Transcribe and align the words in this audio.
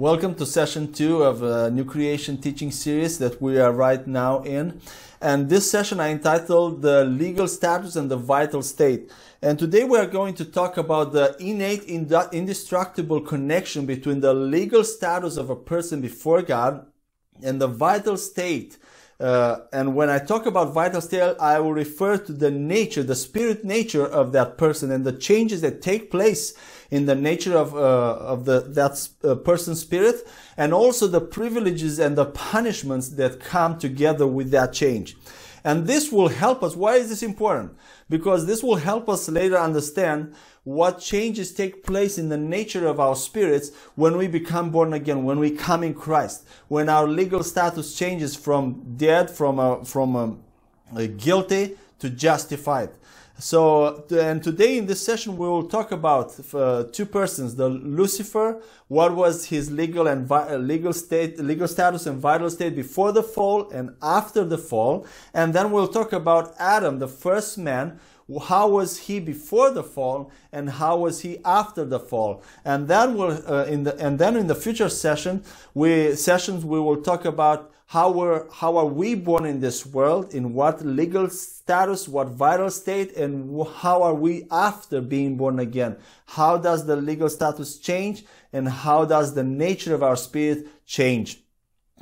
Welcome 0.00 0.36
to 0.36 0.46
session 0.46 0.92
two 0.92 1.24
of 1.24 1.42
a 1.42 1.72
new 1.72 1.84
creation 1.84 2.36
teaching 2.36 2.70
series 2.70 3.18
that 3.18 3.42
we 3.42 3.58
are 3.58 3.72
right 3.72 4.06
now 4.06 4.44
in. 4.44 4.80
And 5.20 5.48
this 5.48 5.68
session 5.68 5.98
I 5.98 6.10
entitled 6.10 6.82
the 6.82 7.04
legal 7.04 7.48
status 7.48 7.96
and 7.96 8.08
the 8.08 8.16
vital 8.16 8.62
state. 8.62 9.10
And 9.42 9.58
today 9.58 9.82
we 9.82 9.98
are 9.98 10.06
going 10.06 10.34
to 10.34 10.44
talk 10.44 10.76
about 10.76 11.12
the 11.12 11.34
innate, 11.40 11.82
indestructible 11.82 13.20
connection 13.22 13.86
between 13.86 14.20
the 14.20 14.32
legal 14.32 14.84
status 14.84 15.36
of 15.36 15.50
a 15.50 15.56
person 15.56 16.00
before 16.00 16.42
God 16.42 16.86
and 17.42 17.60
the 17.60 17.66
vital 17.66 18.16
state 18.16 18.78
uh, 19.20 19.62
and 19.72 19.96
when 19.96 20.08
I 20.08 20.20
talk 20.20 20.46
about 20.46 20.72
vital 20.72 21.00
state, 21.00 21.34
I 21.40 21.58
will 21.58 21.72
refer 21.72 22.18
to 22.18 22.32
the 22.32 22.52
nature, 22.52 23.02
the 23.02 23.16
spirit 23.16 23.64
nature 23.64 24.06
of 24.06 24.30
that 24.32 24.56
person 24.58 24.92
and 24.92 25.04
the 25.04 25.12
changes 25.12 25.60
that 25.62 25.82
take 25.82 26.10
place 26.10 26.54
in 26.90 27.06
the 27.06 27.14
nature 27.14 27.56
of, 27.56 27.74
uh, 27.74 27.78
of 27.78 28.44
the, 28.44 28.60
that 28.60 29.08
uh, 29.22 29.34
person's 29.36 29.80
spirit 29.80 30.26
and 30.56 30.72
also 30.72 31.06
the 31.06 31.20
privileges 31.20 31.98
and 31.98 32.16
the 32.16 32.24
punishments 32.24 33.10
that 33.10 33.40
come 33.40 33.78
together 33.78 34.26
with 34.26 34.50
that 34.50 34.72
change. 34.72 35.16
And 35.64 35.86
this 35.86 36.10
will 36.10 36.28
help 36.28 36.62
us. 36.62 36.76
Why 36.76 36.94
is 36.96 37.08
this 37.10 37.22
important? 37.22 37.76
Because 38.08 38.46
this 38.46 38.62
will 38.62 38.76
help 38.76 39.08
us 39.08 39.28
later 39.28 39.58
understand 39.58 40.34
what 40.64 41.00
changes 41.00 41.52
take 41.52 41.82
place 41.82 42.18
in 42.18 42.28
the 42.28 42.36
nature 42.36 42.86
of 42.86 43.00
our 43.00 43.16
spirits 43.16 43.70
when 43.94 44.16
we 44.16 44.28
become 44.28 44.70
born 44.70 44.92
again, 44.92 45.24
when 45.24 45.38
we 45.38 45.50
come 45.50 45.82
in 45.82 45.94
Christ, 45.94 46.46
when 46.68 46.88
our 46.88 47.06
legal 47.06 47.42
status 47.42 47.94
changes 47.94 48.36
from 48.36 48.94
dead, 48.96 49.30
from 49.30 49.58
a, 49.58 49.84
from 49.84 50.16
a, 50.16 50.36
a 50.94 51.06
guilty 51.06 51.76
to 51.98 52.10
justified. 52.10 52.90
So, 53.40 54.04
and 54.10 54.42
today 54.42 54.78
in 54.78 54.86
this 54.86 55.00
session, 55.00 55.36
we 55.36 55.46
will 55.46 55.68
talk 55.68 55.92
about 55.92 56.34
uh, 56.52 56.84
two 56.90 57.06
persons, 57.06 57.54
the 57.54 57.68
Lucifer, 57.68 58.60
what 58.88 59.14
was 59.14 59.44
his 59.46 59.70
legal 59.70 60.08
and 60.08 60.26
vi- 60.26 60.56
legal 60.56 60.92
state, 60.92 61.38
legal 61.38 61.68
status 61.68 62.06
and 62.06 62.18
vital 62.18 62.50
state 62.50 62.74
before 62.74 63.12
the 63.12 63.22
fall 63.22 63.70
and 63.70 63.94
after 64.02 64.42
the 64.42 64.58
fall. 64.58 65.06
And 65.32 65.54
then 65.54 65.70
we'll 65.70 65.86
talk 65.86 66.12
about 66.12 66.52
Adam, 66.58 66.98
the 66.98 67.06
first 67.06 67.58
man, 67.58 68.00
how 68.36 68.68
was 68.68 68.98
he 68.98 69.20
before 69.20 69.70
the 69.70 69.82
fall 69.82 70.30
and 70.52 70.68
how 70.68 70.98
was 70.98 71.22
he 71.22 71.38
after 71.44 71.84
the 71.84 71.98
fall? 71.98 72.42
And 72.64 72.86
then 72.86 73.16
we'll 73.16 73.42
uh, 73.50 73.64
in 73.64 73.84
the 73.84 73.96
and 73.98 74.18
then 74.18 74.36
in 74.36 74.46
the 74.48 74.54
future 74.54 74.90
session 74.90 75.42
we 75.72 76.14
sessions 76.14 76.64
we 76.64 76.78
will 76.78 77.00
talk 77.00 77.24
about 77.24 77.72
how 77.86 78.10
were 78.10 78.46
how 78.52 78.76
are 78.76 78.86
we 78.86 79.14
born 79.14 79.46
in 79.46 79.60
this 79.60 79.86
world 79.86 80.34
in 80.34 80.52
what 80.52 80.84
legal 80.84 81.30
status 81.30 82.06
what 82.06 82.28
vital 82.28 82.70
state 82.70 83.16
and 83.16 83.66
how 83.76 84.02
are 84.02 84.14
we 84.14 84.46
after 84.50 85.00
being 85.00 85.38
born 85.38 85.58
again? 85.58 85.96
How 86.26 86.58
does 86.58 86.84
the 86.84 86.96
legal 86.96 87.30
status 87.30 87.78
change 87.78 88.26
and 88.52 88.68
how 88.68 89.06
does 89.06 89.34
the 89.34 89.44
nature 89.44 89.94
of 89.94 90.02
our 90.02 90.16
spirit 90.16 90.66
change? 90.84 91.42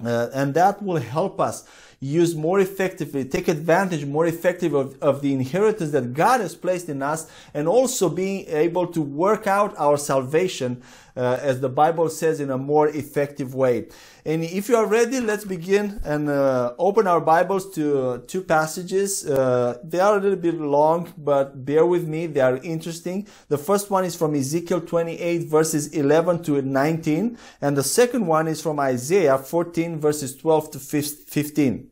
Uh, 0.04 0.28
and 0.34 0.54
that 0.54 0.82
will 0.82 1.00
help 1.00 1.41
us 1.41 1.64
use 2.00 2.34
more 2.34 2.61
effectively, 2.61 3.25
take 3.25 3.48
advantage 3.48 4.05
more 4.05 4.27
effective 4.27 4.75
of, 4.75 5.00
of 5.02 5.22
the 5.22 5.33
inheritance 5.33 5.92
that 5.92 6.12
God 6.12 6.41
has 6.41 6.55
placed 6.55 6.88
in 6.88 7.03
us, 7.03 7.30
and 7.55 7.66
also 7.66 8.08
being 8.08 8.47
able 8.48 8.86
to 8.88 9.00
work 9.00 9.47
out 9.47 9.75
our 9.78 9.97
salvation, 9.97 10.83
uh, 11.17 11.39
as 11.41 11.61
the 11.61 11.69
Bible 11.69 12.09
says, 12.09 12.41
in 12.41 12.50
a 12.50 12.59
more 12.59 12.89
effective 12.89 13.55
way. 13.55 13.89
And 14.25 14.42
if 14.42 14.69
you 14.69 14.77
are 14.77 14.86
ready, 14.86 15.20
let's 15.20 15.45
begin 15.45 16.00
and 16.05 16.28
uh, 16.28 16.75
open 16.78 17.06
our 17.06 17.20
Bibles 17.20 17.70
to 17.75 17.98
uh, 17.98 18.19
two 18.27 18.42
passages. 18.42 19.25
Uh, 19.25 19.78
they 19.84 20.00
are 20.00 20.19
a 20.19 20.20
little 20.20 20.39
bit 20.39 20.55
long, 20.55 21.12
but 21.17 21.64
bear 21.64 21.87
with 21.87 22.06
me, 22.06 22.27
they 22.27 22.41
are 22.41 22.56
interesting. 22.59 23.27
The 23.49 23.59
first 23.59 23.91
one 23.91 24.04
is 24.04 24.16
from 24.16 24.34
Ezekiel 24.34 24.81
28, 24.81 25.49
verses 25.49 25.88
11 25.88 26.43
to 26.44 26.60
19, 26.60 27.38
and 27.60 27.77
the 27.77 27.83
second 27.84 28.27
one 28.27 28.48
is 28.48 28.60
from 28.60 28.81
Isaiah 28.81 29.38
14, 29.38 30.00
verses 30.00 30.37
12 30.37 30.71
to 30.72 30.78
15. 30.78 31.91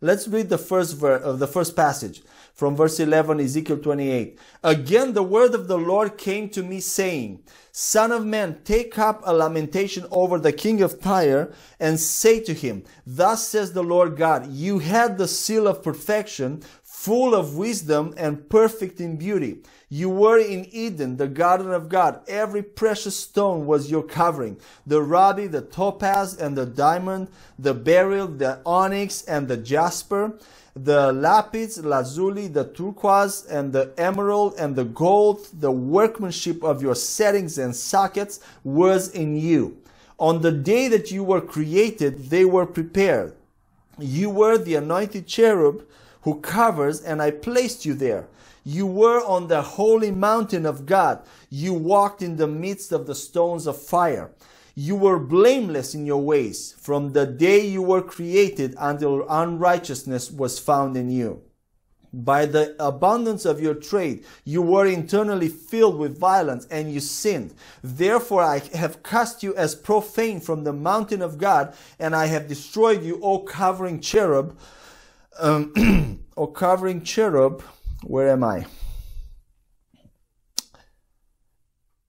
Let's 0.00 0.28
read 0.28 0.48
the 0.48 0.58
first 0.58 0.96
verse 0.96 1.22
of 1.22 1.38
the 1.38 1.46
first 1.46 1.76
passage 1.76 2.22
from 2.54 2.76
verse 2.76 3.00
11, 3.00 3.40
Ezekiel 3.40 3.78
28. 3.78 4.38
Again, 4.62 5.12
the 5.12 5.24
word 5.24 5.54
of 5.54 5.66
the 5.66 5.76
Lord 5.76 6.16
came 6.16 6.48
to 6.50 6.62
me 6.62 6.80
saying, 6.80 7.42
Son 7.72 8.12
of 8.12 8.24
man, 8.24 8.60
take 8.64 8.96
up 8.96 9.20
a 9.24 9.34
lamentation 9.34 10.06
over 10.12 10.38
the 10.38 10.52
king 10.52 10.80
of 10.80 11.00
Tyre 11.00 11.52
and 11.80 11.98
say 11.98 12.38
to 12.38 12.54
him, 12.54 12.84
Thus 13.04 13.48
says 13.48 13.72
the 13.72 13.82
Lord 13.82 14.16
God, 14.16 14.46
you 14.52 14.78
had 14.78 15.18
the 15.18 15.26
seal 15.26 15.66
of 15.66 15.82
perfection, 15.82 16.62
full 16.84 17.34
of 17.34 17.56
wisdom 17.56 18.14
and 18.16 18.48
perfect 18.48 19.00
in 19.00 19.16
beauty. 19.16 19.58
You 19.88 20.08
were 20.08 20.38
in 20.38 20.66
Eden, 20.72 21.16
the 21.16 21.28
garden 21.28 21.72
of 21.72 21.88
God. 21.88 22.22
Every 22.28 22.62
precious 22.62 23.16
stone 23.16 23.66
was 23.66 23.90
your 23.90 24.02
covering. 24.04 24.58
The 24.86 25.02
ruby, 25.02 25.48
the 25.48 25.60
topaz, 25.60 26.36
and 26.36 26.56
the 26.56 26.66
diamond, 26.66 27.28
the 27.58 27.74
beryl, 27.74 28.28
the 28.28 28.60
onyx, 28.64 29.22
and 29.22 29.48
the 29.48 29.56
jasper, 29.56 30.38
the 30.76 31.12
lapis 31.12 31.78
lazuli, 31.78 32.48
the 32.48 32.64
turquoise, 32.64 33.46
and 33.46 33.72
the 33.72 33.92
emerald, 33.96 34.54
and 34.58 34.74
the 34.74 34.84
gold, 34.84 35.46
the 35.52 35.70
workmanship 35.70 36.64
of 36.64 36.82
your 36.82 36.96
settings 36.96 37.58
and 37.58 37.74
sockets 37.74 38.40
was 38.64 39.08
in 39.10 39.36
you. 39.36 39.76
On 40.18 40.42
the 40.42 40.52
day 40.52 40.88
that 40.88 41.10
you 41.10 41.22
were 41.22 41.40
created, 41.40 42.30
they 42.30 42.44
were 42.44 42.66
prepared. 42.66 43.34
You 43.98 44.30
were 44.30 44.58
the 44.58 44.74
anointed 44.74 45.26
cherub 45.26 45.84
who 46.22 46.40
covers, 46.40 47.00
and 47.00 47.22
I 47.22 47.30
placed 47.30 47.84
you 47.84 47.94
there. 47.94 48.26
You 48.64 48.86
were 48.86 49.22
on 49.24 49.48
the 49.48 49.62
holy 49.62 50.10
mountain 50.10 50.66
of 50.66 50.86
God. 50.86 51.22
You 51.50 51.74
walked 51.74 52.22
in 52.22 52.36
the 52.36 52.46
midst 52.46 52.92
of 52.92 53.06
the 53.06 53.14
stones 53.14 53.66
of 53.66 53.80
fire. 53.80 54.30
You 54.74 54.96
were 54.96 55.20
blameless 55.20 55.94
in 55.94 56.04
your 56.04 56.20
ways 56.22 56.74
from 56.78 57.12
the 57.12 57.26
day 57.26 57.64
you 57.64 57.82
were 57.82 58.02
created 58.02 58.74
until 58.78 59.26
unrighteousness 59.28 60.32
was 60.32 60.58
found 60.58 60.96
in 60.96 61.10
you. 61.10 61.42
By 62.12 62.46
the 62.46 62.76
abundance 62.78 63.44
of 63.44 63.60
your 63.60 63.74
trade, 63.74 64.24
you 64.44 64.62
were 64.62 64.86
internally 64.86 65.48
filled 65.48 65.98
with 65.98 66.18
violence 66.18 66.66
and 66.70 66.92
you 66.92 67.00
sinned. 67.00 67.54
Therefore, 67.82 68.42
I 68.42 68.62
have 68.74 69.02
cast 69.02 69.42
you 69.42 69.54
as 69.56 69.74
profane 69.74 70.40
from 70.40 70.62
the 70.62 70.72
mountain 70.72 71.22
of 71.22 71.38
God, 71.38 71.74
and 71.98 72.14
I 72.14 72.26
have 72.26 72.46
destroyed 72.46 73.02
you, 73.02 73.20
O 73.20 73.40
covering 73.40 74.00
cherub, 74.00 74.56
um, 75.40 76.20
O 76.36 76.46
covering 76.46 77.02
cherub, 77.02 77.62
where 78.02 78.30
am 78.30 78.44
I? 78.44 78.66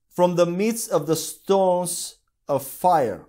From 0.10 0.36
the 0.36 0.46
midst 0.46 0.92
of 0.92 1.08
the 1.08 1.16
stones 1.16 2.18
of 2.48 2.66
fire. 2.66 3.26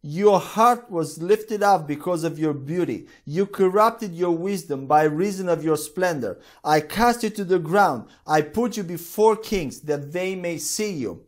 Your 0.00 0.38
heart 0.38 0.90
was 0.90 1.20
lifted 1.20 1.62
up 1.62 1.88
because 1.88 2.22
of 2.22 2.38
your 2.38 2.54
beauty. 2.54 3.08
You 3.24 3.46
corrupted 3.46 4.14
your 4.14 4.30
wisdom 4.30 4.86
by 4.86 5.02
reason 5.02 5.48
of 5.48 5.64
your 5.64 5.76
splendor. 5.76 6.40
I 6.62 6.80
cast 6.80 7.24
you 7.24 7.30
to 7.30 7.44
the 7.44 7.58
ground. 7.58 8.08
I 8.26 8.42
put 8.42 8.76
you 8.76 8.84
before 8.84 9.36
kings 9.36 9.80
that 9.80 10.12
they 10.12 10.36
may 10.36 10.58
see 10.58 10.92
you. 10.92 11.24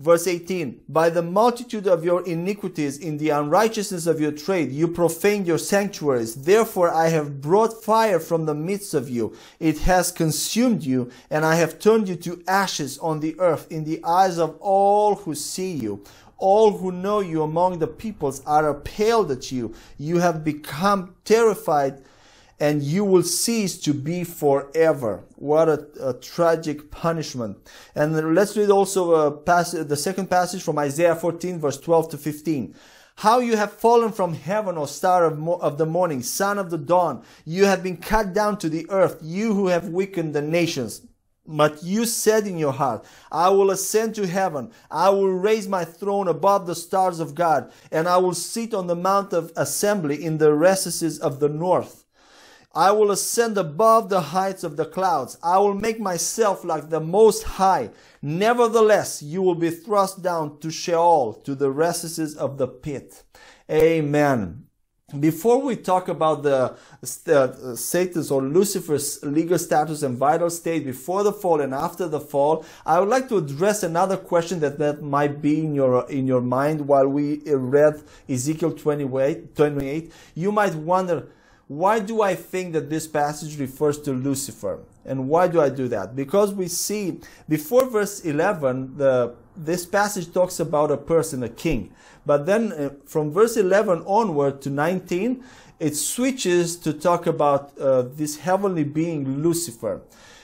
Verse 0.00 0.26
18, 0.26 0.80
by 0.88 1.10
the 1.10 1.20
multitude 1.20 1.86
of 1.86 2.06
your 2.06 2.26
iniquities 2.26 2.96
in 2.96 3.18
the 3.18 3.28
unrighteousness 3.28 4.06
of 4.06 4.18
your 4.18 4.32
trade, 4.32 4.72
you 4.72 4.88
profaned 4.88 5.46
your 5.46 5.58
sanctuaries. 5.58 6.36
Therefore 6.36 6.88
I 6.88 7.08
have 7.08 7.42
brought 7.42 7.84
fire 7.84 8.18
from 8.18 8.46
the 8.46 8.54
midst 8.54 8.94
of 8.94 9.10
you. 9.10 9.36
It 9.58 9.80
has 9.80 10.10
consumed 10.10 10.84
you, 10.84 11.10
and 11.28 11.44
I 11.44 11.56
have 11.56 11.78
turned 11.78 12.08
you 12.08 12.16
to 12.16 12.42
ashes 12.48 12.96
on 12.96 13.20
the 13.20 13.38
earth 13.38 13.70
in 13.70 13.84
the 13.84 14.02
eyes 14.02 14.38
of 14.38 14.56
all 14.58 15.16
who 15.16 15.34
see 15.34 15.72
you. 15.72 16.02
All 16.38 16.78
who 16.78 16.92
know 16.92 17.20
you 17.20 17.42
among 17.42 17.78
the 17.78 17.86
peoples 17.86 18.42
are 18.46 18.70
appalled 18.70 19.30
at 19.30 19.52
you. 19.52 19.74
You 19.98 20.20
have 20.20 20.42
become 20.42 21.14
terrified 21.26 22.02
and 22.60 22.82
you 22.82 23.04
will 23.04 23.22
cease 23.22 23.78
to 23.80 23.94
be 23.94 24.22
forever. 24.22 25.24
What 25.36 25.68
a, 25.68 25.86
a 26.00 26.14
tragic 26.14 26.90
punishment. 26.90 27.56
And 27.94 28.34
let's 28.34 28.56
read 28.56 28.70
also 28.70 29.30
passage, 29.30 29.88
the 29.88 29.96
second 29.96 30.28
passage 30.28 30.62
from 30.62 30.78
Isaiah 30.78 31.16
14 31.16 31.58
verse 31.58 31.78
12 31.78 32.10
to 32.10 32.18
15. 32.18 32.74
How 33.16 33.38
you 33.40 33.56
have 33.56 33.72
fallen 33.72 34.12
from 34.12 34.34
heaven, 34.34 34.78
O 34.78 34.86
star 34.86 35.24
of, 35.24 35.38
mo- 35.38 35.56
of 35.56 35.78
the 35.78 35.86
morning, 35.86 36.22
son 36.22 36.58
of 36.58 36.70
the 36.70 36.78
dawn. 36.78 37.22
You 37.44 37.64
have 37.64 37.82
been 37.82 37.96
cut 37.96 38.32
down 38.32 38.58
to 38.58 38.68
the 38.68 38.88
earth, 38.90 39.18
you 39.22 39.54
who 39.54 39.68
have 39.68 39.88
weakened 39.88 40.34
the 40.34 40.42
nations. 40.42 41.02
But 41.46 41.82
you 41.82 42.06
said 42.06 42.46
in 42.46 42.58
your 42.58 42.72
heart, 42.72 43.04
I 43.32 43.48
will 43.48 43.70
ascend 43.70 44.14
to 44.14 44.26
heaven. 44.26 44.70
I 44.90 45.08
will 45.10 45.32
raise 45.32 45.66
my 45.66 45.84
throne 45.84 46.28
above 46.28 46.66
the 46.66 46.74
stars 46.74 47.18
of 47.18 47.34
God, 47.34 47.72
and 47.90 48.06
I 48.06 48.18
will 48.18 48.34
sit 48.34 48.72
on 48.72 48.86
the 48.86 48.94
mount 48.94 49.32
of 49.32 49.52
assembly 49.56 50.22
in 50.22 50.38
the 50.38 50.54
recesses 50.54 51.18
of 51.18 51.40
the 51.40 51.48
north. 51.48 51.99
I 52.72 52.92
will 52.92 53.10
ascend 53.10 53.58
above 53.58 54.08
the 54.08 54.20
heights 54.20 54.62
of 54.62 54.76
the 54.76 54.84
clouds. 54.84 55.36
I 55.42 55.58
will 55.58 55.74
make 55.74 55.98
myself 55.98 56.64
like 56.64 56.88
the 56.88 57.00
Most 57.00 57.42
High. 57.42 57.90
Nevertheless, 58.22 59.22
you 59.22 59.42
will 59.42 59.56
be 59.56 59.70
thrust 59.70 60.22
down 60.22 60.58
to 60.60 60.70
Sheol, 60.70 61.34
to 61.44 61.54
the 61.56 61.70
recesses 61.70 62.36
of 62.36 62.58
the 62.58 62.68
pit. 62.68 63.24
Amen. 63.70 64.66
before 65.18 65.60
we 65.60 65.74
talk 65.74 66.08
about 66.08 66.42
the 66.42 66.76
uh, 67.26 67.74
Satan's 67.74 68.30
or 68.30 68.42
Lucifer's 68.42 69.22
legal 69.24 69.58
status 69.58 70.02
and 70.02 70.16
vital 70.16 70.50
state 70.50 70.84
before 70.84 71.24
the 71.24 71.32
fall 71.32 71.60
and 71.60 71.74
after 71.74 72.06
the 72.06 72.20
fall, 72.20 72.64
I 72.86 73.00
would 73.00 73.08
like 73.08 73.28
to 73.30 73.38
address 73.38 73.82
another 73.82 74.16
question 74.16 74.60
that, 74.60 74.78
that 74.78 75.02
might 75.02 75.42
be 75.42 75.64
in 75.64 75.74
your 75.74 76.08
in 76.08 76.26
your 76.26 76.40
mind 76.40 76.86
while 76.86 77.08
we 77.08 77.40
read 77.46 78.02
Ezekiel 78.28 78.72
28, 78.72 79.56
28. 79.56 80.12
You 80.34 80.52
might 80.52 80.74
wonder, 80.74 81.26
why 81.70 82.00
do 82.00 82.20
I 82.20 82.34
think 82.34 82.72
that 82.72 82.90
this 82.90 83.06
passage 83.06 83.60
refers 83.60 83.96
to 84.00 84.10
Lucifer? 84.10 84.80
And 85.04 85.28
why 85.28 85.46
do 85.46 85.60
I 85.60 85.68
do 85.68 85.86
that? 85.86 86.16
Because 86.16 86.52
we 86.52 86.66
see 86.66 87.20
before 87.48 87.88
verse 87.88 88.24
11, 88.24 88.96
the 88.96 89.36
this 89.56 89.86
passage 89.86 90.32
talks 90.32 90.58
about 90.58 90.90
a 90.90 90.96
person, 90.96 91.44
a 91.44 91.48
king. 91.48 91.92
But 92.26 92.46
then 92.46 92.72
uh, 92.72 92.90
from 93.06 93.30
verse 93.30 93.56
11 93.56 94.02
onward 94.04 94.60
to 94.62 94.70
19, 94.70 95.44
it 95.78 95.94
switches 95.94 96.76
to 96.78 96.92
talk 96.92 97.28
about 97.28 97.78
uh, 97.78 98.02
this 98.02 98.38
heavenly 98.38 98.82
being, 98.82 99.40
Lucifer. 99.40 100.02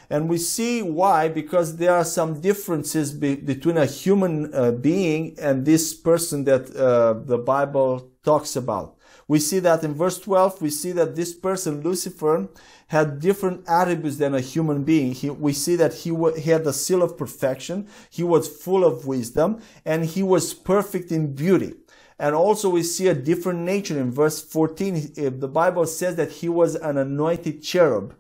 And 0.09 0.29
we 0.29 0.39
see 0.39 0.81
why, 0.81 1.29
because 1.29 1.79
there 1.79 1.93
are 1.93 2.05
some 2.05 2.41
differences 2.41 3.13
be- 3.13 3.35
between 3.35 3.79
a 3.79 3.87
human 3.87 4.55
uh, 4.55 4.71
being 4.71 5.37
and 5.41 5.65
this 5.65 5.93
person 5.93 6.45
that 6.45 6.71
uh, 6.77 7.15
the 7.15 7.39
Bible 7.39 8.13
talks 8.27 8.57
about. 8.57 8.97
We 9.29 9.39
see 9.39 9.61
that 9.61 9.83
in 9.83 9.95
verse 9.95 10.19
12, 10.19 10.61
we 10.61 10.71
see 10.71 10.93
that 10.93 11.17
this 11.17 11.35
person, 11.35 11.81
Lucifer, 11.81 12.49
had 12.89 13.21
different 13.21 13.65
attributes 13.67 14.19
than 14.19 14.35
a 14.35 14.41
human 14.41 14.85
being. 14.85 15.13
He, 15.13 15.31
we 15.31 15.53
see 15.53 15.77
that 15.77 15.95
he, 15.95 16.15
he 16.37 16.51
had 16.51 16.65
the 16.65 16.73
seal 16.73 17.03
of 17.03 17.17
perfection, 17.17 17.89
he 18.11 18.23
was 18.23 18.49
full 18.49 18.85
of 18.85 19.07
wisdom, 19.07 19.63
and 19.85 20.05
he 20.05 20.23
was 20.23 20.53
perfect 20.53 21.11
in 21.11 21.35
beauty. 21.35 21.75
And 22.19 22.35
also 22.35 22.71
we 22.71 22.83
see 22.83 23.09
a 23.09 23.15
different 23.15 23.61
nature 23.61 23.99
in 23.99 24.11
verse 24.11 24.43
14. 24.43 25.13
The 25.15 25.49
Bible 25.49 25.87
says 25.87 26.17
that 26.17 26.33
he 26.33 26.49
was 26.49 26.75
an 26.75 26.97
anointed 26.97 27.63
cherub. 27.63 28.15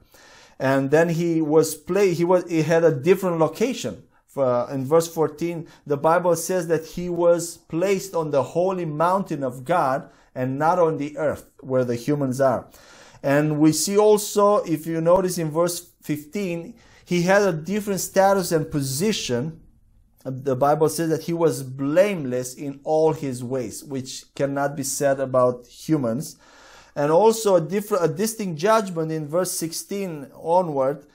And 0.58 0.90
then 0.90 1.10
he 1.10 1.40
was 1.42 1.74
play, 1.74 2.14
he 2.14 2.24
was, 2.24 2.48
he 2.50 2.62
had 2.62 2.82
a 2.82 2.90
different 2.90 3.38
location. 3.38 4.02
Uh, 4.36 4.66
in 4.70 4.84
verse 4.84 5.12
14, 5.12 5.66
the 5.86 5.96
Bible 5.96 6.36
says 6.36 6.68
that 6.68 6.84
he 6.86 7.08
was 7.08 7.56
placed 7.56 8.14
on 8.14 8.30
the 8.30 8.42
holy 8.42 8.84
mountain 8.84 9.42
of 9.42 9.64
God 9.64 10.10
and 10.34 10.58
not 10.58 10.78
on 10.78 10.98
the 10.98 11.16
earth 11.16 11.50
where 11.60 11.84
the 11.84 11.96
humans 11.96 12.40
are. 12.40 12.68
And 13.22 13.58
we 13.58 13.72
see 13.72 13.96
also, 13.96 14.58
if 14.58 14.86
you 14.86 15.00
notice 15.00 15.38
in 15.38 15.50
verse 15.50 15.90
15, 16.02 16.74
he 17.04 17.22
had 17.22 17.42
a 17.42 17.52
different 17.52 18.00
status 18.00 18.52
and 18.52 18.70
position. 18.70 19.60
The 20.24 20.56
Bible 20.56 20.88
says 20.88 21.08
that 21.10 21.22
he 21.22 21.32
was 21.32 21.62
blameless 21.62 22.54
in 22.54 22.80
all 22.84 23.12
his 23.12 23.42
ways, 23.42 23.82
which 23.82 24.24
cannot 24.34 24.76
be 24.76 24.82
said 24.82 25.20
about 25.20 25.66
humans. 25.66 26.36
And 26.94 27.12
also 27.12 27.56
a 27.56 27.60
different, 27.60 28.04
a 28.04 28.08
distinct 28.08 28.58
judgment 28.58 29.12
in 29.12 29.28
verse 29.28 29.52
16 29.52 30.28
onward. 30.34 31.06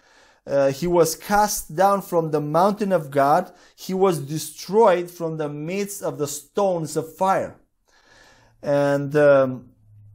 Uh, 0.48 0.72
he 0.72 0.88
was 0.88 1.16
cast 1.16 1.76
down 1.76 2.02
from 2.02 2.32
the 2.32 2.42
mountain 2.42 2.92
of 2.92 3.12
God. 3.12 3.52
He 3.76 3.94
was 3.94 4.20
destroyed 4.20 5.10
from 5.10 5.38
the 5.38 5.50
midst 5.50 6.02
of 6.02 6.18
the 6.18 6.28
stones 6.28 6.98
of 6.98 7.16
fire 7.16 7.56
and 8.64 9.16
um, 9.16 9.70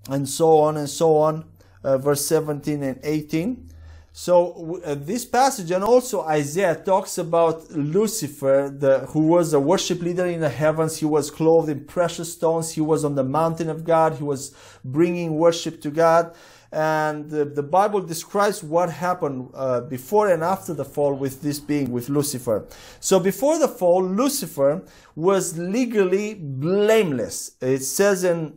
and 0.09 0.29
so 0.29 0.59
on 0.59 0.77
and 0.77 0.89
so 0.89 1.17
on, 1.17 1.45
uh, 1.83 1.99
verse 1.99 2.25
17 2.27 2.83
and 2.83 3.01
18. 3.03 3.71
So 4.13 4.81
uh, 4.83 4.95
this 4.95 5.27
passage 5.27 5.71
and 5.71 5.85
also 5.85 6.23
Isaiah 6.23 6.75
talks 6.75 7.19
about 7.19 7.71
Lucifer, 7.71 8.75
the, 8.75 9.01
who 9.09 9.27
was 9.27 9.53
a 9.53 9.61
worship 9.61 10.01
leader 10.01 10.25
in 10.25 10.41
the 10.41 10.49
heavens. 10.49 10.97
He 10.97 11.05
was 11.05 11.31
clothed 11.31 11.69
in 11.69 11.85
precious 11.85 12.33
stones. 12.33 12.73
He 12.73 12.81
was 12.81 13.05
on 13.05 13.15
the 13.15 13.25
mountain 13.25 13.69
of 13.69 13.85
God. 13.85 14.15
He 14.15 14.25
was 14.25 14.55
bringing 14.83 15.37
worship 15.37 15.83
to 15.83 15.91
God. 15.91 16.35
And 16.73 17.31
the, 17.31 17.45
the 17.45 17.63
Bible 17.63 18.01
describes 18.01 18.63
what 18.63 18.91
happened 18.91 19.51
uh, 19.55 19.83
before 19.83 20.29
and 20.31 20.43
after 20.43 20.75
the 20.75 20.85
fall 20.85 21.15
with 21.15 21.43
this 21.43 21.61
being, 21.61 21.93
with 21.93 22.09
Lucifer. 22.09 22.67
So 23.01 23.21
before 23.21 23.59
the 23.59 23.69
fall, 23.69 24.03
Lucifer 24.03 24.83
was 25.15 25.57
legally 25.57 26.35
blameless. 26.35 27.53
It 27.61 27.83
says 27.83 28.25
in 28.25 28.57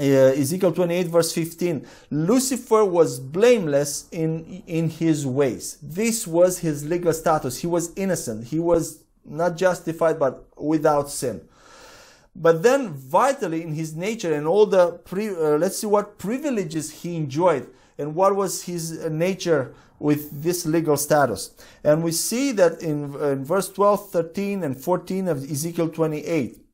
uh, 0.00 0.02
Ezekiel 0.02 0.72
28 0.72 1.06
verse 1.06 1.32
15, 1.32 1.86
Lucifer 2.10 2.84
was 2.84 3.20
blameless 3.20 4.08
in, 4.10 4.62
in 4.66 4.90
his 4.90 5.26
ways. 5.26 5.78
This 5.80 6.26
was 6.26 6.58
his 6.58 6.84
legal 6.84 7.12
status. 7.12 7.60
He 7.60 7.68
was 7.68 7.92
innocent. 7.94 8.48
He 8.48 8.58
was 8.58 9.04
not 9.24 9.56
justified, 9.56 10.18
but 10.18 10.46
without 10.56 11.08
sin 11.10 11.40
but 12.36 12.62
then 12.62 12.90
vitally 12.90 13.62
in 13.62 13.74
his 13.74 13.94
nature 13.94 14.34
and 14.34 14.46
all 14.46 14.66
the 14.66 14.92
pre, 15.04 15.28
uh, 15.28 15.56
let's 15.58 15.78
see 15.78 15.86
what 15.86 16.18
privileges 16.18 17.02
he 17.02 17.16
enjoyed 17.16 17.68
and 17.98 18.14
what 18.14 18.34
was 18.34 18.64
his 18.64 19.04
nature 19.08 19.74
with 19.98 20.42
this 20.42 20.66
legal 20.66 20.96
status. 20.96 21.50
And 21.84 22.02
we 22.02 22.12
see 22.12 22.52
that 22.52 22.82
in, 22.82 23.14
in 23.14 23.44
verse 23.44 23.68
12 23.68 24.10
13 24.10 24.64
and 24.64 24.76
14 24.76 25.28
of 25.28 25.44
ezekiel 25.50 25.88
28 25.88 26.64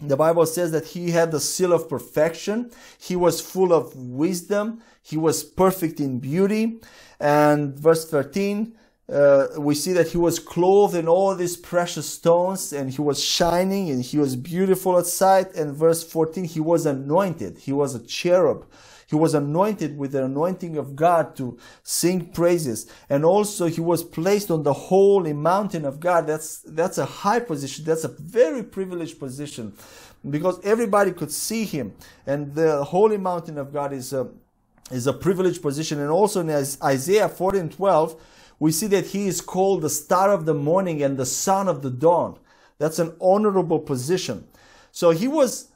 the 0.00 0.16
bible 0.16 0.46
says 0.46 0.72
that 0.72 0.86
he 0.86 1.10
had 1.10 1.30
the 1.30 1.40
seal 1.40 1.72
of 1.72 1.88
perfection. 1.88 2.70
He 2.98 3.16
was 3.16 3.40
full 3.40 3.72
of 3.72 3.94
wisdom. 3.94 4.82
He 5.02 5.16
was 5.16 5.44
perfect 5.44 6.00
in 6.00 6.20
beauty. 6.20 6.80
And 7.18 7.74
verse 7.74 8.08
13 8.08 8.74
uh, 9.10 9.48
we 9.58 9.74
see 9.74 9.92
that 9.92 10.08
he 10.08 10.16
was 10.16 10.38
clothed 10.38 10.94
in 10.94 11.08
all 11.08 11.34
these 11.34 11.56
precious 11.56 12.08
stones 12.08 12.72
and 12.72 12.90
he 12.90 13.00
was 13.00 13.22
shining 13.22 13.90
and 13.90 14.02
he 14.04 14.18
was 14.18 14.36
beautiful 14.36 14.98
at 14.98 15.06
sight. 15.06 15.54
And 15.54 15.74
verse 15.74 16.04
14, 16.04 16.44
he 16.44 16.60
was 16.60 16.86
anointed. 16.86 17.58
He 17.58 17.72
was 17.72 17.94
a 17.94 18.06
cherub. 18.06 18.66
He 19.08 19.16
was 19.16 19.34
anointed 19.34 19.98
with 19.98 20.12
the 20.12 20.24
anointing 20.24 20.76
of 20.76 20.94
God 20.94 21.34
to 21.36 21.58
sing 21.82 22.26
praises. 22.26 22.88
And 23.08 23.24
also 23.24 23.66
he 23.66 23.80
was 23.80 24.04
placed 24.04 24.52
on 24.52 24.62
the 24.62 24.72
holy 24.72 25.32
mountain 25.32 25.84
of 25.84 25.98
God. 25.98 26.28
That's, 26.28 26.60
that's 26.60 26.98
a 26.98 27.04
high 27.04 27.40
position. 27.40 27.84
That's 27.84 28.04
a 28.04 28.08
very 28.08 28.62
privileged 28.62 29.18
position 29.18 29.72
because 30.28 30.60
everybody 30.62 31.10
could 31.10 31.32
see 31.32 31.64
him. 31.64 31.94
And 32.24 32.54
the 32.54 32.84
holy 32.84 33.16
mountain 33.16 33.58
of 33.58 33.72
God 33.72 33.92
is 33.92 34.12
a, 34.12 34.28
is 34.92 35.08
a 35.08 35.12
privileged 35.12 35.60
position. 35.60 35.98
And 35.98 36.10
also 36.10 36.42
in 36.42 36.50
Isaiah 36.50 37.28
14, 37.28 37.70
12, 37.70 38.22
we 38.60 38.70
see 38.70 38.86
that 38.88 39.06
he 39.06 39.26
is 39.26 39.40
called 39.40 39.80
the 39.82 39.90
star 39.90 40.30
of 40.30 40.44
the 40.44 40.54
morning 40.54 41.02
and 41.02 41.16
the 41.16 41.26
son 41.26 41.66
of 41.66 41.82
the 41.82 41.90
dawn. 41.90 42.38
That's 42.78 42.98
an 42.98 43.16
honorable 43.20 43.80
position. 43.80 44.46
So 44.92 45.10
he 45.10 45.26
was, 45.26 45.68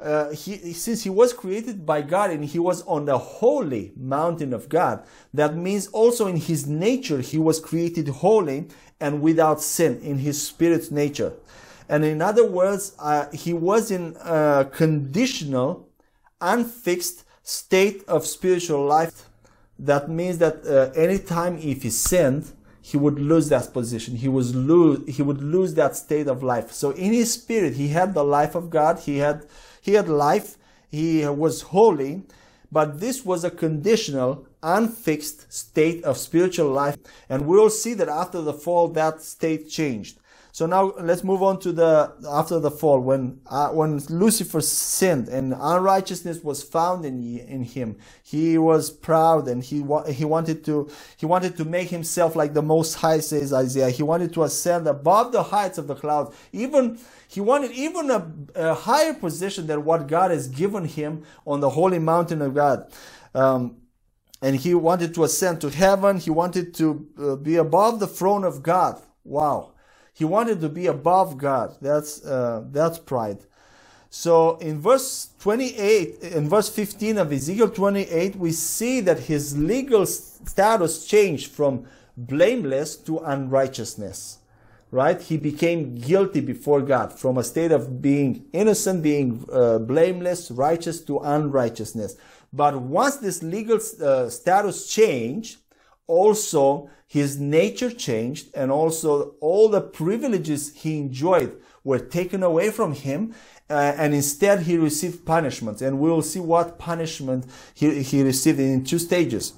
uh, 0.00 0.30
he, 0.30 0.72
since 0.72 1.04
he 1.04 1.10
was 1.10 1.32
created 1.32 1.86
by 1.86 2.02
God 2.02 2.30
and 2.30 2.44
he 2.44 2.58
was 2.58 2.82
on 2.82 3.04
the 3.04 3.16
holy 3.16 3.92
mountain 3.96 4.52
of 4.52 4.68
God, 4.68 5.04
that 5.32 5.56
means 5.56 5.86
also 5.86 6.26
in 6.26 6.36
his 6.36 6.66
nature 6.66 7.20
he 7.20 7.38
was 7.38 7.60
created 7.60 8.08
holy 8.08 8.68
and 9.00 9.22
without 9.22 9.60
sin 9.62 10.00
in 10.00 10.18
his 10.18 10.44
spirit's 10.44 10.90
nature. 10.90 11.32
And 11.88 12.04
in 12.04 12.20
other 12.20 12.44
words, 12.44 12.94
uh, 12.98 13.30
he 13.32 13.52
was 13.52 13.90
in 13.90 14.16
a 14.20 14.66
conditional, 14.72 15.88
unfixed 16.40 17.24
state 17.44 18.02
of 18.08 18.26
spiritual 18.26 18.84
life 18.84 19.28
that 19.82 20.08
means 20.08 20.38
that 20.38 20.64
uh, 20.64 20.92
anytime 20.98 21.58
if 21.58 21.82
he 21.82 21.90
sinned, 21.90 22.52
he 22.80 22.96
would 22.96 23.18
lose 23.18 23.48
that 23.48 23.72
position. 23.72 24.16
He 24.16 24.28
was 24.28 24.54
lose, 24.54 25.16
he 25.16 25.22
would 25.22 25.42
lose 25.42 25.74
that 25.74 25.96
state 25.96 26.28
of 26.28 26.42
life. 26.42 26.72
So 26.72 26.90
in 26.90 27.12
his 27.12 27.32
spirit, 27.32 27.74
he 27.74 27.88
had 27.88 28.14
the 28.14 28.24
life 28.24 28.54
of 28.54 28.70
God. 28.70 29.00
He 29.00 29.18
had, 29.18 29.46
he 29.80 29.94
had 29.94 30.08
life. 30.08 30.56
He 30.90 31.26
was 31.26 31.62
holy, 31.62 32.22
but 32.70 33.00
this 33.00 33.24
was 33.24 33.44
a 33.44 33.50
conditional, 33.50 34.46
unfixed 34.62 35.52
state 35.52 36.04
of 36.04 36.16
spiritual 36.16 36.70
life. 36.70 36.98
And 37.28 37.46
we'll 37.46 37.70
see 37.70 37.94
that 37.94 38.08
after 38.08 38.40
the 38.42 38.52
fall, 38.52 38.88
that 38.88 39.22
state 39.22 39.68
changed. 39.68 40.18
So 40.52 40.66
now 40.66 40.92
let's 41.00 41.24
move 41.24 41.42
on 41.42 41.60
to 41.60 41.72
the 41.72 42.14
after 42.30 42.60
the 42.60 42.70
fall 42.70 43.00
when 43.00 43.40
uh, 43.46 43.70
when 43.70 43.98
Lucifer 44.10 44.60
sinned 44.60 45.28
and 45.28 45.54
unrighteousness 45.58 46.44
was 46.44 46.62
found 46.62 47.06
in 47.06 47.22
in 47.38 47.64
him. 47.64 47.96
He 48.22 48.58
was 48.58 48.90
proud 48.90 49.48
and 49.48 49.64
he 49.64 49.76
he 50.12 50.26
wanted 50.26 50.62
to 50.66 50.90
he 51.16 51.24
wanted 51.24 51.56
to 51.56 51.64
make 51.64 51.88
himself 51.88 52.36
like 52.36 52.52
the 52.52 52.62
Most 52.62 52.96
High, 52.96 53.20
says 53.20 53.54
Isaiah. 53.54 53.88
He 53.90 54.02
wanted 54.02 54.34
to 54.34 54.42
ascend 54.42 54.86
above 54.86 55.32
the 55.32 55.42
heights 55.42 55.78
of 55.78 55.86
the 55.86 55.94
clouds. 55.94 56.36
Even 56.52 56.98
he 57.28 57.40
wanted 57.40 57.72
even 57.72 58.10
a, 58.10 58.30
a 58.54 58.74
higher 58.74 59.14
position 59.14 59.66
than 59.66 59.86
what 59.86 60.06
God 60.06 60.30
has 60.32 60.48
given 60.48 60.84
him 60.84 61.24
on 61.46 61.60
the 61.60 61.70
holy 61.70 61.98
mountain 61.98 62.42
of 62.42 62.54
God. 62.54 62.92
Um, 63.34 63.78
and 64.42 64.56
he 64.56 64.74
wanted 64.74 65.14
to 65.14 65.24
ascend 65.24 65.62
to 65.62 65.70
heaven. 65.70 66.18
He 66.18 66.30
wanted 66.30 66.74
to 66.74 67.08
uh, 67.18 67.36
be 67.36 67.56
above 67.56 68.00
the 68.00 68.06
throne 68.06 68.44
of 68.44 68.62
God. 68.62 69.00
Wow. 69.24 69.71
He 70.12 70.24
wanted 70.24 70.60
to 70.60 70.68
be 70.68 70.86
above 70.86 71.38
God. 71.38 71.76
That's 71.80 72.24
uh, 72.24 72.64
that's 72.70 72.98
pride. 72.98 73.38
So 74.10 74.56
in 74.58 74.78
verse 74.78 75.30
28, 75.40 76.18
in 76.34 76.48
verse 76.48 76.68
15 76.68 77.16
of 77.16 77.32
Ezekiel 77.32 77.70
28, 77.70 78.36
we 78.36 78.52
see 78.52 79.00
that 79.00 79.20
his 79.20 79.56
legal 79.56 80.04
status 80.04 81.06
changed 81.06 81.50
from 81.50 81.86
blameless 82.16 82.96
to 82.96 83.18
unrighteousness. 83.20 84.38
right? 84.92 85.20
He 85.20 85.38
became 85.38 85.96
guilty 85.96 86.40
before 86.40 86.82
God 86.82 87.18
from 87.18 87.38
a 87.38 87.42
state 87.42 87.72
of 87.72 88.00
being 88.02 88.44
innocent, 88.52 89.02
being 89.02 89.44
uh, 89.50 89.78
blameless, 89.78 90.50
righteous 90.50 91.00
to 91.06 91.18
unrighteousness. 91.18 92.16
But 92.52 92.80
once 92.80 93.16
this 93.16 93.42
legal 93.42 93.80
uh, 94.02 94.28
status 94.28 94.86
changed, 94.86 95.56
also 96.12 96.90
his 97.06 97.40
nature 97.40 97.90
changed 97.90 98.48
and 98.54 98.70
also 98.70 99.34
all 99.40 99.70
the 99.70 99.80
privileges 99.80 100.74
he 100.74 100.98
enjoyed 100.98 101.56
were 101.84 101.98
taken 101.98 102.42
away 102.42 102.70
from 102.70 102.92
him 102.92 103.34
uh, 103.70 103.94
and 103.96 104.12
instead 104.14 104.60
he 104.60 104.76
received 104.76 105.24
punishment 105.24 105.80
and 105.80 105.98
we 105.98 106.10
will 106.10 106.20
see 106.20 106.38
what 106.38 106.78
punishment 106.78 107.46
he, 107.74 108.02
he 108.02 108.22
received 108.22 108.60
in 108.60 108.84
two 108.84 108.98
stages. 108.98 109.54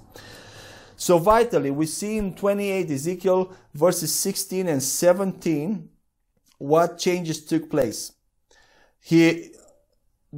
So 0.95 1.19
vitally 1.19 1.73
we 1.73 1.87
see 1.87 2.19
in 2.19 2.35
28 2.35 2.89
ezekiel 2.89 3.53
verses 3.75 4.15
16 4.15 4.69
and 4.69 4.81
17 4.81 5.89
what 6.59 6.99
changes 6.99 7.45
took 7.45 7.69
place. 7.69 8.13
He 9.01 9.51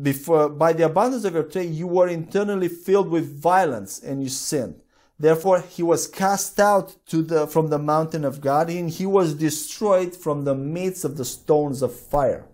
before 0.01 0.49
by 0.49 0.73
the 0.73 0.87
abundance 0.87 1.25
of 1.25 1.35
your 1.35 1.45
trade 1.45 1.75
you 1.75 1.87
were 1.87 2.09
internally 2.09 2.69
filled 2.69 3.11
with 3.11 3.39
violence 3.39 4.03
and 4.03 4.23
you 4.23 4.31
sinned 4.31 4.81
Therefore, 5.19 5.61
he 5.61 5.83
was 5.83 6.07
cast 6.07 6.61
out 6.61 6.95
to 7.07 7.23
the, 7.23 7.47
from 7.47 7.69
the 7.69 7.79
mountain 7.79 8.25
of 8.25 8.41
God, 8.41 8.69
and 8.69 8.91
he 8.91 9.07
was 9.07 9.35
destroyed 9.35 10.15
from 10.15 10.45
the 10.45 10.55
midst 10.55 11.05
of 11.05 11.17
the 11.17 11.25
stones 11.25 11.81
of 11.81 11.95
fire. 11.95 12.45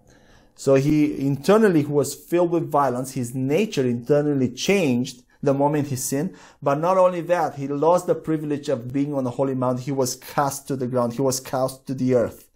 So 0.54 0.76
he 0.76 1.26
internally 1.26 1.84
was 1.84 2.14
filled 2.14 2.52
with 2.52 2.70
violence. 2.70 3.12
His 3.12 3.34
nature 3.34 3.84
internally 3.84 4.48
changed 4.48 5.24
the 5.42 5.52
moment 5.52 5.88
he 5.88 5.96
sinned. 5.96 6.36
But 6.62 6.78
not 6.78 6.98
only 6.98 7.20
that, 7.22 7.56
he 7.56 7.66
lost 7.66 8.06
the 8.06 8.14
privilege 8.14 8.68
of 8.68 8.92
being 8.92 9.12
on 9.12 9.24
the 9.24 9.30
holy 9.30 9.54
mount. 9.54 9.80
He 9.80 9.92
was 9.92 10.14
cast 10.14 10.68
to 10.68 10.76
the 10.76 10.86
ground. 10.86 11.14
He 11.14 11.22
was 11.22 11.40
cast 11.40 11.86
to 11.88 11.94
the 11.94 12.14
earth. 12.14 12.48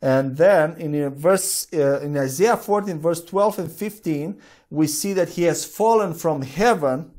And 0.00 0.36
then 0.36 0.76
in 0.76 1.08
verse, 1.14 1.66
uh, 1.72 2.00
in 2.00 2.16
Isaiah 2.16 2.56
14 2.56 2.98
verse 3.00 3.24
12 3.24 3.58
and 3.58 3.72
15, 3.72 4.40
we 4.70 4.86
see 4.86 5.12
that 5.12 5.30
he 5.30 5.44
has 5.44 5.64
fallen 5.64 6.14
from 6.14 6.42
heaven 6.42 7.10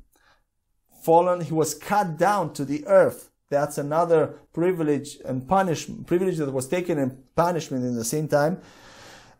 fallen, 1.03 1.41
he 1.41 1.53
was 1.53 1.73
cut 1.73 2.17
down 2.17 2.53
to 2.53 2.65
the 2.65 2.85
earth. 2.87 3.29
That's 3.49 3.77
another 3.77 4.35
privilege 4.53 5.17
and 5.25 5.47
punishment, 5.47 6.05
privilege 6.05 6.37
that 6.37 6.51
was 6.51 6.67
taken 6.67 6.99
and 6.99 7.23
punishment 7.35 7.83
in 7.83 7.95
the 7.95 8.05
same 8.05 8.27
time. 8.27 8.61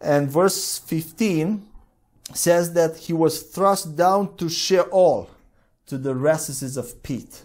And 0.01 0.29
verse 0.29 0.79
15 0.79 1.65
says 2.33 2.73
that 2.73 2.97
he 2.97 3.13
was 3.13 3.43
thrust 3.43 3.95
down 3.95 4.35
to 4.37 4.49
Sheol, 4.49 5.29
to 5.87 5.97
the 5.97 6.15
recesses 6.15 6.77
of 6.77 7.03
pit. 7.03 7.43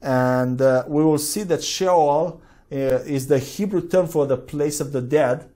And 0.00 0.60
uh, 0.60 0.84
we 0.88 1.04
will 1.04 1.18
see 1.18 1.42
that 1.44 1.62
Sheol 1.62 2.40
uh, 2.70 2.74
is 2.74 3.28
the 3.28 3.38
Hebrew 3.38 3.86
term 3.86 4.06
for 4.06 4.26
the 4.26 4.36
place 4.36 4.80
of 4.80 4.92
the 4.92 5.00
dead. 5.00 5.48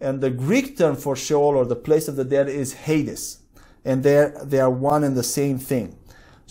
And 0.00 0.20
the 0.20 0.30
Greek 0.30 0.76
term 0.76 0.96
for 0.96 1.14
Sheol 1.14 1.56
or 1.56 1.64
the 1.64 1.76
place 1.76 2.08
of 2.08 2.16
the 2.16 2.24
dead 2.24 2.48
is 2.48 2.72
Hades. 2.72 3.38
And 3.84 4.02
they 4.02 4.32
they 4.42 4.60
are 4.60 4.70
one 4.70 5.04
and 5.04 5.16
the 5.16 5.22
same 5.22 5.58
thing. 5.58 5.96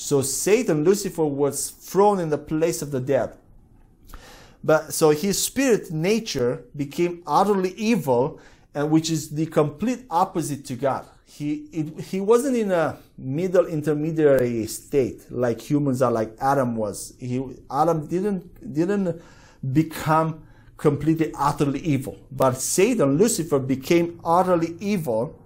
So 0.02 0.24
Satan, 0.24 0.84
Lucifer, 0.84 1.26
was 1.26 1.70
thrown 1.70 2.20
in 2.20 2.30
the 2.30 2.38
place 2.38 2.82
of 2.82 2.90
the 2.90 3.00
dead. 3.00 3.38
But 4.64 4.94
so 4.94 5.12
his 5.12 5.42
spirit 5.42 5.92
nature 5.92 6.64
became 6.76 7.22
utterly 7.28 7.74
evil, 7.74 8.40
and 8.74 8.90
which 8.90 9.12
is 9.12 9.30
the 9.30 9.46
complete 9.46 10.06
opposite 10.10 10.66
to 10.66 10.76
God. 10.76 11.06
He 11.26 11.68
it, 11.72 12.00
he 12.02 12.20
wasn't 12.20 12.58
in 12.58 12.72
a 12.72 12.98
middle 13.16 13.68
intermediary 13.68 14.66
state 14.66 15.32
like 15.32 15.62
humans 15.62 16.02
are, 16.02 16.12
like 16.12 16.36
Adam 16.42 16.76
was. 16.76 17.14
He 17.20 17.40
Adam 17.70 18.08
didn't 18.08 18.74
didn't 18.74 19.22
become 19.72 20.42
completely 20.78 21.32
utterly 21.38 21.80
evil, 21.80 22.18
but 22.32 22.58
Satan, 22.58 23.18
Lucifer, 23.20 23.60
became 23.60 24.20
utterly 24.26 24.76
evil, 24.80 25.40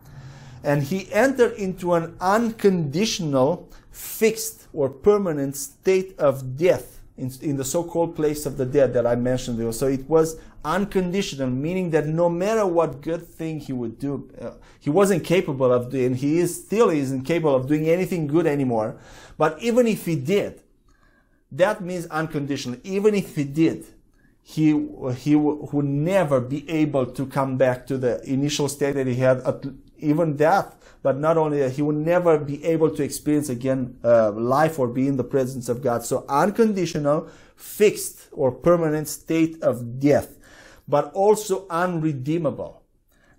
and 0.64 0.82
he 0.82 1.12
entered 1.12 1.54
into 1.58 1.94
an 1.94 2.16
unconditional 2.22 3.70
fixed 3.96 4.68
or 4.74 4.90
permanent 4.90 5.56
state 5.56 6.20
of 6.20 6.58
death 6.58 7.00
in, 7.18 7.32
in 7.42 7.56
the 7.56 7.64
so-called 7.64 8.14
place 8.14 8.46
of 8.46 8.58
the 8.58 8.66
dead 8.66 8.94
that 8.94 9.08
I 9.08 9.16
mentioned. 9.16 9.74
So 9.74 9.88
it 9.88 10.10
was 10.10 10.38
unconditional, 10.66 11.50
meaning 11.50 11.92
that 11.92 12.06
no 12.06 12.30
matter 12.30 12.66
what 12.66 13.02
good 13.02 13.26
thing 13.26 13.62
he 13.62 13.72
would 13.72 13.98
do, 13.98 14.30
uh, 14.42 14.52
he 14.82 14.90
wasn't 14.90 15.24
capable 15.24 15.72
of 15.72 15.92
doing. 15.92 16.16
He 16.16 16.40
is 16.40 16.66
still 16.66 16.90
isn't 16.90 17.24
capable 17.24 17.56
of 17.56 17.68
doing 17.68 17.88
anything 17.88 18.28
good 18.28 18.46
anymore. 18.46 18.98
But 19.38 19.62
even 19.62 19.88
if 19.88 20.06
he 20.06 20.18
did, 20.18 20.62
that 21.54 21.82
means 21.82 22.06
unconditional. 22.08 22.80
Even 22.84 23.16
if 23.16 23.36
he 23.36 23.46
did, 23.46 23.86
he 24.42 24.72
he 25.16 25.36
would 25.36 25.86
never 25.86 26.42
be 26.42 26.70
able 26.70 27.06
to 27.06 27.26
come 27.26 27.56
back 27.58 27.88
to 27.88 27.98
the 27.98 28.22
initial 28.30 28.68
state 28.68 28.96
that 28.96 29.08
he 29.08 29.16
had. 29.16 29.42
Even 30.00 30.36
death 30.36 30.75
but 31.06 31.20
not 31.20 31.38
only 31.38 31.60
that, 31.60 31.74
he 31.74 31.84
will 31.84 31.94
never 31.94 32.40
be 32.40 32.66
able 32.66 32.90
to 32.90 33.04
experience 33.04 33.48
again 33.48 33.96
uh, 34.04 34.32
life 34.32 34.80
or 34.80 34.88
be 34.88 35.08
in 35.08 35.18
the 35.18 35.24
presence 35.24 35.70
of 35.70 35.84
God. 35.84 36.04
So 36.04 36.26
unconditional, 36.28 37.30
fixed 37.56 38.28
or 38.32 38.52
permanent 38.52 39.08
state 39.08 39.62
of 39.62 40.00
death, 40.00 40.40
but 40.88 41.14
also 41.14 41.68
unredeemable. 41.70 42.82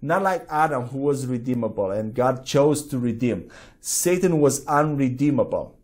Not 0.01 0.23
like 0.23 0.47
Adam 0.49 0.85
who 0.85 0.99
was 0.99 1.27
redeemable 1.27 1.91
and 1.91 2.15
God 2.15 2.47
chose 2.47 2.87
to 2.87 3.01
redeem. 3.01 3.51
Satan 3.81 4.41
was 4.41 4.65
unredeemable. 4.67 5.77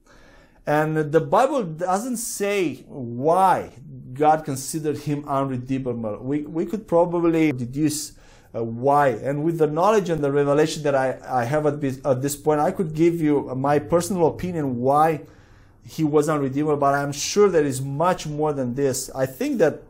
And 0.65 1.11
the 1.11 1.21
Bible 1.21 1.65
doesn't 1.65 2.19
say 2.19 2.85
why 2.87 3.73
God 4.13 4.45
considered 4.45 4.99
him 4.99 5.25
unredeemable. 5.27 6.19
We, 6.23 6.43
we 6.43 6.65
could 6.65 6.87
probably 6.87 7.51
deduce 7.51 8.13
uh, 8.55 8.63
why. 8.63 9.09
And 9.09 9.45
with 9.45 9.59
the 9.59 9.67
knowledge 9.67 10.11
and 10.11 10.23
the 10.23 10.31
revelation 10.31 10.83
that 10.83 10.95
I, 10.95 11.19
I 11.27 11.45
have 11.45 11.67
at 11.67 11.81
this, 11.81 12.01
at 12.05 12.23
this 12.23 12.37
point, 12.37 12.61
I 12.61 12.71
could 12.71 12.95
give 12.95 13.21
you 13.21 13.55
my 13.57 13.79
personal 13.79 14.27
opinion 14.27 14.81
why 14.81 15.23
he 15.85 16.05
was 16.05 16.29
unredeemable, 16.29 16.77
but 16.77 16.95
I'm 16.95 17.13
sure 17.13 17.49
there 17.49 17.65
is 17.65 17.81
much 17.81 18.27
more 18.27 18.53
than 18.53 18.75
this. 18.75 19.11
I 19.15 19.27
think 19.27 19.59
that 19.59 19.83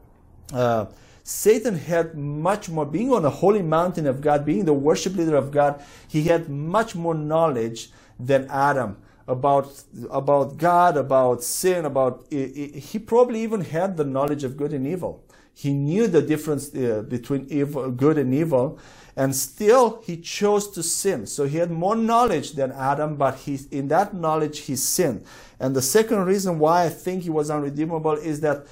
uh, 0.53 0.87
Satan 1.23 1.77
had 1.77 2.17
much 2.17 2.69
more, 2.69 2.87
being 2.87 3.13
on 3.13 3.23
the 3.23 3.31
holy 3.31 3.63
mountain 3.63 4.07
of 4.07 4.21
God, 4.21 4.45
being 4.45 4.65
the 4.65 4.73
worship 4.73 5.15
leader 5.15 5.37
of 5.37 5.51
God, 5.51 5.83
he 6.09 6.25
had 6.25 6.49
much 6.49 6.95
more 6.95 7.15
knowledge 7.15 7.91
than 8.19 8.49
Adam 8.51 8.97
about 9.29 9.71
about 10.11 10.57
God, 10.57 10.97
about 10.97 11.43
sin, 11.43 11.85
about 11.85 12.27
he 12.31 12.99
probably 12.99 13.43
even 13.43 13.61
had 13.61 13.97
the 13.97 14.05
knowledge 14.05 14.45
of 14.45 14.57
good 14.57 14.73
and 14.73 14.87
evil. 14.87 15.23
He 15.55 15.73
knew 15.73 16.07
the 16.07 16.23
difference 16.23 16.75
uh, 16.75 17.05
between 17.07 17.47
evil, 17.49 17.91
good 17.91 18.19
and 18.19 18.33
evil, 18.35 18.79
and 19.17 19.35
still 19.37 20.01
he 20.05 20.17
chose 20.17 20.71
to 20.71 20.83
sin. 20.83 21.27
So 21.27 21.45
he 21.45 21.59
had 21.59 21.71
more 21.71 21.95
knowledge 21.95 22.53
than 22.53 22.73
Adam, 22.73 23.17
but 23.17 23.37
he, 23.37 23.61
in 23.71 23.89
that 23.89 24.15
knowledge 24.15 24.61
he 24.61 24.77
sinned. 24.77 25.25
And 25.61 25.77
the 25.77 25.83
second 25.83 26.25
reason 26.25 26.59
why 26.59 26.85
I 26.85 26.89
think 26.89 27.23
he 27.23 27.31
was 27.31 27.51
unredeemable 27.51 28.15
is 28.15 28.41
that 28.41 28.67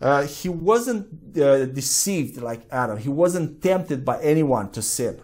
uh, 0.00 0.26
he 0.26 0.48
wasn't 0.48 1.06
uh, 1.38 1.66
deceived 1.66 2.40
like 2.40 2.62
Adam. 2.70 2.98
He 2.98 3.08
wasn't 3.08 3.62
tempted 3.62 4.04
by 4.04 4.20
anyone 4.20 4.70
to 4.72 4.82
sin. 4.82 5.20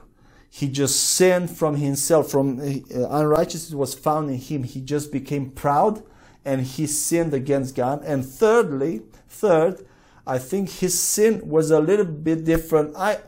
He 0.51 0.69
just 0.69 0.99
sinned 1.03 1.51
from 1.51 1.77
himself. 1.77 2.31
From 2.31 2.61
uh, 2.61 3.09
unrighteousness 3.09 3.73
was 3.73 3.95
found 3.95 4.31
in 4.31 4.37
him. 4.37 4.65
He 4.65 4.81
just 4.81 5.13
became 5.13 5.51
proud 5.51 6.03
and 6.45 6.63
he 6.63 6.87
sinned 6.87 7.35
against 7.35 7.75
God. 7.75 8.03
And 8.05 8.25
thirdly, 8.25 9.03
third, 9.29 9.85
I 10.27 10.39
think 10.39 10.69
his 10.69 10.99
sin 10.99 11.41
was 11.49 11.71
a 11.71 11.81
little 11.81 12.05
bit 12.05 12.45
different. 12.45 12.97
I, 12.97 13.19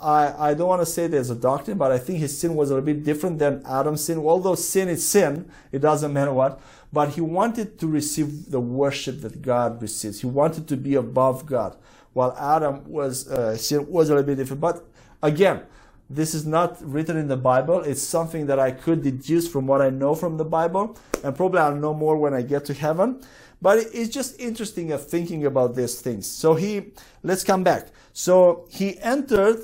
I, 0.00 0.50
I 0.50 0.54
don't 0.54 0.68
want 0.68 0.82
to 0.82 0.86
say 0.86 1.06
there's 1.06 1.30
a 1.30 1.34
doctrine, 1.34 1.76
but 1.76 1.92
I 1.92 1.98
think 1.98 2.18
his 2.18 2.38
sin 2.38 2.54
was 2.54 2.70
a 2.70 2.74
little 2.74 2.86
bit 2.86 3.04
different 3.04 3.38
than 3.38 3.62
Adam's 3.66 4.04
sin. 4.04 4.18
Although 4.18 4.54
sin 4.54 4.88
is 4.88 5.06
sin, 5.06 5.50
it 5.72 5.80
doesn't 5.80 6.12
matter 6.12 6.32
what. 6.32 6.60
But 6.92 7.10
he 7.10 7.20
wanted 7.20 7.78
to 7.80 7.86
receive 7.86 8.50
the 8.50 8.60
worship 8.60 9.20
that 9.20 9.42
God 9.42 9.80
receives. 9.80 10.20
He 10.20 10.26
wanted 10.26 10.66
to 10.68 10.76
be 10.76 10.94
above 10.94 11.46
God, 11.46 11.76
while 12.12 12.36
Adam 12.38 12.82
was 12.90 13.28
uh, 13.28 13.56
sin 13.56 13.86
was 13.88 14.10
a 14.10 14.14
little 14.14 14.26
bit 14.26 14.36
different. 14.36 14.60
But 14.60 14.84
again, 15.22 15.62
this 16.08 16.34
is 16.34 16.44
not 16.44 16.78
written 16.82 17.16
in 17.16 17.28
the 17.28 17.36
Bible. 17.36 17.80
It's 17.82 18.02
something 18.02 18.46
that 18.46 18.58
I 18.58 18.72
could 18.72 19.02
deduce 19.02 19.46
from 19.46 19.68
what 19.68 19.80
I 19.80 19.90
know 19.90 20.16
from 20.16 20.36
the 20.36 20.44
Bible, 20.44 20.98
and 21.22 21.36
probably 21.36 21.60
I'll 21.60 21.76
know 21.76 21.94
more 21.94 22.16
when 22.16 22.34
I 22.34 22.42
get 22.42 22.64
to 22.64 22.74
heaven. 22.74 23.22
But 23.62 23.78
it's 23.92 24.08
just 24.08 24.40
interesting 24.40 24.92
of 24.92 25.06
thinking 25.06 25.44
about 25.44 25.74
these 25.74 26.00
things. 26.00 26.26
So 26.26 26.54
he, 26.54 26.92
let's 27.22 27.44
come 27.44 27.62
back. 27.62 27.88
So 28.12 28.66
he 28.70 28.98
entered 29.00 29.60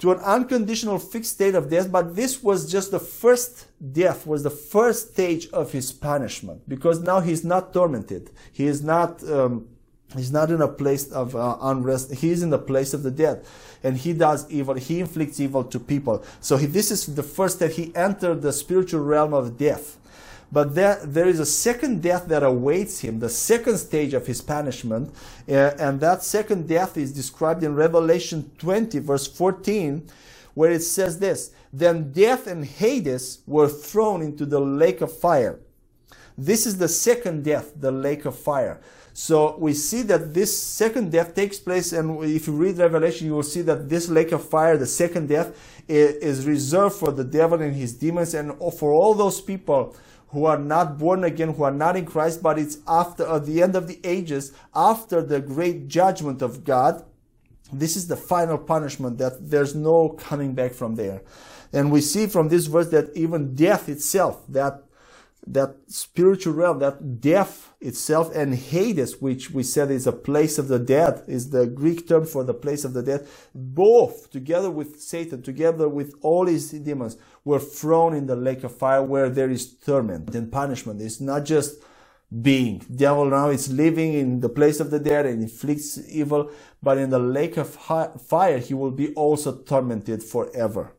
to 0.00 0.12
an 0.12 0.18
unconditional 0.20 0.98
fixed 0.98 1.32
state 1.32 1.54
of 1.54 1.68
death, 1.68 1.92
but 1.92 2.16
this 2.16 2.42
was 2.42 2.70
just 2.72 2.90
the 2.90 2.98
first 2.98 3.66
death, 3.92 4.26
was 4.26 4.42
the 4.42 4.50
first 4.50 5.12
stage 5.12 5.46
of 5.50 5.72
his 5.72 5.92
punishment, 5.92 6.66
because 6.68 7.00
now 7.00 7.20
he's 7.20 7.44
not 7.44 7.72
tormented. 7.74 8.30
He 8.50 8.66
is 8.66 8.82
not, 8.82 9.22
um, 9.30 9.68
he's 10.16 10.32
not 10.32 10.50
in 10.50 10.62
a 10.62 10.68
place 10.68 11.12
of 11.12 11.36
uh, 11.36 11.58
unrest. 11.60 12.14
He 12.14 12.30
is 12.30 12.42
in 12.42 12.48
the 12.48 12.58
place 12.58 12.94
of 12.94 13.02
the 13.02 13.10
dead, 13.10 13.44
and 13.84 13.96
he 13.98 14.14
does 14.14 14.50
evil. 14.50 14.74
He 14.74 15.00
inflicts 15.00 15.38
evil 15.38 15.64
to 15.64 15.78
people. 15.78 16.24
So 16.40 16.56
he, 16.56 16.64
this 16.64 16.90
is 16.90 17.14
the 17.14 17.22
first 17.22 17.58
that 17.58 17.72
he 17.72 17.94
entered 17.94 18.40
the 18.40 18.54
spiritual 18.54 19.02
realm 19.02 19.34
of 19.34 19.58
death. 19.58 19.98
But 20.52 20.74
there, 20.74 21.00
there 21.04 21.28
is 21.28 21.38
a 21.38 21.46
second 21.46 22.02
death 22.02 22.26
that 22.26 22.42
awaits 22.42 23.00
him, 23.00 23.20
the 23.20 23.28
second 23.28 23.78
stage 23.78 24.14
of 24.14 24.26
his 24.26 24.40
punishment. 24.40 25.14
Uh, 25.48 25.72
and 25.78 26.00
that 26.00 26.24
second 26.24 26.68
death 26.68 26.96
is 26.96 27.12
described 27.12 27.62
in 27.62 27.74
Revelation 27.74 28.50
20, 28.58 28.98
verse 28.98 29.26
14, 29.28 30.08
where 30.54 30.72
it 30.72 30.82
says 30.82 31.20
this 31.20 31.52
Then 31.72 32.10
death 32.10 32.46
and 32.48 32.64
Hades 32.64 33.40
were 33.46 33.68
thrown 33.68 34.22
into 34.22 34.44
the 34.44 34.60
lake 34.60 35.00
of 35.00 35.16
fire. 35.16 35.60
This 36.36 36.66
is 36.66 36.78
the 36.78 36.88
second 36.88 37.44
death, 37.44 37.72
the 37.76 37.92
lake 37.92 38.24
of 38.24 38.36
fire. 38.36 38.80
So 39.12 39.56
we 39.58 39.74
see 39.74 40.02
that 40.02 40.32
this 40.34 40.56
second 40.56 41.12
death 41.12 41.34
takes 41.34 41.58
place, 41.58 41.92
and 41.92 42.24
if 42.24 42.46
you 42.46 42.54
read 42.54 42.78
Revelation, 42.78 43.26
you 43.26 43.34
will 43.34 43.42
see 43.42 43.60
that 43.62 43.88
this 43.88 44.08
lake 44.08 44.32
of 44.32 44.48
fire, 44.48 44.76
the 44.76 44.86
second 44.86 45.28
death, 45.28 45.54
is 45.86 46.46
reserved 46.46 46.94
for 46.94 47.10
the 47.10 47.24
devil 47.24 47.60
and 47.60 47.74
his 47.74 47.92
demons 47.94 48.34
and 48.34 48.52
for 48.78 48.92
all 48.92 49.12
those 49.12 49.40
people 49.40 49.94
who 50.30 50.44
are 50.44 50.58
not 50.58 50.98
born 50.98 51.24
again, 51.24 51.54
who 51.54 51.62
are 51.64 51.72
not 51.72 51.96
in 51.96 52.06
Christ, 52.06 52.42
but 52.42 52.58
it's 52.58 52.78
after 52.86 53.26
at 53.26 53.46
the 53.46 53.62
end 53.62 53.74
of 53.74 53.88
the 53.88 53.98
ages, 54.04 54.52
after 54.74 55.22
the 55.22 55.40
great 55.40 55.88
judgment 55.88 56.40
of 56.42 56.64
God. 56.64 57.04
This 57.72 57.96
is 57.96 58.08
the 58.08 58.16
final 58.16 58.58
punishment 58.58 59.18
that 59.18 59.50
there's 59.50 59.74
no 59.74 60.10
coming 60.10 60.54
back 60.54 60.72
from 60.72 60.94
there. 60.96 61.22
And 61.72 61.92
we 61.92 62.00
see 62.00 62.26
from 62.26 62.48
this 62.48 62.66
verse 62.66 62.88
that 62.88 63.10
even 63.14 63.54
death 63.54 63.88
itself, 63.88 64.44
that 64.48 64.82
that 65.46 65.76
spiritual 65.86 66.52
realm, 66.52 66.78
that 66.80 67.20
death 67.20 67.72
itself, 67.80 68.34
and 68.34 68.54
Hades, 68.54 69.20
which 69.20 69.50
we 69.50 69.62
said 69.62 69.90
is 69.90 70.06
a 70.06 70.12
place 70.12 70.58
of 70.58 70.68
the 70.68 70.78
dead, 70.78 71.22
is 71.26 71.50
the 71.50 71.66
Greek 71.66 72.06
term 72.06 72.26
for 72.26 72.44
the 72.44 72.54
place 72.54 72.84
of 72.84 72.92
the 72.92 73.02
dead, 73.02 73.26
both 73.54 74.30
together 74.30 74.70
with 74.70 75.00
Satan, 75.00 75.42
together 75.42 75.88
with 75.88 76.14
all 76.20 76.46
his 76.46 76.70
demons, 76.70 77.16
were 77.44 77.58
thrown 77.58 78.14
in 78.14 78.26
the 78.26 78.36
lake 78.36 78.64
of 78.64 78.76
fire 78.76 79.02
where 79.02 79.30
there 79.30 79.50
is 79.50 79.72
torment 79.74 80.34
and 80.34 80.52
punishment. 80.52 81.00
It's 81.00 81.20
not 81.20 81.44
just 81.44 81.82
being. 82.42 82.78
Devil 82.94 83.24
now 83.24 83.48
is 83.48 83.72
living 83.72 84.14
in 84.14 84.40
the 84.40 84.48
place 84.48 84.78
of 84.78 84.90
the 84.90 85.00
dead 85.00 85.26
and 85.26 85.42
inflicts 85.42 85.98
evil, 86.08 86.50
but 86.82 86.98
in 86.98 87.10
the 87.10 87.18
lake 87.18 87.56
of 87.56 87.70
fire, 87.70 88.58
he 88.58 88.74
will 88.74 88.92
be 88.92 89.12
also 89.14 89.56
tormented 89.56 90.22
forever. 90.22 90.92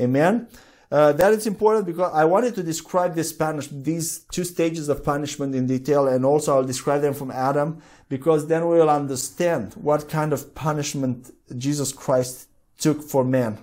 Amen. 0.00 0.48
Uh, 0.92 1.10
that 1.10 1.32
is 1.32 1.46
important 1.46 1.86
because 1.86 2.12
I 2.12 2.26
wanted 2.26 2.54
to 2.56 2.62
describe 2.62 3.14
this 3.14 3.32
punishment, 3.32 3.82
these 3.82 4.26
two 4.30 4.44
stages 4.44 4.90
of 4.90 5.02
punishment 5.02 5.54
in 5.54 5.66
detail, 5.66 6.06
and 6.06 6.22
also 6.22 6.54
I'll 6.54 6.64
describe 6.64 7.00
them 7.00 7.14
from 7.14 7.30
Adam 7.30 7.80
because 8.10 8.46
then 8.46 8.68
we'll 8.68 8.90
understand 8.90 9.72
what 9.72 10.06
kind 10.10 10.34
of 10.34 10.54
punishment 10.54 11.30
Jesus 11.56 11.94
Christ 11.94 12.46
took 12.76 13.02
for 13.02 13.24
man 13.24 13.56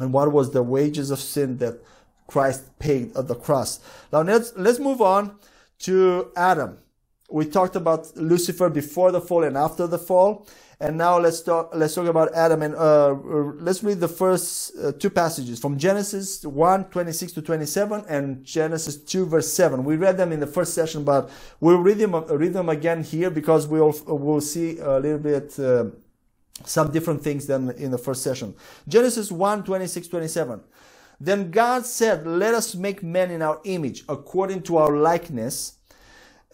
and 0.00 0.12
what 0.12 0.32
was 0.32 0.50
the 0.50 0.64
wages 0.64 1.12
of 1.12 1.20
sin 1.20 1.58
that 1.58 1.80
Christ 2.26 2.76
paid 2.80 3.16
at 3.16 3.28
the 3.28 3.36
cross. 3.36 3.78
Now 4.12 4.22
let's 4.22 4.52
let's 4.56 4.80
move 4.80 5.00
on 5.00 5.36
to 5.86 6.32
Adam. 6.36 6.78
We 7.30 7.44
talked 7.44 7.76
about 7.76 8.16
Lucifer 8.16 8.68
before 8.68 9.12
the 9.12 9.20
fall 9.20 9.44
and 9.44 9.56
after 9.56 9.86
the 9.86 9.98
fall. 9.98 10.44
And 10.80 10.96
now 10.96 11.18
let's 11.18 11.40
talk, 11.40 11.70
let's 11.74 11.94
talk 11.94 12.06
about 12.06 12.32
Adam 12.34 12.62
and, 12.62 12.74
uh, 12.76 13.14
let's 13.58 13.82
read 13.82 13.98
the 13.98 14.06
first 14.06 14.76
uh, 14.78 14.92
two 14.92 15.10
passages 15.10 15.58
from 15.58 15.76
Genesis 15.76 16.46
1, 16.46 16.84
26 16.84 17.32
to 17.32 17.42
27 17.42 18.04
and 18.08 18.44
Genesis 18.44 18.96
2 18.96 19.26
verse 19.26 19.52
7. 19.52 19.84
We 19.84 19.96
read 19.96 20.16
them 20.16 20.30
in 20.30 20.38
the 20.38 20.46
first 20.46 20.74
session, 20.74 21.02
but 21.02 21.30
we'll 21.58 21.78
read 21.78 21.98
them, 21.98 22.14
read 22.14 22.52
them 22.52 22.68
again 22.68 23.02
here 23.02 23.28
because 23.28 23.66
we'll, 23.66 23.92
we'll 24.06 24.40
see 24.40 24.78
a 24.78 25.00
little 25.00 25.18
bit, 25.18 25.58
uh, 25.58 25.86
some 26.64 26.92
different 26.92 27.22
things 27.22 27.46
than 27.46 27.70
in 27.70 27.90
the 27.90 27.98
first 27.98 28.22
session. 28.22 28.54
Genesis 28.86 29.32
1, 29.32 29.64
26, 29.64 30.06
27. 30.06 30.60
Then 31.20 31.50
God 31.50 31.86
said, 31.86 32.24
let 32.24 32.54
us 32.54 32.76
make 32.76 33.02
man 33.02 33.32
in 33.32 33.42
our 33.42 33.60
image 33.64 34.04
according 34.08 34.62
to 34.62 34.76
our 34.76 34.96
likeness 34.96 35.77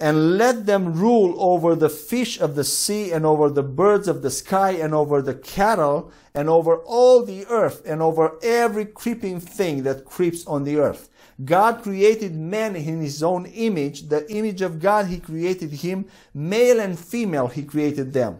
and 0.00 0.36
let 0.36 0.66
them 0.66 0.92
rule 0.92 1.36
over 1.38 1.76
the 1.76 1.88
fish 1.88 2.40
of 2.40 2.56
the 2.56 2.64
sea 2.64 3.12
and 3.12 3.24
over 3.24 3.48
the 3.48 3.62
birds 3.62 4.08
of 4.08 4.22
the 4.22 4.30
sky 4.30 4.72
and 4.72 4.92
over 4.92 5.22
the 5.22 5.34
cattle 5.34 6.10
and 6.34 6.48
over 6.48 6.78
all 6.78 7.24
the 7.24 7.46
earth 7.46 7.82
and 7.86 8.02
over 8.02 8.36
every 8.42 8.84
creeping 8.84 9.38
thing 9.38 9.84
that 9.84 10.04
creeps 10.04 10.44
on 10.46 10.64
the 10.64 10.78
earth. 10.78 11.08
God 11.44 11.82
created 11.82 12.34
man 12.34 12.76
in 12.76 13.00
his 13.00 13.22
own 13.22 13.46
image. 13.46 14.08
The 14.08 14.30
image 14.32 14.62
of 14.62 14.80
God, 14.80 15.06
he 15.06 15.18
created 15.18 15.70
him. 15.70 16.06
Male 16.32 16.80
and 16.80 16.98
female, 16.98 17.48
he 17.48 17.62
created 17.62 18.12
them. 18.12 18.38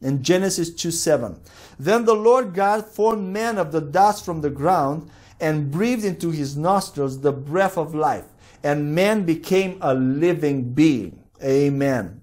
In 0.00 0.22
Genesis 0.22 0.74
2 0.74 0.90
7. 0.90 1.38
Then 1.78 2.04
the 2.04 2.14
Lord 2.14 2.54
God 2.54 2.86
formed 2.86 3.32
man 3.32 3.56
of 3.56 3.72
the 3.72 3.80
dust 3.80 4.24
from 4.24 4.40
the 4.40 4.50
ground 4.50 5.10
and 5.40 5.70
breathed 5.70 6.04
into 6.04 6.30
his 6.30 6.56
nostrils 6.56 7.20
the 7.20 7.32
breath 7.32 7.78
of 7.78 7.94
life 7.94 8.31
and 8.62 8.94
man 8.94 9.24
became 9.24 9.78
a 9.80 9.94
living 9.94 10.72
being. 10.72 11.24
Amen. 11.42 12.20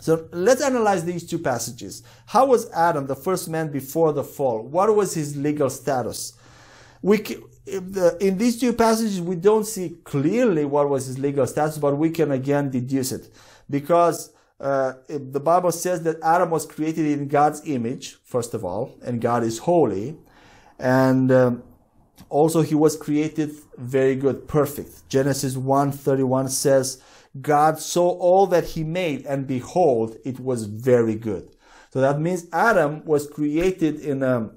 So 0.00 0.28
let's 0.32 0.62
analyze 0.62 1.04
these 1.04 1.26
two 1.26 1.38
passages. 1.38 2.02
How 2.26 2.46
was 2.46 2.70
Adam, 2.70 3.06
the 3.06 3.16
first 3.16 3.48
man 3.48 3.70
before 3.70 4.12
the 4.12 4.24
fall? 4.24 4.62
What 4.62 4.94
was 4.94 5.14
his 5.14 5.36
legal 5.36 5.70
status? 5.70 6.34
We, 7.02 7.24
in 7.66 8.38
these 8.38 8.58
two 8.60 8.72
passages, 8.72 9.20
we 9.20 9.36
don't 9.36 9.66
see 9.66 9.96
clearly 10.04 10.64
what 10.64 10.88
was 10.88 11.06
his 11.06 11.18
legal 11.18 11.46
status, 11.46 11.78
but 11.78 11.96
we 11.96 12.10
can 12.10 12.30
again 12.30 12.70
deduce 12.70 13.12
it. 13.12 13.32
Because 13.68 14.32
uh, 14.60 14.94
the 15.08 15.40
Bible 15.40 15.72
says 15.72 16.02
that 16.04 16.16
Adam 16.22 16.50
was 16.50 16.64
created 16.64 17.06
in 17.06 17.28
God's 17.28 17.60
image, 17.66 18.16
first 18.24 18.54
of 18.54 18.64
all, 18.64 18.96
and 19.04 19.20
God 19.20 19.42
is 19.42 19.58
holy. 19.58 20.16
And 20.78 21.30
um, 21.30 21.62
also, 22.28 22.62
he 22.62 22.74
was 22.74 22.96
created 22.96 23.52
very 23.76 24.14
good, 24.14 24.48
perfect. 24.48 25.08
Genesis 25.08 25.56
1:31 25.56 26.50
says, 26.50 27.02
God 27.40 27.78
saw 27.78 28.08
all 28.10 28.46
that 28.48 28.64
he 28.64 28.84
made, 28.84 29.26
and 29.26 29.46
behold, 29.46 30.16
it 30.24 30.40
was 30.40 30.64
very 30.64 31.14
good. 31.14 31.50
So 31.90 32.00
that 32.00 32.20
means 32.20 32.46
Adam 32.52 33.04
was 33.04 33.26
created 33.26 34.00
in 34.00 34.22
a, 34.22 34.50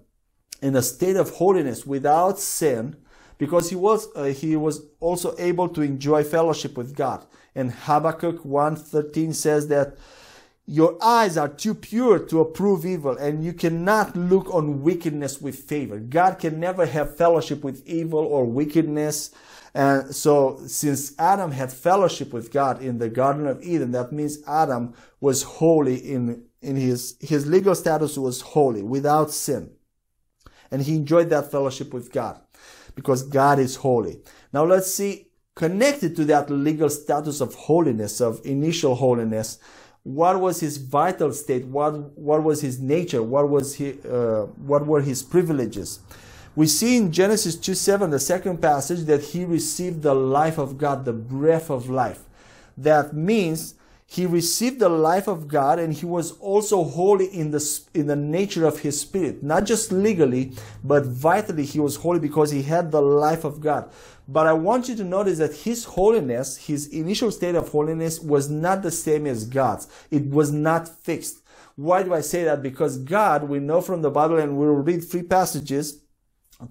in 0.61 0.75
a 0.75 0.81
state 0.81 1.15
of 1.15 1.29
holiness 1.31 1.85
without 1.85 2.39
sin, 2.39 2.95
because 3.37 3.69
he 3.69 3.75
was, 3.75 4.07
uh, 4.15 4.25
he 4.25 4.55
was 4.55 4.85
also 4.99 5.35
able 5.37 5.69
to 5.69 5.81
enjoy 5.81 6.23
fellowship 6.23 6.77
with 6.77 6.95
God. 6.95 7.25
And 7.55 7.71
Habakkuk 7.71 8.43
1:13 8.43 9.33
says 9.33 9.67
that 9.67 9.97
your 10.65 10.97
eyes 11.03 11.37
are 11.37 11.49
too 11.49 11.73
pure 11.73 12.19
to 12.19 12.39
approve 12.39 12.85
evil, 12.85 13.17
and 13.17 13.43
you 13.43 13.53
cannot 13.53 14.15
look 14.15 14.53
on 14.53 14.81
wickedness 14.83 15.41
with 15.41 15.55
favor. 15.55 15.99
God 15.99 16.39
can 16.39 16.59
never 16.59 16.85
have 16.85 17.17
fellowship 17.17 17.63
with 17.63 17.85
evil 17.87 18.19
or 18.19 18.45
wickedness. 18.45 19.31
And 19.73 20.13
so, 20.13 20.59
since 20.67 21.17
Adam 21.17 21.51
had 21.51 21.71
fellowship 21.71 22.33
with 22.33 22.51
God 22.51 22.81
in 22.81 22.99
the 22.99 23.09
Garden 23.09 23.47
of 23.47 23.63
Eden, 23.63 23.91
that 23.91 24.11
means 24.11 24.39
Adam 24.47 24.93
was 25.19 25.43
holy 25.43 25.95
in, 25.95 26.43
in 26.61 26.75
his, 26.75 27.15
his 27.19 27.47
legal 27.47 27.75
status 27.75 28.17
was 28.17 28.41
holy, 28.41 28.83
without 28.83 29.31
sin. 29.31 29.71
And 30.69 30.83
he 30.83 30.95
enjoyed 30.95 31.29
that 31.29 31.51
fellowship 31.51 31.93
with 31.93 32.11
God 32.11 32.39
because 32.95 33.23
God 33.23 33.59
is 33.59 33.77
holy. 33.77 34.21
Now 34.53 34.65
let's 34.65 34.93
see, 34.93 35.27
connected 35.55 36.15
to 36.15 36.25
that 36.25 36.49
legal 36.49 36.89
status 36.89 37.41
of 37.41 37.53
holiness, 37.55 38.21
of 38.21 38.41
initial 38.45 38.95
holiness, 38.95 39.59
what 40.03 40.39
was 40.39 40.59
his 40.59 40.77
vital 40.77 41.31
state, 41.31 41.65
what, 41.65 42.17
what 42.17 42.43
was 42.43 42.61
his 42.61 42.79
nature, 42.79 43.21
what, 43.21 43.49
was 43.49 43.75
he, 43.75 43.97
uh, 44.09 44.43
what 44.65 44.85
were 44.85 45.01
his 45.01 45.21
privileges. 45.21 45.99
We 46.55 46.67
see 46.67 46.97
in 46.97 47.11
Genesis 47.11 47.55
2 47.55 47.75
7, 47.75 48.09
the 48.09 48.19
second 48.19 48.61
passage, 48.61 49.01
that 49.05 49.23
he 49.23 49.45
received 49.45 50.01
the 50.01 50.13
life 50.13 50.57
of 50.57 50.77
God, 50.77 51.05
the 51.05 51.13
breath 51.13 51.69
of 51.69 51.89
life. 51.89 52.23
That 52.77 53.13
means 53.13 53.75
he 54.11 54.25
received 54.25 54.79
the 54.79 54.89
life 54.89 55.29
of 55.29 55.47
God 55.47 55.79
and 55.79 55.93
he 55.93 56.05
was 56.05 56.33
also 56.39 56.83
holy 56.83 57.27
in 57.27 57.51
the, 57.51 57.79
in 57.93 58.07
the 58.07 58.15
nature 58.17 58.65
of 58.65 58.79
his 58.79 58.99
spirit. 58.99 59.41
Not 59.41 59.63
just 59.63 59.89
legally, 59.89 60.51
but 60.83 61.05
vitally 61.05 61.63
he 61.63 61.79
was 61.79 61.95
holy 61.95 62.19
because 62.19 62.51
he 62.51 62.61
had 62.61 62.91
the 62.91 63.01
life 63.01 63.45
of 63.45 63.61
God. 63.61 63.89
But 64.27 64.47
I 64.47 64.51
want 64.51 64.89
you 64.89 64.95
to 64.97 65.05
notice 65.05 65.37
that 65.37 65.55
his 65.55 65.85
holiness, 65.85 66.57
his 66.57 66.87
initial 66.87 67.31
state 67.31 67.55
of 67.55 67.69
holiness 67.69 68.19
was 68.19 68.49
not 68.49 68.81
the 68.81 68.91
same 68.91 69.25
as 69.25 69.45
God's. 69.45 69.87
It 70.11 70.25
was 70.25 70.51
not 70.51 70.89
fixed. 70.89 71.41
Why 71.77 72.03
do 72.03 72.13
I 72.13 72.19
say 72.19 72.43
that? 72.43 72.61
Because 72.61 72.97
God, 72.97 73.45
we 73.47 73.59
know 73.59 73.79
from 73.79 74.01
the 74.01 74.11
Bible 74.11 74.39
and 74.39 74.57
we'll 74.57 74.73
read 74.73 75.05
three 75.05 75.23
passages, 75.23 76.01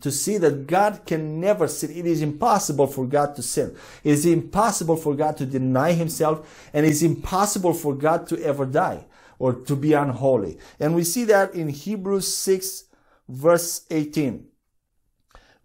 to 0.00 0.10
see 0.10 0.38
that 0.38 0.66
God 0.66 1.02
can 1.06 1.40
never 1.40 1.66
sin. 1.66 1.90
It 1.90 2.06
is 2.06 2.22
impossible 2.22 2.86
for 2.86 3.06
God 3.06 3.34
to 3.36 3.42
sin. 3.42 3.76
It 4.04 4.12
is 4.12 4.26
impossible 4.26 4.96
for 4.96 5.14
God 5.14 5.36
to 5.38 5.46
deny 5.46 5.92
himself 5.92 6.68
and 6.72 6.86
it 6.86 6.90
is 6.90 7.02
impossible 7.02 7.74
for 7.74 7.94
God 7.94 8.26
to 8.28 8.42
ever 8.44 8.66
die 8.66 9.06
or 9.38 9.52
to 9.52 9.74
be 9.74 9.92
unholy. 9.92 10.58
And 10.78 10.94
we 10.94 11.04
see 11.04 11.24
that 11.24 11.54
in 11.54 11.68
Hebrews 11.68 12.36
6 12.36 12.84
verse 13.28 13.86
18. 13.90 14.46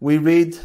We 0.00 0.18
read, 0.18 0.58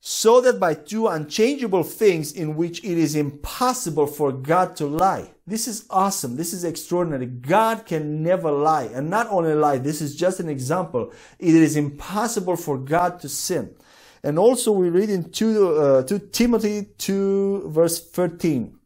so 0.00 0.40
that 0.40 0.58
by 0.58 0.72
two 0.72 1.06
unchangeable 1.06 1.82
things 1.82 2.32
in 2.32 2.56
which 2.56 2.82
it 2.82 2.96
is 2.96 3.14
impossible 3.14 4.06
for 4.06 4.32
God 4.32 4.74
to 4.76 4.86
lie. 4.86 5.30
This 5.46 5.68
is 5.68 5.84
awesome. 5.90 6.36
This 6.36 6.54
is 6.54 6.64
extraordinary. 6.64 7.26
God 7.26 7.84
can 7.84 8.22
never 8.22 8.50
lie. 8.50 8.84
And 8.84 9.10
not 9.10 9.28
only 9.28 9.52
lie, 9.52 9.76
this 9.76 10.00
is 10.00 10.16
just 10.16 10.40
an 10.40 10.48
example. 10.48 11.12
It 11.38 11.54
is 11.54 11.76
impossible 11.76 12.56
for 12.56 12.78
God 12.78 13.20
to 13.20 13.28
sin. 13.28 13.74
And 14.22 14.38
also 14.38 14.72
we 14.72 14.88
read 14.88 15.10
in 15.10 15.30
2, 15.30 15.76
uh, 15.76 16.02
2 16.04 16.18
Timothy 16.32 16.88
2 16.96 17.68
verse 17.68 18.00
13 18.10 18.78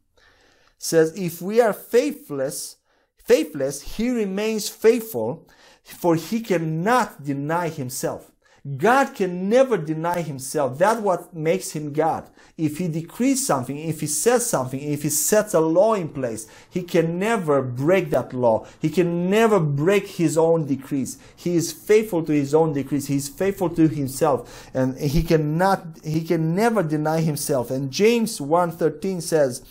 says, 0.77 1.17
if 1.17 1.41
we 1.41 1.61
are 1.61 1.73
faithless, 1.73 2.77
faithless, 3.17 3.81
he 3.81 4.09
remains 4.09 4.67
faithful, 4.69 5.47
for 5.83 6.15
he 6.15 6.41
cannot 6.41 7.23
deny 7.23 7.69
himself. 7.69 8.31
God 8.77 9.13
can 9.13 9.47
never 9.47 9.77
deny 9.77 10.21
himself. 10.21 10.79
That's 10.79 10.99
what 10.99 11.35
makes 11.35 11.71
him 11.71 11.93
God. 11.93 12.29
If 12.57 12.79
he 12.79 12.87
decrees 12.87 13.45
something, 13.45 13.77
if 13.77 14.01
he 14.01 14.07
says 14.07 14.49
something, 14.49 14.81
if 14.81 15.03
he 15.03 15.09
sets 15.09 15.53
a 15.53 15.59
law 15.59 15.93
in 15.93 16.09
place, 16.09 16.47
he 16.69 16.81
can 16.81 17.19
never 17.19 17.61
break 17.61 18.09
that 18.09 18.33
law. 18.33 18.65
He 18.81 18.89
can 18.89 19.29
never 19.29 19.59
break 19.59 20.07
his 20.07 20.35
own 20.37 20.65
decrees. 20.65 21.19
He 21.35 21.55
is 21.55 21.71
faithful 21.71 22.23
to 22.23 22.31
his 22.31 22.55
own 22.55 22.73
decrees. 22.73 23.07
He 23.07 23.17
is 23.17 23.29
faithful 23.29 23.69
to 23.71 23.87
himself 23.87 24.67
and 24.73 24.97
he 24.97 25.21
cannot, 25.21 25.85
he 26.03 26.23
can 26.23 26.55
never 26.55 26.81
deny 26.81 27.21
himself. 27.21 27.69
And 27.69 27.91
James 27.91 28.39
1.13 28.39 29.21
says, 29.21 29.63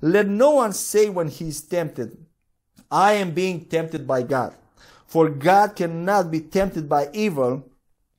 let 0.00 0.28
no 0.28 0.52
one 0.52 0.72
say 0.72 1.08
when 1.08 1.28
he 1.28 1.48
is 1.48 1.60
tempted, 1.60 2.16
I 2.90 3.12
am 3.14 3.32
being 3.32 3.64
tempted 3.64 4.06
by 4.06 4.22
God. 4.22 4.54
For 5.06 5.28
God 5.28 5.74
cannot 5.74 6.30
be 6.30 6.40
tempted 6.40 6.88
by 6.88 7.08
evil, 7.12 7.67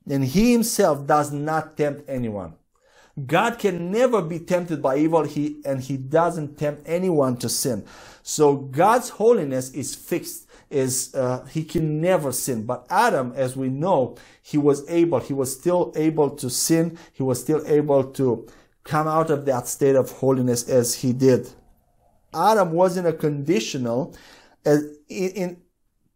and 0.10 0.26
he 0.26 0.52
himself 0.52 1.06
does 1.06 1.32
not 1.32 1.78
tempt 1.78 2.10
anyone. 2.10 2.56
God 3.26 3.60
can 3.60 3.92
never 3.92 4.22
be 4.22 4.40
tempted 4.40 4.82
by 4.82 4.98
evil, 4.98 5.24
he, 5.24 5.62
and 5.66 5.82
he 5.82 5.98
doesn't 5.98 6.58
tempt 6.58 6.84
anyone 6.86 7.38
to 7.38 7.50
sin. 7.50 7.86
So 8.24 8.56
God's 8.56 9.10
holiness 9.10 9.72
is 9.72 9.96
fixed, 9.96 10.48
is, 10.70 11.14
uh, 11.16 11.46
he 11.52 11.64
can 11.64 12.00
never 12.00 12.32
sin. 12.32 12.66
But 12.66 12.86
Adam, 12.90 13.34
as 13.36 13.58
we 13.58 13.70
know, 13.70 14.16
he 14.42 14.58
was 14.58 14.88
able, 14.90 15.20
he 15.20 15.34
was 15.34 15.54
still 15.54 15.92
able 15.96 16.30
to 16.32 16.50
sin. 16.50 16.98
He 17.12 17.24
was 17.24 17.42
still 17.42 17.62
able 17.68 18.06
to 18.14 18.48
come 18.84 19.08
out 19.08 19.30
of 19.30 19.46
that 19.46 19.68
state 19.68 19.96
of 19.96 20.12
holiness 20.12 20.70
as 20.70 20.96
he 20.96 21.12
did. 21.12 21.50
Adam 22.34 22.72
was 22.72 22.96
in 22.98 23.06
a 23.06 23.14
conditional, 23.14 24.16
in, 24.66 24.96
in 25.10 25.58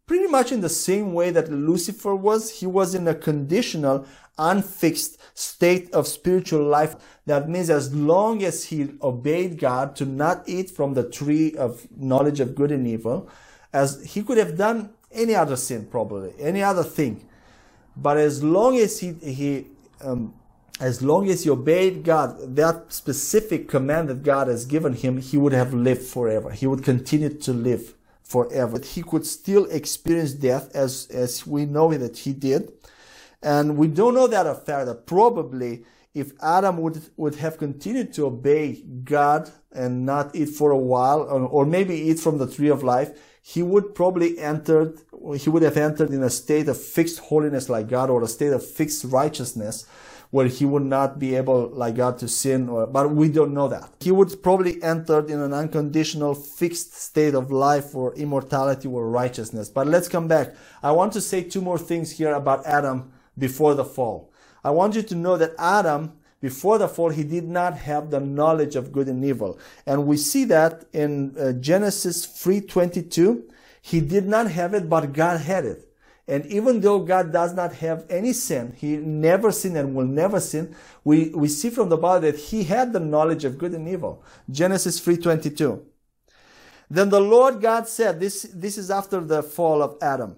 pretty 0.06 0.26
much 0.26 0.52
in 0.52 0.60
the 0.60 0.68
same 0.68 1.12
way 1.14 1.30
that 1.30 1.50
Lucifer 1.50 2.14
was. 2.14 2.60
He 2.60 2.66
was 2.66 2.94
in 2.94 3.08
a 3.08 3.14
conditional, 3.14 4.06
unfixed 4.38 5.18
state 5.36 5.92
of 5.94 6.06
spiritual 6.06 6.62
life. 6.62 6.96
That 7.26 7.48
means 7.48 7.70
as 7.70 7.94
long 7.94 8.42
as 8.42 8.64
he 8.64 8.90
obeyed 9.02 9.58
God 9.58 9.96
to 9.96 10.04
not 10.04 10.44
eat 10.46 10.70
from 10.70 10.94
the 10.94 11.08
tree 11.08 11.54
of 11.54 11.86
knowledge 11.96 12.40
of 12.40 12.54
good 12.54 12.70
and 12.70 12.86
evil, 12.86 13.28
as 13.72 14.12
he 14.12 14.22
could 14.22 14.38
have 14.38 14.56
done 14.56 14.90
any 15.10 15.34
other 15.34 15.56
sin 15.56 15.86
probably, 15.86 16.32
any 16.38 16.62
other 16.62 16.84
thing. 16.84 17.26
But 17.96 18.16
as 18.18 18.42
long 18.42 18.76
as 18.76 19.00
he, 19.00 19.12
he 19.12 19.66
um, 20.00 20.34
as 20.80 21.02
long 21.02 21.28
as 21.28 21.44
he 21.44 21.50
obeyed 21.50 22.02
God, 22.02 22.56
that 22.56 22.92
specific 22.92 23.68
command 23.68 24.08
that 24.08 24.22
God 24.22 24.48
has 24.48 24.64
given 24.64 24.94
him, 24.94 25.18
he 25.18 25.36
would 25.36 25.52
have 25.52 25.72
lived 25.72 26.02
forever. 26.02 26.50
He 26.50 26.66
would 26.66 26.82
continue 26.82 27.28
to 27.28 27.52
live 27.52 27.93
forever. 28.24 28.80
He 28.80 29.02
could 29.02 29.26
still 29.26 29.66
experience 29.66 30.32
death 30.32 30.74
as, 30.74 31.06
as 31.10 31.46
we 31.46 31.66
know 31.66 31.92
that 31.94 32.18
he 32.18 32.32
did. 32.32 32.72
And 33.42 33.76
we 33.76 33.88
don't 33.88 34.14
know 34.14 34.26
that 34.26 34.46
of 34.46 34.64
fact 34.64 34.86
that 34.86 35.06
probably 35.06 35.84
if 36.14 36.32
Adam 36.40 36.78
would, 36.78 37.02
would 37.16 37.34
have 37.36 37.58
continued 37.58 38.12
to 38.14 38.26
obey 38.26 38.82
God 39.04 39.50
and 39.72 40.06
not 40.06 40.34
eat 40.34 40.50
for 40.50 40.70
a 40.70 40.78
while, 40.78 41.20
or, 41.22 41.42
or 41.42 41.66
maybe 41.66 41.94
eat 41.94 42.20
from 42.20 42.38
the 42.38 42.46
tree 42.46 42.68
of 42.68 42.84
life, 42.84 43.10
he 43.42 43.62
would 43.62 43.94
probably 43.94 44.38
entered, 44.38 44.96
he 45.36 45.50
would 45.50 45.62
have 45.62 45.76
entered 45.76 46.10
in 46.10 46.22
a 46.22 46.30
state 46.30 46.68
of 46.68 46.80
fixed 46.80 47.18
holiness 47.18 47.68
like 47.68 47.88
God 47.88 48.08
or 48.08 48.22
a 48.22 48.28
state 48.28 48.52
of 48.52 48.64
fixed 48.64 49.04
righteousness 49.04 49.86
where 50.34 50.48
he 50.48 50.64
would 50.64 50.82
not 50.82 51.20
be 51.20 51.36
able, 51.36 51.68
like 51.68 51.94
God, 51.94 52.18
to 52.18 52.26
sin, 52.26 52.68
or, 52.68 52.88
but 52.88 53.08
we 53.08 53.28
don't 53.28 53.54
know 53.54 53.68
that. 53.68 53.88
He 54.00 54.10
would 54.10 54.42
probably 54.42 54.82
entered 54.82 55.30
in 55.30 55.38
an 55.38 55.54
unconditional 55.54 56.34
fixed 56.34 56.92
state 56.92 57.34
of 57.36 57.52
life 57.52 57.94
or 57.94 58.12
immortality 58.16 58.88
or 58.88 59.08
righteousness. 59.08 59.68
But 59.68 59.86
let's 59.86 60.08
come 60.08 60.26
back. 60.26 60.56
I 60.82 60.90
want 60.90 61.12
to 61.12 61.20
say 61.20 61.44
two 61.44 61.60
more 61.60 61.78
things 61.78 62.10
here 62.10 62.32
about 62.34 62.66
Adam 62.66 63.12
before 63.38 63.74
the 63.74 63.84
fall. 63.84 64.32
I 64.64 64.72
want 64.72 64.96
you 64.96 65.02
to 65.02 65.14
know 65.14 65.36
that 65.36 65.52
Adam, 65.56 66.14
before 66.40 66.78
the 66.78 66.88
fall, 66.88 67.10
he 67.10 67.22
did 67.22 67.46
not 67.46 67.78
have 67.78 68.10
the 68.10 68.18
knowledge 68.18 68.74
of 68.74 68.90
good 68.90 69.06
and 69.06 69.24
evil. 69.24 69.56
And 69.86 70.04
we 70.04 70.16
see 70.16 70.44
that 70.46 70.84
in 70.92 71.36
uh, 71.38 71.52
Genesis 71.52 72.26
3.22. 72.26 73.44
He 73.80 74.00
did 74.00 74.26
not 74.26 74.50
have 74.50 74.74
it, 74.74 74.88
but 74.88 75.12
God 75.12 75.42
had 75.42 75.64
it. 75.64 75.93
And 76.26 76.46
even 76.46 76.80
though 76.80 77.00
God 77.00 77.32
does 77.32 77.52
not 77.52 77.74
have 77.74 78.06
any 78.08 78.32
sin, 78.32 78.74
He 78.76 78.96
never 78.96 79.52
sinned 79.52 79.76
and 79.76 79.94
will 79.94 80.06
never 80.06 80.40
sin, 80.40 80.74
we, 81.04 81.28
we 81.30 81.48
see 81.48 81.68
from 81.68 81.90
the 81.90 81.98
Bible 81.98 82.22
that 82.22 82.36
He 82.36 82.64
had 82.64 82.92
the 82.92 83.00
knowledge 83.00 83.44
of 83.44 83.58
good 83.58 83.72
and 83.72 83.86
evil. 83.86 84.24
Genesis 84.50 85.00
3.22. 85.00 85.82
Then 86.88 87.10
the 87.10 87.20
Lord 87.20 87.60
God 87.60 87.88
said, 87.88 88.20
this, 88.20 88.42
this 88.54 88.78
is 88.78 88.90
after 88.90 89.20
the 89.20 89.42
fall 89.42 89.82
of 89.82 89.96
Adam. 90.00 90.36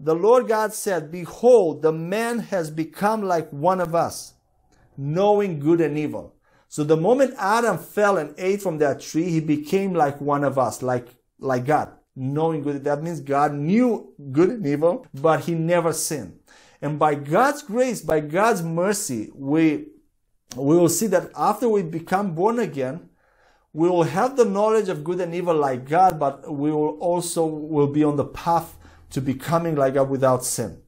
The 0.00 0.14
Lord 0.14 0.48
God 0.48 0.72
said, 0.72 1.10
Behold, 1.10 1.82
the 1.82 1.92
man 1.92 2.38
has 2.38 2.70
become 2.70 3.22
like 3.22 3.50
one 3.50 3.80
of 3.80 3.94
us, 3.94 4.34
knowing 4.96 5.58
good 5.58 5.80
and 5.80 5.98
evil. 5.98 6.34
So 6.68 6.84
the 6.84 6.96
moment 6.96 7.34
Adam 7.36 7.78
fell 7.78 8.16
and 8.16 8.34
ate 8.38 8.62
from 8.62 8.78
that 8.78 9.00
tree, 9.00 9.30
he 9.30 9.40
became 9.40 9.94
like 9.94 10.20
one 10.20 10.44
of 10.44 10.58
us, 10.58 10.82
like, 10.82 11.08
like 11.40 11.64
God 11.64 11.97
knowing 12.18 12.62
good. 12.62 12.84
That 12.84 13.02
means 13.02 13.20
God 13.20 13.54
knew 13.54 14.12
good 14.32 14.50
and 14.50 14.66
evil, 14.66 15.06
but 15.14 15.40
he 15.40 15.54
never 15.54 15.92
sinned. 15.92 16.38
And 16.82 16.98
by 16.98 17.14
God's 17.14 17.62
grace, 17.62 18.02
by 18.02 18.20
God's 18.20 18.62
mercy, 18.62 19.30
we, 19.34 19.86
we 20.56 20.76
will 20.76 20.88
see 20.88 21.06
that 21.08 21.30
after 21.36 21.68
we 21.68 21.82
become 21.82 22.34
born 22.34 22.58
again, 22.58 23.08
we 23.72 23.88
will 23.88 24.04
have 24.04 24.36
the 24.36 24.44
knowledge 24.44 24.88
of 24.88 25.04
good 25.04 25.20
and 25.20 25.34
evil 25.34 25.54
like 25.54 25.88
God, 25.88 26.18
but 26.18 26.52
we 26.52 26.70
will 26.70 26.98
also 26.98 27.46
will 27.46 27.86
be 27.86 28.02
on 28.02 28.16
the 28.16 28.24
path 28.24 28.76
to 29.10 29.20
becoming 29.20 29.76
like 29.76 29.94
God 29.94 30.10
without 30.10 30.44
sin. 30.44 30.82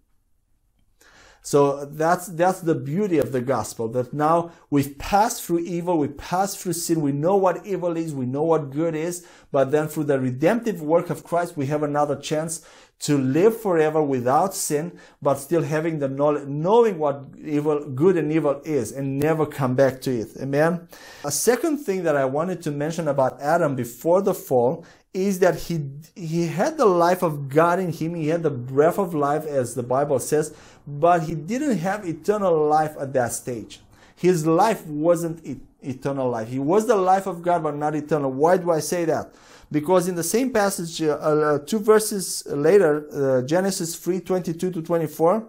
So 1.43 1.87
that's, 1.87 2.27
that's 2.27 2.61
the 2.61 2.75
beauty 2.75 3.19
of 3.19 3.33
the 3.33 3.41
gospel 3.41 3.89
that 3.89 4.13
now 4.13 4.53
we've 4.69 4.99
passed 4.99 5.43
through 5.43 5.61
evil, 5.61 5.99
we 5.99 6.09
passed 6.09 6.59
through 6.59 6.75
sin, 6.75 7.01
we 7.01 7.13
know 7.13 7.37
what 7.37 7.65
evil 7.67 7.97
is, 7.97 8.15
we 8.15 8.27
know 8.27 8.43
what 8.43 8.71
good 8.71 8.95
is, 8.95 9.27
but 9.51 9.71
then 9.71 9.89
through 9.89 10.05
the 10.05 10.21
redemptive 10.21 10.83
work 10.83 11.09
of 11.09 11.25
Christ, 11.25 11.57
we 11.57 11.67
have 11.67 11.83
another 11.83 12.17
chance 12.17 12.65
to 13.01 13.17
live 13.17 13.59
forever 13.59 14.03
without 14.03 14.55
sin, 14.55 14.93
but 15.23 15.37
still 15.37 15.63
having 15.63 15.99
the 15.99 16.09
knowledge, 16.09 16.47
knowing 16.47 16.99
what 16.99 17.25
evil, 17.43 17.89
good 17.89 18.19
and 18.19 18.31
evil 18.31 18.61
is 18.65 18.93
and 18.93 19.19
never 19.19 19.47
come 19.47 19.75
back 19.75 20.03
to 20.03 20.11
it. 20.11 20.29
Amen. 20.39 20.87
A 21.25 21.31
second 21.31 21.79
thing 21.79 22.03
that 22.03 22.15
I 22.15 22.27
wanted 22.27 22.63
to 22.63 22.71
mention 22.71 23.09
about 23.09 23.41
Adam 23.41 23.75
before 23.75 24.21
the 24.21 24.35
fall 24.35 24.85
is 25.13 25.41
that 25.41 25.57
he, 25.57 25.91
he 26.15 26.47
had 26.47 26.77
the 26.77 26.87
life 26.87 27.23
of 27.23 27.49
God 27.49 27.81
in 27.81 27.91
him. 27.91 28.15
He 28.15 28.29
had 28.29 28.43
the 28.43 28.51
breath 28.51 28.99
of 28.99 29.15
life 29.15 29.45
as 29.45 29.75
the 29.75 29.83
Bible 29.83 30.21
says, 30.21 30.55
but 30.99 31.23
he 31.23 31.35
didn't 31.35 31.79
have 31.79 32.07
eternal 32.07 32.67
life 32.69 32.97
at 33.01 33.13
that 33.13 33.33
stage. 33.33 33.81
His 34.17 34.47
life 34.47 34.85
wasn't 34.87 35.47
eternal 35.83 36.29
life. 36.29 36.49
He 36.49 36.59
was 36.59 36.87
the 36.87 36.97
life 36.97 37.27
of 37.27 37.43
God, 37.43 37.63
but 37.63 37.77
not 37.77 37.95
eternal. 37.95 38.33
Why 38.33 38.57
do 38.57 38.71
I 38.71 38.81
say 38.81 39.05
that? 39.07 39.33
Because 39.71 40.09
in 40.09 40.17
the 40.17 40.25
same 40.25 40.53
passage, 40.53 41.01
uh, 41.03 41.15
uh, 41.15 41.59
two 41.61 41.79
verses 41.79 42.45
later, 42.49 43.07
uh, 43.41 43.43
Genesis 43.47 43.97
3, 43.97 44.21
22 44.21 44.73
to 44.73 44.83
24, 44.83 45.47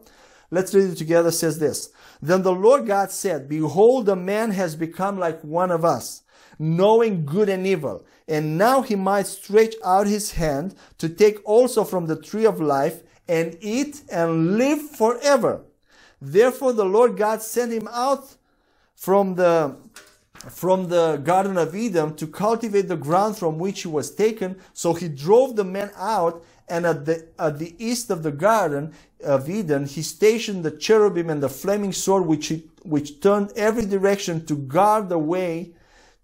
let's 0.52 0.74
read 0.74 0.92
it 0.92 0.96
together, 0.96 1.32
says 1.32 1.58
this. 1.60 1.90
Then 2.22 2.44
the 2.44 2.54
Lord 2.54 2.86
God 2.86 3.12
said, 3.12 3.50
Behold, 3.50 4.06
the 4.06 4.16
man 4.16 4.52
has 4.52 4.76
become 4.76 5.18
like 5.18 5.42
one 5.44 5.72
of 5.72 5.84
us, 5.84 6.22
knowing 6.60 7.26
good 7.26 7.50
and 7.50 7.66
evil. 7.66 8.06
And 8.28 8.58
now 8.58 8.84
he 8.84 8.96
might 8.96 9.28
stretch 9.28 9.74
out 9.84 10.06
his 10.08 10.34
hand 10.34 10.76
to 11.00 11.10
take 11.10 11.40
also 11.44 11.84
from 11.84 12.06
the 12.06 12.16
tree 12.16 12.46
of 12.46 12.62
life 12.62 13.02
and 13.32 13.58
eat 13.62 14.02
and 14.12 14.58
live 14.58 14.82
forever. 14.82 15.62
Therefore 16.22 16.74
the 16.74 16.84
Lord 16.86 17.16
God 17.16 17.42
sent 17.42 17.72
him 17.72 17.88
out 17.90 18.36
from 18.94 19.36
the 19.36 19.78
from 20.50 20.90
the 20.90 21.18
Garden 21.18 21.58
of 21.58 21.76
Eden 21.76 22.16
to 22.16 22.26
cultivate 22.28 22.88
the 22.88 22.98
ground 22.98 23.38
from 23.38 23.60
which 23.60 23.84
he 23.84 23.88
was 23.88 24.14
taken. 24.14 24.60
So 24.74 24.94
he 24.94 25.08
drove 25.08 25.56
the 25.56 25.64
man 25.64 25.92
out, 25.96 26.44
and 26.68 26.86
at 26.86 27.06
the, 27.06 27.28
at 27.38 27.60
the 27.60 27.76
east 27.78 28.10
of 28.10 28.24
the 28.24 28.32
Garden 28.32 28.94
of 29.24 29.48
Eden, 29.48 29.86
he 29.86 30.02
stationed 30.02 30.66
the 30.66 30.72
cherubim 30.72 31.30
and 31.30 31.44
the 31.44 31.50
flaming 31.50 31.94
sword, 31.94 32.26
which, 32.26 32.48
he, 32.48 32.64
which 32.82 33.22
turned 33.22 33.52
every 33.56 33.86
direction 33.86 34.44
to 34.48 34.56
guard 34.56 35.10
the 35.10 35.20
way 35.20 35.74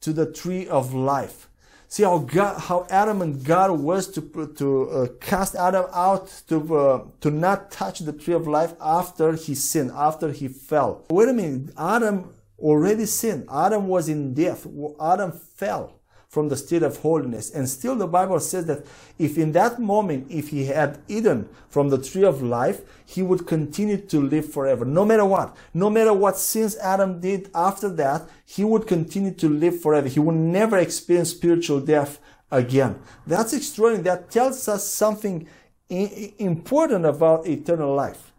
to 0.02 0.12
the 0.12 0.26
tree 0.26 0.68
of 0.68 0.96
life. 0.96 1.48
See 1.90 2.04
how 2.04 2.18
God, 2.20 2.60
how 2.60 2.86
Adam 2.90 3.22
and 3.22 3.44
God 3.44 3.72
was 3.72 4.08
to 4.12 4.22
to 4.58 4.90
uh, 4.90 5.08
cast 5.22 5.56
Adam 5.56 5.86
out 5.94 6.28
to 6.50 6.76
uh, 6.76 7.06
to 7.22 7.32
not 7.32 7.72
touch 7.72 8.00
the 8.00 8.12
tree 8.12 8.34
of 8.34 8.46
life 8.46 8.74
after 8.82 9.34
he 9.34 9.56
sinned, 9.56 9.92
after 9.92 10.32
he 10.32 10.50
fell. 10.50 11.06
Wait 11.10 11.30
a 11.30 11.34
minute, 11.34 11.74
Adam 11.78 12.34
already 12.60 13.06
sinned. 13.06 13.48
Adam 13.50 13.88
was 13.88 14.10
in 14.10 14.34
death. 14.34 14.68
Adam 15.00 15.32
fell 15.32 15.94
from 16.28 16.50
the 16.50 16.58
state 16.58 16.84
of 16.84 16.98
holiness. 16.98 17.50
And 17.50 17.68
still 17.70 17.96
the 17.96 18.08
Bible 18.08 18.40
says 18.40 18.66
that 18.66 18.86
if 19.18 19.38
in 19.38 19.54
that 19.54 19.80
moment, 19.80 20.28
if 20.30 20.50
he 20.50 20.66
had 20.66 21.00
eaten 21.08 21.48
from 21.70 21.90
the 21.90 21.98
tree 21.98 22.26
of 22.26 22.44
life, 22.44 22.82
he 23.06 23.22
would 23.22 23.48
continue 23.48 23.98
to 23.98 24.20
live 24.20 24.52
forever. 24.52 24.84
No 24.84 25.06
matter 25.06 25.26
what. 25.26 25.56
No 25.74 25.90
matter 25.90 26.14
what 26.14 26.38
sins 26.38 26.76
Adam 26.78 27.22
did 27.22 27.50
after 27.56 27.90
that, 27.90 28.30
he 28.46 28.64
would 28.64 28.88
continue 28.88 29.32
to 29.32 29.50
live 29.50 29.82
forever. 29.82 30.08
He 30.08 30.20
would 30.20 30.36
never 30.36 30.78
experience 30.78 31.30
spiritual 31.30 31.80
death 31.80 32.20
again. 32.52 33.00
That's 33.26 33.54
extraordinary. 33.54 34.04
That 34.04 34.30
tells 34.30 34.68
us 34.68 34.88
something 34.88 35.48
important 35.90 37.06
about 37.06 37.48
eternal 37.48 37.96
life. 37.96 38.34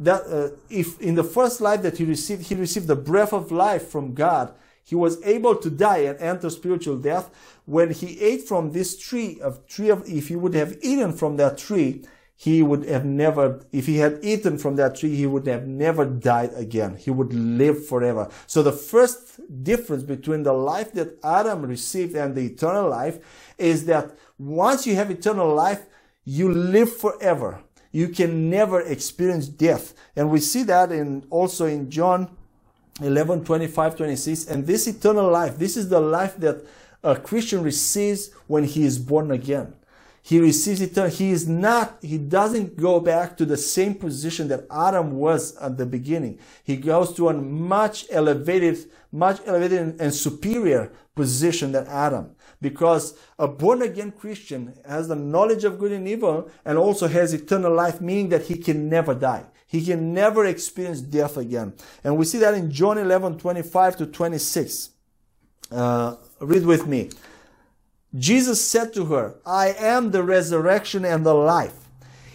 That 0.00 0.22
uh, 0.26 0.56
if 0.70 1.00
in 1.00 1.14
the 1.14 1.24
first 1.24 1.60
life 1.60 1.82
that 1.82 1.98
he 1.98 2.04
received, 2.04 2.42
he 2.42 2.54
received 2.54 2.88
the 2.88 2.96
breath 2.96 3.32
of 3.32 3.52
life 3.52 3.88
from 3.88 4.14
God, 4.14 4.52
he 4.84 4.94
was 4.94 5.22
able 5.24 5.56
to 5.56 5.70
die 5.70 5.98
and 5.98 6.20
enter 6.20 6.50
spiritual 6.50 6.98
death. 6.98 7.30
When 7.64 7.90
he 7.90 8.20
ate 8.20 8.42
from 8.42 8.72
this 8.72 8.98
tree 8.98 9.40
of 9.40 9.66
tree 9.66 9.88
of, 9.88 10.06
if 10.06 10.28
he 10.28 10.36
would 10.36 10.54
have 10.54 10.76
eaten 10.82 11.12
from 11.12 11.36
that 11.38 11.56
tree, 11.58 12.04
he 12.36 12.62
would 12.62 12.84
have 12.86 13.04
never, 13.04 13.64
if 13.72 13.86
he 13.86 13.98
had 13.98 14.18
eaten 14.22 14.58
from 14.58 14.76
that 14.76 14.96
tree, 14.96 15.14
he 15.14 15.26
would 15.26 15.46
have 15.46 15.66
never 15.66 16.04
died 16.04 16.52
again. 16.54 16.96
He 16.96 17.10
would 17.10 17.32
live 17.32 17.86
forever. 17.86 18.28
So 18.46 18.62
the 18.62 18.72
first 18.72 19.40
difference 19.62 20.02
between 20.02 20.42
the 20.42 20.52
life 20.52 20.92
that 20.92 21.18
Adam 21.24 21.62
received 21.62 22.14
and 22.16 22.34
the 22.34 22.42
eternal 22.42 22.90
life 22.90 23.54
is 23.56 23.86
that 23.86 24.18
once 24.36 24.86
you 24.86 24.96
have 24.96 25.10
eternal 25.10 25.54
life, 25.54 25.86
you 26.24 26.52
live 26.52 26.94
forever. 26.94 27.60
You 27.92 28.08
can 28.08 28.50
never 28.50 28.80
experience 28.80 29.46
death. 29.46 29.94
And 30.16 30.30
we 30.30 30.40
see 30.40 30.64
that 30.64 30.90
in 30.90 31.26
also 31.30 31.66
in 31.66 31.90
John 31.90 32.36
11, 33.00 33.44
25, 33.44 33.96
26. 33.96 34.46
And 34.46 34.66
this 34.66 34.86
eternal 34.86 35.30
life, 35.30 35.58
this 35.58 35.76
is 35.76 35.88
the 35.88 36.00
life 36.00 36.36
that 36.38 36.64
a 37.02 37.16
Christian 37.16 37.62
receives 37.62 38.30
when 38.46 38.64
he 38.64 38.84
is 38.84 38.98
born 38.98 39.30
again. 39.30 39.74
He 40.22 40.40
receives 40.40 40.80
eternal. 40.80 41.10
He 41.10 41.32
is 41.32 41.46
not, 41.46 41.98
he 42.00 42.16
doesn't 42.16 42.78
go 42.78 42.98
back 42.98 43.36
to 43.36 43.44
the 43.44 43.58
same 43.58 43.94
position 43.94 44.48
that 44.48 44.64
Adam 44.70 45.18
was 45.18 45.54
at 45.56 45.76
the 45.76 45.84
beginning. 45.84 46.38
He 46.62 46.76
goes 46.76 47.12
to 47.16 47.28
a 47.28 47.34
much 47.34 48.06
elevated, 48.10 48.78
much 49.12 49.40
elevated 49.44 50.00
and 50.00 50.14
superior 50.14 50.92
position 51.14 51.72
than 51.72 51.86
Adam 51.88 52.34
because 52.62 53.18
a 53.38 53.46
born 53.46 53.82
again 53.82 54.10
Christian 54.10 54.72
has 54.88 55.08
the 55.08 55.14
knowledge 55.14 55.64
of 55.64 55.78
good 55.78 55.92
and 55.92 56.08
evil 56.08 56.50
and 56.64 56.78
also 56.78 57.06
has 57.06 57.34
eternal 57.34 57.74
life, 57.74 58.00
meaning 58.00 58.30
that 58.30 58.44
he 58.44 58.56
can 58.56 58.88
never 58.88 59.14
die. 59.14 59.44
He 59.74 59.84
can 59.84 60.14
never 60.14 60.46
experience 60.46 61.00
death 61.00 61.36
again. 61.36 61.72
And 62.04 62.16
we 62.16 62.26
see 62.26 62.38
that 62.38 62.54
in 62.54 62.70
John 62.70 62.96
11, 62.96 63.38
25 63.38 63.96
to 63.96 64.06
26. 64.06 64.90
Uh, 65.72 66.14
read 66.38 66.64
with 66.64 66.86
me. 66.86 67.10
Jesus 68.16 68.64
said 68.64 68.94
to 68.94 69.06
her, 69.06 69.34
I 69.44 69.74
am 69.76 70.12
the 70.12 70.22
resurrection 70.22 71.04
and 71.04 71.26
the 71.26 71.34
life. 71.34 71.74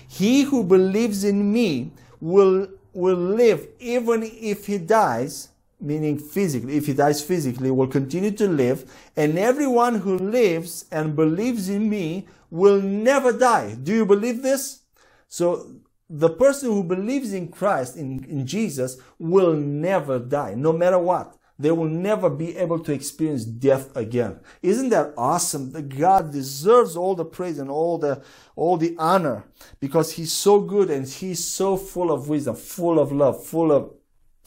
He 0.06 0.42
who 0.42 0.66
believes 0.66 1.24
in 1.24 1.54
me 1.54 1.92
will, 2.20 2.68
will 2.92 3.16
live 3.16 3.70
even 3.80 4.24
if 4.24 4.66
he 4.66 4.78
dies 4.78 5.48
meaning 5.80 6.20
physically, 6.20 6.76
if 6.76 6.88
he 6.88 6.94
dies 6.94 7.24
physically, 7.24 7.72
will 7.72 7.88
continue 7.88 8.32
to 8.32 8.50
live, 8.50 8.84
and 9.16 9.40
everyone 9.40 9.96
who 9.96 10.18
lives 10.18 10.84
and 10.92 11.16
believes 11.16 11.70
in 11.70 11.90
me 11.90 12.28
will 12.52 12.82
never 12.82 13.32
die. 13.32 13.76
Do 13.82 13.94
you 13.96 14.06
believe 14.06 14.42
this? 14.42 14.82
So 15.30 15.79
the 16.10 16.30
person 16.30 16.72
who 16.72 16.84
believes 16.84 17.34
in 17.34 17.50
Christ, 17.50 17.96
in, 17.96 18.24
in 18.26 18.48
Jesus, 18.48 18.98
will 19.20 19.54
never 19.54 20.18
die, 20.18 20.56
no 20.56 20.74
matter 20.74 20.98
what. 20.98 21.36
They 21.60 21.72
will 21.72 21.90
never 21.90 22.30
be 22.30 22.56
able 22.56 22.80
to 22.80 22.94
experience 22.94 23.44
death 23.44 23.96
again. 23.96 24.40
Isn't 24.62 24.90
that 24.90 25.14
awesome? 25.18 25.74
That 25.74 25.90
God 25.90 26.32
deserves 26.32 26.96
all 26.96 27.16
the 27.16 27.26
praise 27.26 27.60
and 27.60 27.70
all 27.70 27.98
the, 27.98 28.24
all 28.56 28.78
the 28.78 28.96
honor 28.98 29.44
because 29.82 30.14
He's 30.14 30.32
so 30.32 30.62
good 30.62 30.90
and 30.90 31.06
He's 31.06 31.44
so 31.44 31.76
full 31.76 32.14
of 32.14 32.30
wisdom, 32.30 32.56
full 32.56 32.98
of 32.98 33.12
love, 33.12 33.46
full 33.46 33.74
of 33.74 33.92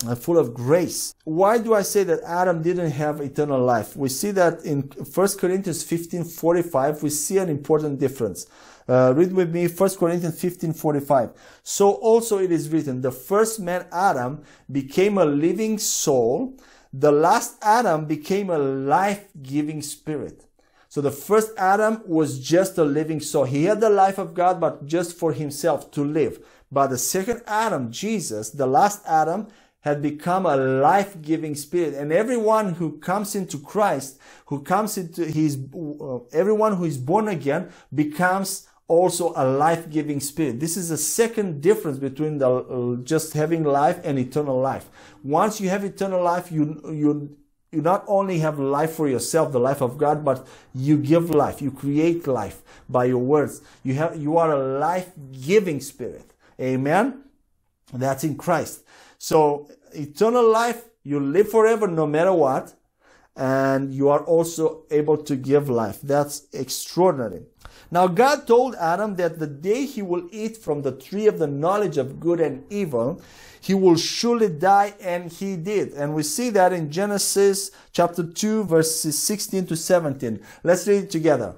uh, 0.06 0.16
full 0.16 0.36
of 0.36 0.52
grace. 0.52 1.14
Why 1.24 1.58
do 1.58 1.74
I 1.74 1.82
say 1.82 2.02
that 2.04 2.22
Adam 2.24 2.60
didn't 2.60 2.90
have 2.90 3.20
eternal 3.20 3.60
life? 3.60 3.96
We 3.96 4.08
see 4.08 4.32
that 4.32 4.64
in 4.64 4.80
1 4.82 5.28
Corinthians 5.38 5.84
15 5.84 6.24
45, 6.24 7.02
we 7.04 7.10
see 7.10 7.38
an 7.38 7.48
important 7.48 8.00
difference. 8.00 8.46
Uh, 8.88 9.12
read 9.14 9.32
with 9.32 9.54
me 9.54 9.68
1 9.68 9.90
Corinthians 9.96 10.40
15 10.40 10.72
45. 10.72 11.30
So 11.62 11.92
also 11.92 12.38
it 12.38 12.50
is 12.50 12.68
written, 12.68 13.00
the 13.00 13.12
first 13.12 13.60
man 13.60 13.86
Adam 13.92 14.42
became 14.70 15.18
a 15.18 15.24
living 15.24 15.78
soul. 15.78 16.58
The 16.92 17.12
last 17.12 17.56
Adam 17.62 18.06
became 18.06 18.50
a 18.50 18.58
life 18.58 19.28
giving 19.42 19.82
spirit. 19.82 20.44
So 20.88 21.00
the 21.00 21.10
first 21.10 21.52
Adam 21.56 22.02
was 22.06 22.38
just 22.38 22.76
a 22.76 22.84
living 22.84 23.20
soul. 23.20 23.44
He 23.44 23.64
had 23.64 23.80
the 23.80 23.88
life 23.88 24.18
of 24.18 24.34
God, 24.34 24.60
but 24.60 24.84
just 24.84 25.16
for 25.16 25.32
himself 25.32 25.90
to 25.92 26.04
live. 26.04 26.44
But 26.70 26.88
the 26.88 26.98
second 26.98 27.42
Adam, 27.46 27.90
Jesus, 27.90 28.50
the 28.50 28.66
last 28.66 29.02
Adam, 29.06 29.48
had 29.80 30.02
become 30.02 30.46
a 30.46 30.56
life-giving 30.56 31.54
spirit. 31.54 31.94
And 31.94 32.12
everyone 32.12 32.74
who 32.74 32.98
comes 32.98 33.34
into 33.34 33.58
Christ, 33.58 34.18
who 34.46 34.62
comes 34.62 34.98
into 34.98 35.24
his, 35.24 35.58
uh, 35.74 36.18
everyone 36.32 36.76
who 36.76 36.84
is 36.84 36.98
born 36.98 37.26
again 37.26 37.70
becomes 37.92 38.68
also 38.88 39.32
a 39.36 39.44
life-giving 39.44 40.20
spirit. 40.20 40.60
This 40.60 40.76
is 40.76 40.90
a 40.90 40.98
second 40.98 41.62
difference 41.62 41.98
between 41.98 42.38
the, 42.38 42.48
uh, 42.48 42.96
just 43.04 43.32
having 43.32 43.64
life 43.64 44.00
and 44.04 44.18
eternal 44.18 44.60
life. 44.60 44.90
Once 45.22 45.60
you 45.60 45.68
have 45.68 45.84
eternal 45.84 46.22
life, 46.22 46.52
you, 46.52 46.80
you, 46.84 47.36
you 47.70 47.80
not 47.80 48.04
only 48.06 48.38
have 48.40 48.58
life 48.58 48.92
for 48.92 49.08
yourself, 49.08 49.52
the 49.52 49.60
life 49.60 49.80
of 49.80 49.96
God, 49.96 50.24
but 50.24 50.46
you 50.74 50.98
give 50.98 51.30
life. 51.30 51.62
You 51.62 51.70
create 51.70 52.26
life 52.26 52.62
by 52.88 53.06
your 53.06 53.18
words. 53.18 53.62
You 53.82 53.94
have, 53.94 54.16
you 54.16 54.36
are 54.36 54.52
a 54.52 54.78
life-giving 54.78 55.80
spirit. 55.80 56.34
Amen. 56.60 57.22
That's 57.92 58.24
in 58.24 58.36
Christ. 58.36 58.82
So 59.18 59.70
eternal 59.92 60.46
life, 60.50 60.84
you 61.02 61.18
live 61.18 61.50
forever 61.50 61.86
no 61.86 62.06
matter 62.06 62.32
what. 62.32 62.74
And 63.34 63.94
you 63.94 64.10
are 64.10 64.22
also 64.24 64.82
able 64.90 65.16
to 65.16 65.36
give 65.36 65.70
life. 65.70 66.00
That's 66.02 66.48
extraordinary. 66.52 67.46
Now 67.92 68.06
God 68.06 68.46
told 68.46 68.74
Adam 68.76 69.16
that 69.16 69.38
the 69.38 69.46
day 69.46 69.84
he 69.84 70.00
will 70.00 70.26
eat 70.32 70.56
from 70.56 70.80
the 70.80 70.92
tree 70.92 71.26
of 71.26 71.38
the 71.38 71.46
knowledge 71.46 71.98
of 71.98 72.18
good 72.18 72.40
and 72.40 72.64
evil, 72.72 73.20
he 73.60 73.74
will 73.74 73.96
surely 73.96 74.48
die, 74.48 74.94
and 74.98 75.30
he 75.30 75.56
did. 75.56 75.92
And 75.92 76.14
we 76.14 76.22
see 76.22 76.48
that 76.50 76.72
in 76.72 76.90
Genesis 76.90 77.70
chapter 77.92 78.24
2, 78.24 78.64
verses 78.64 79.18
16 79.18 79.66
to 79.66 79.76
17. 79.76 80.40
Let's 80.64 80.88
read 80.88 81.04
it 81.04 81.10
together. 81.10 81.54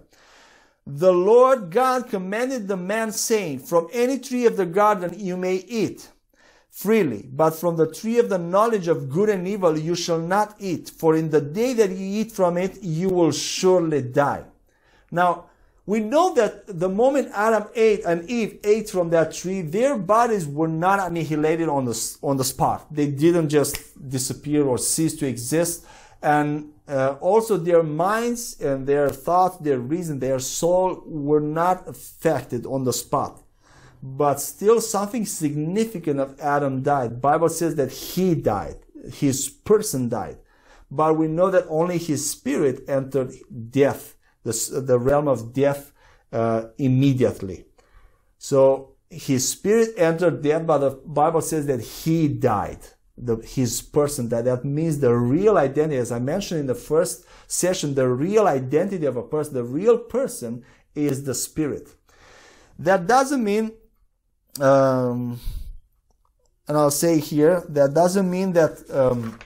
The 0.84 1.12
Lord 1.12 1.70
God 1.70 2.08
commanded 2.08 2.66
the 2.66 2.76
man, 2.76 3.12
saying, 3.12 3.60
From 3.60 3.88
any 3.92 4.18
tree 4.18 4.44
of 4.44 4.56
the 4.56 4.66
garden 4.66 5.14
you 5.16 5.36
may 5.36 5.54
eat 5.68 6.08
freely, 6.68 7.28
but 7.32 7.52
from 7.52 7.76
the 7.76 7.90
tree 7.90 8.18
of 8.18 8.28
the 8.28 8.38
knowledge 8.38 8.88
of 8.88 9.08
good 9.08 9.28
and 9.28 9.46
evil 9.46 9.78
you 9.78 9.94
shall 9.94 10.18
not 10.18 10.56
eat, 10.58 10.90
for 10.90 11.14
in 11.14 11.30
the 11.30 11.40
day 11.40 11.74
that 11.74 11.90
you 11.90 12.22
eat 12.22 12.32
from 12.32 12.58
it, 12.58 12.82
you 12.82 13.08
will 13.08 13.30
surely 13.30 14.02
die. 14.02 14.42
Now, 15.12 15.44
we 15.86 16.00
know 16.00 16.34
that 16.34 16.66
the 16.66 16.88
moment 16.88 17.30
Adam 17.34 17.64
ate 17.74 18.04
and 18.04 18.28
Eve 18.28 18.58
ate 18.64 18.88
from 18.90 19.10
that 19.10 19.32
tree, 19.32 19.60
their 19.60 19.98
bodies 19.98 20.46
were 20.46 20.68
not 20.68 20.98
annihilated 21.00 21.68
on 21.68 21.84
the, 21.84 22.16
on 22.22 22.36
the 22.36 22.44
spot. 22.44 22.86
They 22.90 23.08
didn't 23.08 23.50
just 23.50 23.76
disappear 24.08 24.64
or 24.64 24.78
cease 24.78 25.14
to 25.16 25.26
exist. 25.26 25.84
And 26.22 26.72
uh, 26.88 27.16
also 27.20 27.58
their 27.58 27.82
minds 27.82 28.58
and 28.60 28.86
their 28.86 29.10
thoughts, 29.10 29.58
their 29.58 29.78
reason, 29.78 30.20
their 30.20 30.38
soul 30.38 31.02
were 31.06 31.40
not 31.40 31.86
affected 31.86 32.64
on 32.64 32.84
the 32.84 32.92
spot 32.92 33.44
but 34.04 34.38
still 34.38 34.82
something 34.82 35.24
significant 35.24 36.20
of 36.20 36.38
Adam 36.38 36.82
died. 36.82 37.22
Bible 37.22 37.48
says 37.48 37.74
that 37.76 37.90
he 37.90 38.34
died. 38.34 38.76
His 39.14 39.48
person 39.48 40.10
died. 40.10 40.36
But 40.90 41.16
we 41.16 41.26
know 41.26 41.50
that 41.50 41.64
only 41.70 41.96
his 41.96 42.30
spirit 42.30 42.84
entered 42.86 43.32
death, 43.70 44.14
the, 44.44 44.80
the 44.80 44.98
realm 44.98 45.28
of 45.28 45.52
death, 45.52 45.92
uh, 46.32 46.66
immediately. 46.78 47.64
So 48.38 48.92
his 49.10 49.48
spirit 49.48 49.90
entered 49.96 50.42
death, 50.42 50.66
but 50.66 50.78
the 50.78 50.90
Bible 50.90 51.40
says 51.40 51.66
that 51.66 51.80
he 51.80 52.28
died. 52.28 52.78
The, 53.16 53.36
his 53.36 53.80
person 53.80 54.28
died. 54.28 54.46
That 54.46 54.64
means 54.64 54.98
the 54.98 55.14
real 55.14 55.56
identity, 55.56 55.96
as 55.96 56.12
I 56.12 56.18
mentioned 56.18 56.60
in 56.60 56.66
the 56.66 56.74
first 56.74 57.24
session, 57.46 57.94
the 57.94 58.08
real 58.08 58.46
identity 58.46 59.06
of 59.06 59.16
a 59.16 59.22
person, 59.22 59.54
the 59.54 59.64
real 59.64 59.98
person 59.98 60.64
is 60.94 61.24
the 61.24 61.34
spirit. 61.34 61.88
That 62.78 63.06
doesn't 63.06 63.42
mean 63.42 63.72
um, 64.60 65.40
and 66.68 66.76
I'll 66.76 66.90
say 66.90 67.18
here 67.18 67.62
that 67.68 67.94
doesn't 67.94 68.30
mean 68.30 68.52
that 68.52 68.88
um, 68.90 69.38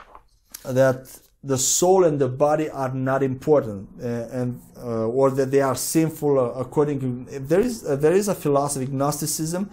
that 0.65 1.09
the 1.45 1.59
soul 1.59 2.05
and 2.05 2.19
the 2.19 2.29
body 2.29 2.69
are 2.69 2.93
not 2.93 3.23
important 3.23 3.89
uh, 4.03 4.07
and 4.33 4.61
uh, 4.77 5.07
or 5.07 5.31
that 5.31 5.51
they 5.51 5.61
are 5.61 5.77
sinful 5.77 6.39
uh, 6.39 6.61
according 6.61 6.99
to 7.01 7.39
there 7.39 7.61
is 7.61 7.85
uh, 7.85 7.95
there 7.97 8.13
is 8.13 8.29
a 8.29 8.35
philosophy 8.35 8.87
gnosticism 8.87 9.71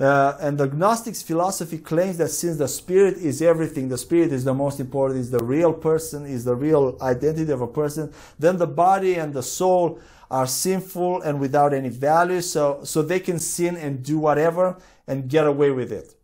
Uh, 0.00 0.36
and 0.40 0.58
the 0.58 0.66
Gnostics 0.66 1.22
philosophy 1.22 1.78
claims 1.78 2.16
that 2.18 2.28
since 2.28 2.56
the 2.56 2.66
spirit 2.66 3.16
is 3.16 3.40
everything, 3.40 3.88
the 3.88 3.98
spirit 3.98 4.32
is 4.32 4.42
the 4.42 4.52
most 4.52 4.80
important, 4.80 5.20
is 5.20 5.30
the 5.30 5.42
real 5.42 5.72
person, 5.72 6.26
is 6.26 6.44
the 6.44 6.54
real 6.54 6.96
identity 7.00 7.52
of 7.52 7.60
a 7.60 7.66
person, 7.66 8.12
then 8.38 8.56
the 8.56 8.66
body 8.66 9.14
and 9.14 9.32
the 9.32 9.42
soul 9.42 10.00
are 10.30 10.46
sinful 10.46 11.22
and 11.22 11.38
without 11.38 11.72
any 11.72 11.90
value, 11.90 12.40
so, 12.40 12.80
so 12.82 13.02
they 13.02 13.20
can 13.20 13.38
sin 13.38 13.76
and 13.76 14.02
do 14.02 14.18
whatever 14.18 14.76
and 15.06 15.28
get 15.28 15.46
away 15.46 15.70
with 15.70 15.92
it. 15.92 16.16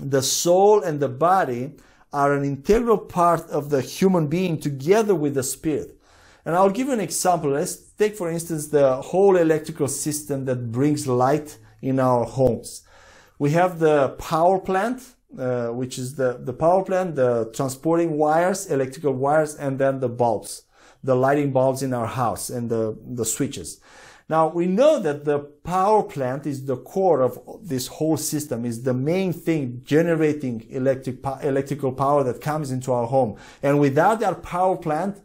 The 0.00 0.22
soul 0.22 0.82
and 0.82 1.00
the 1.00 1.08
body 1.08 1.72
are 2.12 2.34
an 2.34 2.44
integral 2.44 2.98
part 2.98 3.48
of 3.50 3.70
the 3.70 3.80
human 3.80 4.26
being 4.26 4.58
together 4.58 5.14
with 5.14 5.34
the 5.34 5.42
spirit. 5.42 5.98
And 6.44 6.54
I'll 6.56 6.70
give 6.70 6.88
you 6.88 6.92
an 6.92 7.00
example. 7.00 7.50
Let's 7.50 7.76
take, 7.76 8.16
for 8.16 8.30
instance, 8.30 8.68
the 8.68 8.96
whole 8.96 9.36
electrical 9.36 9.88
system 9.88 10.44
that 10.46 10.72
brings 10.72 11.06
light 11.06 11.58
in 11.80 11.98
our 12.00 12.24
homes. 12.24 12.82
We 13.38 13.50
have 13.52 13.78
the 13.78 14.10
power 14.18 14.58
plant, 14.58 15.02
uh, 15.38 15.68
which 15.68 15.98
is 15.98 16.16
the, 16.16 16.40
the 16.42 16.52
power 16.52 16.84
plant, 16.84 17.16
the 17.16 17.50
transporting 17.54 18.18
wires, 18.18 18.66
electrical 18.66 19.12
wires, 19.12 19.54
and 19.54 19.78
then 19.78 20.00
the 20.00 20.08
bulbs, 20.08 20.64
the 21.02 21.14
lighting 21.14 21.52
bulbs 21.52 21.82
in 21.82 21.94
our 21.94 22.06
house 22.06 22.50
and 22.50 22.68
the, 22.68 22.98
the 23.04 23.24
switches. 23.24 23.80
Now 24.32 24.48
we 24.48 24.66
know 24.66 24.98
that 24.98 25.26
the 25.26 25.40
power 25.40 26.02
plant 26.02 26.46
is 26.46 26.64
the 26.64 26.78
core 26.78 27.20
of 27.20 27.38
this 27.60 27.86
whole 27.86 28.16
system, 28.16 28.64
is 28.64 28.82
the 28.82 28.94
main 28.94 29.30
thing 29.34 29.82
generating 29.84 30.66
electric, 30.70 31.18
electrical 31.42 31.92
power 31.92 32.24
that 32.24 32.40
comes 32.40 32.70
into 32.70 32.92
our 32.92 33.06
home. 33.06 33.36
And 33.62 33.78
without 33.78 34.20
that 34.20 34.42
power 34.42 34.78
plant, 34.78 35.20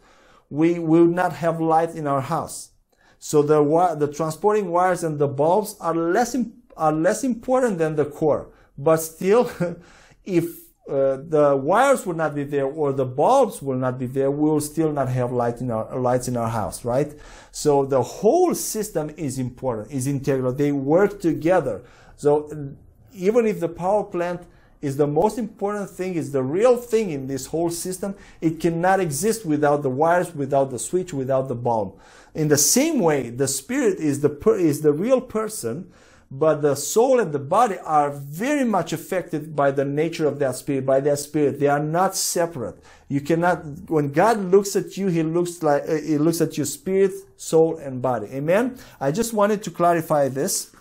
we 0.50 0.80
will 0.80 1.06
not 1.06 1.32
have 1.32 1.62
light 1.62 1.96
in 1.96 2.06
our 2.06 2.20
house. 2.20 2.72
So 3.18 3.42
the, 3.42 3.64
the 3.98 4.12
transporting 4.12 4.72
wires 4.72 5.06
and 5.06 5.18
the 5.18 5.30
bulbs 5.30 5.78
are 5.80 5.96
less 5.96 6.36
are 6.76 6.92
less 6.92 7.24
important 7.24 7.78
than 7.78 7.96
the 7.96 8.04
core. 8.04 8.50
But 8.78 8.98
still, 8.98 9.50
if 10.26 10.67
uh, 10.88 11.18
the 11.28 11.60
wires 11.62 12.06
will 12.06 12.16
not 12.16 12.34
be 12.34 12.44
there 12.44 12.66
or 12.66 12.94
the 12.94 13.06
bulbs 13.06 13.62
will 13.62 13.78
not 13.78 14.00
be 14.00 14.06
there, 14.06 14.32
we 14.32 14.50
will 14.50 14.62
still 14.62 14.92
not 14.92 15.10
have 15.10 15.32
light 15.32 15.60
in 15.60 15.70
our 15.70 16.00
lights 16.00 16.28
in 16.28 16.38
our 16.38 16.50
house, 16.50 16.86
right? 16.86 17.14
So 17.52 17.86
the 17.86 18.02
whole 18.02 18.56
system 18.56 19.12
is 19.18 19.38
important, 19.38 19.92
is 19.92 20.08
integral. 20.08 20.54
They 20.54 20.72
work 20.72 21.20
together. 21.20 21.84
So 22.16 22.76
even 23.14 23.46
if 23.46 23.60
the 23.60 23.70
power 23.70 24.04
plant 24.04 24.44
is 24.82 24.96
the 24.96 25.08
most 25.08 25.38
important 25.38 25.90
thing, 25.90 26.16
is 26.16 26.32
the 26.32 26.44
real 26.44 26.78
thing 26.78 27.10
in 27.10 27.28
this 27.28 27.48
whole 27.48 27.70
system, 27.70 28.16
it 28.42 28.60
cannot 28.60 29.00
exist 29.00 29.46
without 29.46 29.82
the 29.82 29.90
wires, 29.90 30.34
without 30.36 30.70
the 30.70 30.80
switch, 30.80 31.14
without 31.14 31.48
the 31.48 31.56
bulb. 31.56 32.00
In 32.36 32.48
the 32.48 32.58
same 32.58 33.00
way, 33.00 33.30
the 33.30 33.48
spirit 33.48 33.98
is 34.00 34.22
the 34.22 34.30
is 34.54 34.82
the 34.82 34.94
real 34.94 35.20
person 35.20 35.92
but 36.30 36.62
the 36.62 36.76
soul 36.76 37.20
and 37.20 37.32
the 37.32 37.40
body 37.40 37.78
are 37.80 38.12
very 38.12 38.66
much 38.66 38.92
affected 38.92 39.56
by 39.56 39.72
the 39.72 39.86
nature 39.86 40.28
of 40.28 40.40
that 40.40 40.56
spirit, 40.56 40.86
by 40.86 41.00
that 41.00 41.20
spirit. 41.20 41.60
They 41.60 41.68
are 41.68 41.80
not 41.80 42.16
separate. 42.16 42.84
You 43.08 43.22
cannot, 43.22 43.64
when 43.90 44.12
God 44.12 44.40
looks 44.40 44.76
at 44.76 44.98
you, 44.98 45.08
He 45.08 45.24
looks 45.24 45.64
like, 45.64 45.84
uh, 45.88 45.96
He 45.96 46.18
looks 46.18 46.42
at 46.42 46.58
your 46.58 46.66
spirit, 46.66 47.12
soul, 47.38 47.78
and 47.78 48.02
body. 48.02 48.28
Amen? 48.28 48.78
I 49.00 49.12
just 49.12 49.34
wanted 49.34 49.64
to 49.64 49.72
clarify 49.72 50.28
this. 50.28 50.76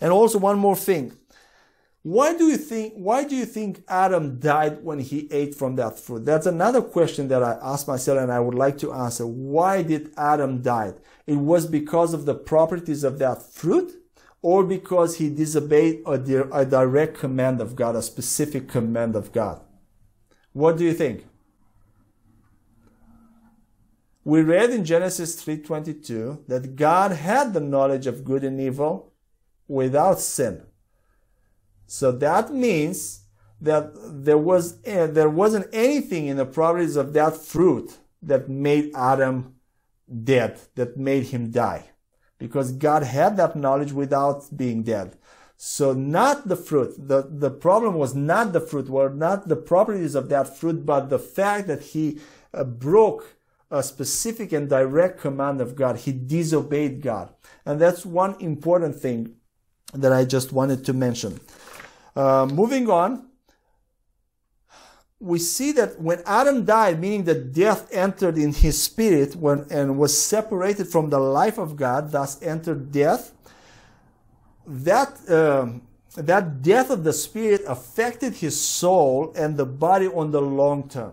And 0.00 0.12
also 0.12 0.38
one 0.38 0.58
more 0.58 0.76
thing. 0.76 1.16
Why 2.04 2.36
do 2.36 2.46
you 2.46 2.56
think, 2.56 2.94
why 2.94 3.22
do 3.22 3.36
you 3.36 3.44
think 3.44 3.84
Adam 3.86 4.40
died 4.40 4.82
when 4.82 4.98
he 4.98 5.28
ate 5.30 5.54
from 5.54 5.76
that 5.76 6.00
fruit? 6.00 6.24
That's 6.24 6.46
another 6.46 6.82
question 6.82 7.28
that 7.28 7.44
I 7.44 7.56
asked 7.62 7.86
myself 7.86 8.18
and 8.18 8.32
I 8.32 8.40
would 8.40 8.56
like 8.56 8.76
to 8.78 8.92
answer. 8.92 9.24
Why 9.24 9.82
did 9.82 10.12
Adam 10.16 10.62
die? 10.62 10.94
It 11.28 11.36
was 11.36 11.66
because 11.66 12.12
of 12.12 12.24
the 12.24 12.34
properties 12.34 13.04
of 13.04 13.20
that 13.20 13.42
fruit? 13.42 14.01
Or 14.42 14.64
because 14.64 15.16
he 15.16 15.30
disobeyed 15.30 16.02
a, 16.04 16.14
a 16.52 16.66
direct 16.66 17.16
command 17.16 17.60
of 17.60 17.76
God, 17.76 17.94
a 17.94 18.02
specific 18.02 18.68
command 18.68 19.14
of 19.14 19.32
God. 19.32 19.62
What 20.52 20.76
do 20.76 20.84
you 20.84 20.92
think? 20.92 21.26
We 24.24 24.42
read 24.42 24.70
in 24.70 24.84
Genesis 24.84 25.42
3:22 25.42 26.46
that 26.48 26.76
God 26.76 27.12
had 27.12 27.54
the 27.54 27.60
knowledge 27.60 28.06
of 28.06 28.24
good 28.24 28.44
and 28.44 28.60
evil 28.60 29.12
without 29.66 30.20
sin. 30.20 30.62
So 31.86 32.12
that 32.12 32.52
means 32.52 33.22
that 33.60 33.92
there 34.24 34.38
was 34.38 34.78
eh, 34.84 35.06
there 35.06 35.30
wasn't 35.30 35.68
anything 35.72 36.26
in 36.26 36.36
the 36.36 36.44
properties 36.44 36.96
of 36.96 37.12
that 37.14 37.36
fruit 37.36 37.98
that 38.22 38.48
made 38.48 38.92
Adam 38.94 39.54
dead, 40.24 40.60
that 40.74 40.96
made 40.96 41.24
him 41.26 41.50
die 41.50 41.91
because 42.42 42.72
God 42.72 43.04
had 43.04 43.36
that 43.36 43.54
knowledge 43.54 43.92
without 43.92 44.44
being 44.56 44.82
dead. 44.82 45.16
So 45.56 45.92
not 45.92 46.48
the 46.48 46.56
fruit. 46.56 46.92
The, 46.98 47.22
the 47.22 47.52
problem 47.52 47.94
was 47.94 48.16
not 48.16 48.52
the 48.52 48.60
fruit, 48.60 48.88
were 48.88 49.10
not 49.10 49.46
the 49.46 49.54
properties 49.54 50.16
of 50.16 50.28
that 50.30 50.56
fruit, 50.58 50.84
but 50.84 51.08
the 51.08 51.20
fact 51.20 51.68
that 51.68 51.82
he 51.82 52.18
uh, 52.52 52.64
broke 52.64 53.36
a 53.70 53.80
specific 53.80 54.50
and 54.50 54.68
direct 54.68 55.20
command 55.20 55.60
of 55.60 55.76
God. 55.76 55.98
He 55.98 56.10
disobeyed 56.10 57.00
God. 57.00 57.32
And 57.64 57.80
that's 57.80 58.04
one 58.04 58.34
important 58.40 58.96
thing 58.96 59.36
that 59.94 60.12
I 60.12 60.24
just 60.24 60.52
wanted 60.52 60.84
to 60.86 60.92
mention. 60.92 61.38
Uh, 62.16 62.48
moving 62.52 62.90
on, 62.90 63.28
we 65.22 65.38
see 65.38 65.70
that 65.72 66.00
when 66.00 66.20
Adam 66.26 66.64
died, 66.64 67.00
meaning 67.00 67.22
that 67.24 67.52
death 67.52 67.88
entered 67.92 68.36
in 68.36 68.52
his 68.52 68.82
spirit 68.82 69.36
when, 69.36 69.64
and 69.70 69.96
was 69.96 70.20
separated 70.20 70.88
from 70.88 71.10
the 71.10 71.20
life 71.20 71.58
of 71.58 71.76
God, 71.76 72.10
thus 72.10 72.42
entered 72.42 72.90
death, 72.90 73.32
that, 74.66 75.18
um, 75.30 75.82
that 76.16 76.60
death 76.60 76.90
of 76.90 77.04
the 77.04 77.12
spirit 77.12 77.62
affected 77.68 78.34
his 78.34 78.60
soul 78.60 79.32
and 79.36 79.56
the 79.56 79.64
body 79.64 80.08
on 80.08 80.32
the 80.32 80.42
long 80.42 80.88
term. 80.88 81.12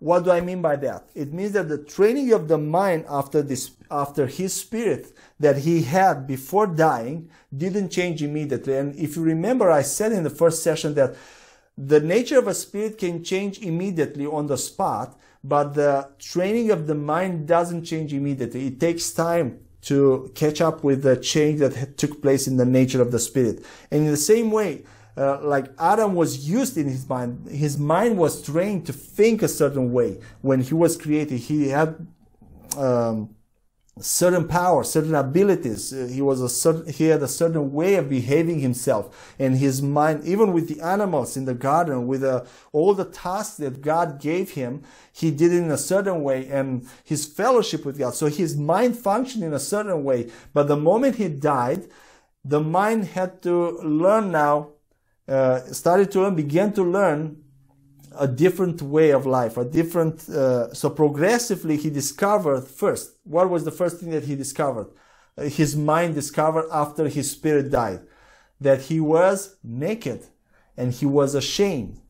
What 0.00 0.24
do 0.24 0.30
I 0.30 0.42
mean 0.42 0.60
by 0.60 0.76
that? 0.76 1.08
It 1.14 1.32
means 1.32 1.52
that 1.52 1.70
the 1.70 1.78
training 1.78 2.32
of 2.32 2.46
the 2.46 2.58
mind 2.58 3.06
after 3.08 3.40
this, 3.40 3.70
after 3.90 4.26
his 4.26 4.52
spirit 4.52 5.16
that 5.38 5.58
he 5.58 5.82
had 5.82 6.26
before 6.26 6.66
dying 6.66 7.30
didn't 7.56 7.88
change 7.88 8.22
immediately. 8.22 8.76
And 8.76 8.94
if 8.96 9.16
you 9.16 9.22
remember, 9.22 9.70
I 9.70 9.82
said 9.82 10.12
in 10.12 10.24
the 10.24 10.30
first 10.30 10.62
session 10.62 10.94
that 10.94 11.16
the 11.86 12.00
nature 12.00 12.38
of 12.38 12.46
a 12.46 12.54
spirit 12.54 12.98
can 12.98 13.24
change 13.24 13.58
immediately 13.60 14.26
on 14.26 14.46
the 14.46 14.58
spot, 14.58 15.18
but 15.42 15.74
the 15.74 16.10
training 16.18 16.70
of 16.70 16.86
the 16.86 16.94
mind 16.94 17.48
doesn't 17.48 17.84
change 17.84 18.12
immediately. 18.12 18.66
It 18.66 18.78
takes 18.78 19.10
time 19.12 19.60
to 19.82 20.30
catch 20.34 20.60
up 20.60 20.84
with 20.84 21.02
the 21.02 21.16
change 21.16 21.60
that 21.60 21.96
took 21.96 22.20
place 22.20 22.46
in 22.46 22.58
the 22.58 22.66
nature 22.66 23.00
of 23.00 23.12
the 23.12 23.18
spirit. 23.18 23.64
And 23.90 24.02
in 24.02 24.10
the 24.10 24.16
same 24.18 24.50
way, 24.50 24.84
uh, 25.16 25.40
like 25.42 25.66
Adam 25.78 26.14
was 26.14 26.48
used 26.48 26.76
in 26.76 26.86
his 26.86 27.08
mind, 27.08 27.48
his 27.48 27.78
mind 27.78 28.18
was 28.18 28.42
trained 28.42 28.86
to 28.86 28.92
think 28.92 29.42
a 29.42 29.48
certain 29.48 29.90
way 29.92 30.20
when 30.42 30.60
he 30.60 30.74
was 30.74 30.98
created. 30.98 31.38
He 31.38 31.68
had 31.68 32.06
um, 32.76 33.34
certain 34.00 34.48
power, 34.48 34.82
certain 34.84 35.14
abilities. 35.14 35.92
Uh, 35.92 36.08
he 36.12 36.20
was 36.20 36.40
a 36.40 36.48
certain, 36.48 36.92
he 36.92 37.06
had 37.06 37.22
a 37.22 37.28
certain 37.28 37.72
way 37.72 37.96
of 37.96 38.08
behaving 38.08 38.60
himself 38.60 39.34
and 39.38 39.58
his 39.58 39.80
mind, 39.80 40.24
even 40.24 40.52
with 40.52 40.68
the 40.68 40.80
animals 40.80 41.36
in 41.36 41.44
the 41.44 41.54
garden, 41.54 42.06
with 42.06 42.24
uh, 42.24 42.44
all 42.72 42.94
the 42.94 43.04
tasks 43.04 43.56
that 43.56 43.80
God 43.82 44.20
gave 44.20 44.50
him, 44.52 44.82
he 45.12 45.30
did 45.30 45.52
it 45.52 45.58
in 45.58 45.70
a 45.70 45.78
certain 45.78 46.22
way 46.22 46.48
and 46.48 46.88
his 47.04 47.26
fellowship 47.26 47.84
with 47.84 47.98
God. 47.98 48.14
So 48.14 48.26
his 48.26 48.56
mind 48.56 48.96
functioned 48.98 49.44
in 49.44 49.52
a 49.52 49.58
certain 49.58 50.04
way. 50.04 50.30
But 50.52 50.68
the 50.68 50.76
moment 50.76 51.16
he 51.16 51.28
died, 51.28 51.88
the 52.44 52.60
mind 52.60 53.04
had 53.04 53.42
to 53.42 53.78
learn 53.82 54.30
now, 54.30 54.70
uh, 55.28 55.60
started 55.72 56.10
to 56.12 56.22
learn, 56.22 56.34
began 56.34 56.72
to 56.72 56.82
learn 56.82 57.39
a 58.18 58.26
different 58.26 58.82
way 58.82 59.10
of 59.10 59.26
life, 59.26 59.56
a 59.56 59.64
different, 59.64 60.28
uh, 60.28 60.72
so 60.74 60.90
progressively 60.90 61.76
he 61.76 61.90
discovered 61.90 62.62
first, 62.62 63.18
what 63.24 63.50
was 63.50 63.64
the 63.64 63.70
first 63.70 63.98
thing 63.98 64.10
that 64.10 64.24
he 64.24 64.34
discovered? 64.34 64.88
Uh, 65.36 65.44
his 65.44 65.76
mind 65.76 66.14
discovered 66.14 66.66
after 66.72 67.08
his 67.08 67.30
spirit 67.30 67.70
died, 67.70 68.00
that 68.60 68.82
he 68.82 69.00
was 69.00 69.56
naked 69.62 70.26
and 70.76 70.92
he 70.92 71.06
was 71.06 71.34
ashamed. 71.34 72.00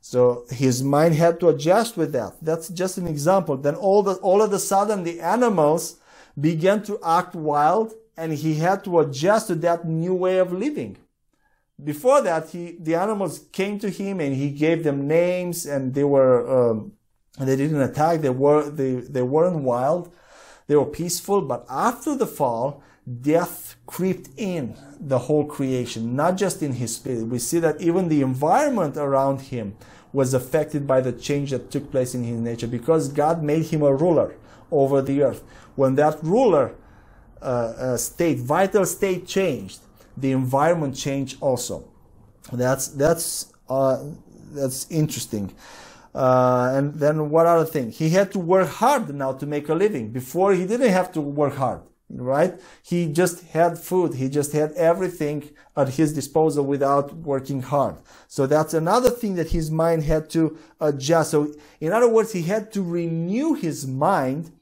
So 0.00 0.44
his 0.50 0.82
mind 0.82 1.14
had 1.14 1.38
to 1.40 1.48
adjust 1.48 1.96
with 1.96 2.12
that. 2.12 2.34
That's 2.42 2.68
just 2.68 2.98
an 2.98 3.06
example. 3.06 3.56
Then 3.56 3.76
all 3.76 4.02
the, 4.02 4.14
all 4.14 4.42
of 4.42 4.52
a 4.52 4.58
sudden 4.58 5.04
the 5.04 5.20
animals 5.20 6.00
began 6.40 6.82
to 6.84 6.98
act 7.04 7.34
wild 7.34 7.94
and 8.16 8.32
he 8.32 8.54
had 8.54 8.84
to 8.84 9.00
adjust 9.00 9.46
to 9.48 9.54
that 9.56 9.86
new 9.86 10.14
way 10.14 10.38
of 10.38 10.52
living 10.52 10.98
before 11.84 12.22
that, 12.22 12.50
he, 12.50 12.76
the 12.78 12.94
animals 12.94 13.46
came 13.52 13.78
to 13.80 13.90
him 13.90 14.20
and 14.20 14.34
he 14.34 14.50
gave 14.50 14.84
them 14.84 15.06
names 15.06 15.66
and 15.66 15.94
they 15.94 16.04
were, 16.04 16.70
um, 16.70 16.92
they 17.38 17.56
didn't 17.56 17.80
attack. 17.80 18.20
They 18.20 18.30
were, 18.30 18.68
they, 18.70 18.94
they 18.94 19.22
weren't 19.22 19.62
wild. 19.62 20.14
They 20.66 20.76
were 20.76 20.86
peaceful. 20.86 21.42
But 21.42 21.66
after 21.68 22.14
the 22.14 22.26
fall, 22.26 22.82
death 23.20 23.76
crept 23.86 24.28
in 24.36 24.76
the 25.00 25.18
whole 25.18 25.44
creation, 25.44 26.14
not 26.14 26.36
just 26.36 26.62
in 26.62 26.72
his 26.74 26.96
spirit. 26.96 27.26
We 27.26 27.38
see 27.38 27.58
that 27.58 27.80
even 27.80 28.08
the 28.08 28.22
environment 28.22 28.96
around 28.96 29.40
him 29.40 29.76
was 30.12 30.34
affected 30.34 30.86
by 30.86 31.00
the 31.00 31.12
change 31.12 31.50
that 31.50 31.70
took 31.70 31.90
place 31.90 32.14
in 32.14 32.22
his 32.22 32.38
nature 32.38 32.66
because 32.66 33.08
God 33.08 33.42
made 33.42 33.66
him 33.66 33.82
a 33.82 33.94
ruler 33.94 34.36
over 34.70 35.02
the 35.02 35.22
earth. 35.22 35.42
When 35.74 35.94
that 35.96 36.22
ruler 36.22 36.74
uh, 37.40 37.44
uh, 37.44 37.96
state, 37.96 38.38
vital 38.38 38.86
state 38.86 39.26
changed, 39.26 39.80
the 40.16 40.32
environment 40.32 40.96
change 40.96 41.36
also. 41.40 41.88
That's 42.52 42.88
that's 42.88 43.52
uh, 43.68 44.02
that's 44.52 44.90
interesting. 44.90 45.54
Uh, 46.14 46.72
and 46.74 46.94
then 46.94 47.30
what 47.30 47.46
other 47.46 47.64
thing? 47.64 47.90
He 47.90 48.10
had 48.10 48.32
to 48.32 48.38
work 48.38 48.68
hard 48.68 49.14
now 49.14 49.32
to 49.32 49.46
make 49.46 49.68
a 49.68 49.74
living. 49.74 50.12
Before 50.12 50.52
he 50.52 50.66
didn't 50.66 50.90
have 50.90 51.10
to 51.12 51.22
work 51.22 51.54
hard, 51.54 51.80
right? 52.10 52.60
He 52.82 53.06
just 53.10 53.44
had 53.48 53.78
food. 53.78 54.14
He 54.14 54.28
just 54.28 54.52
had 54.52 54.72
everything 54.72 55.50
at 55.74 55.90
his 55.90 56.12
disposal 56.12 56.66
without 56.66 57.14
working 57.14 57.62
hard. 57.62 57.96
So 58.28 58.46
that's 58.46 58.74
another 58.74 59.08
thing 59.08 59.36
that 59.36 59.50
his 59.50 59.70
mind 59.70 60.02
had 60.02 60.28
to 60.30 60.58
adjust. 60.80 61.30
So 61.30 61.54
in 61.80 61.92
other 61.92 62.08
words, 62.08 62.32
he 62.32 62.42
had 62.42 62.72
to 62.72 62.82
renew 62.82 63.54
his 63.54 63.86
mind 63.86 64.52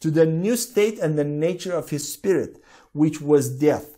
to 0.00 0.10
the 0.10 0.26
new 0.26 0.56
state 0.56 0.98
and 0.98 1.16
the 1.16 1.24
nature 1.24 1.72
of 1.72 1.90
his 1.90 2.12
spirit, 2.12 2.60
which 2.92 3.20
was 3.20 3.48
death. 3.48 3.95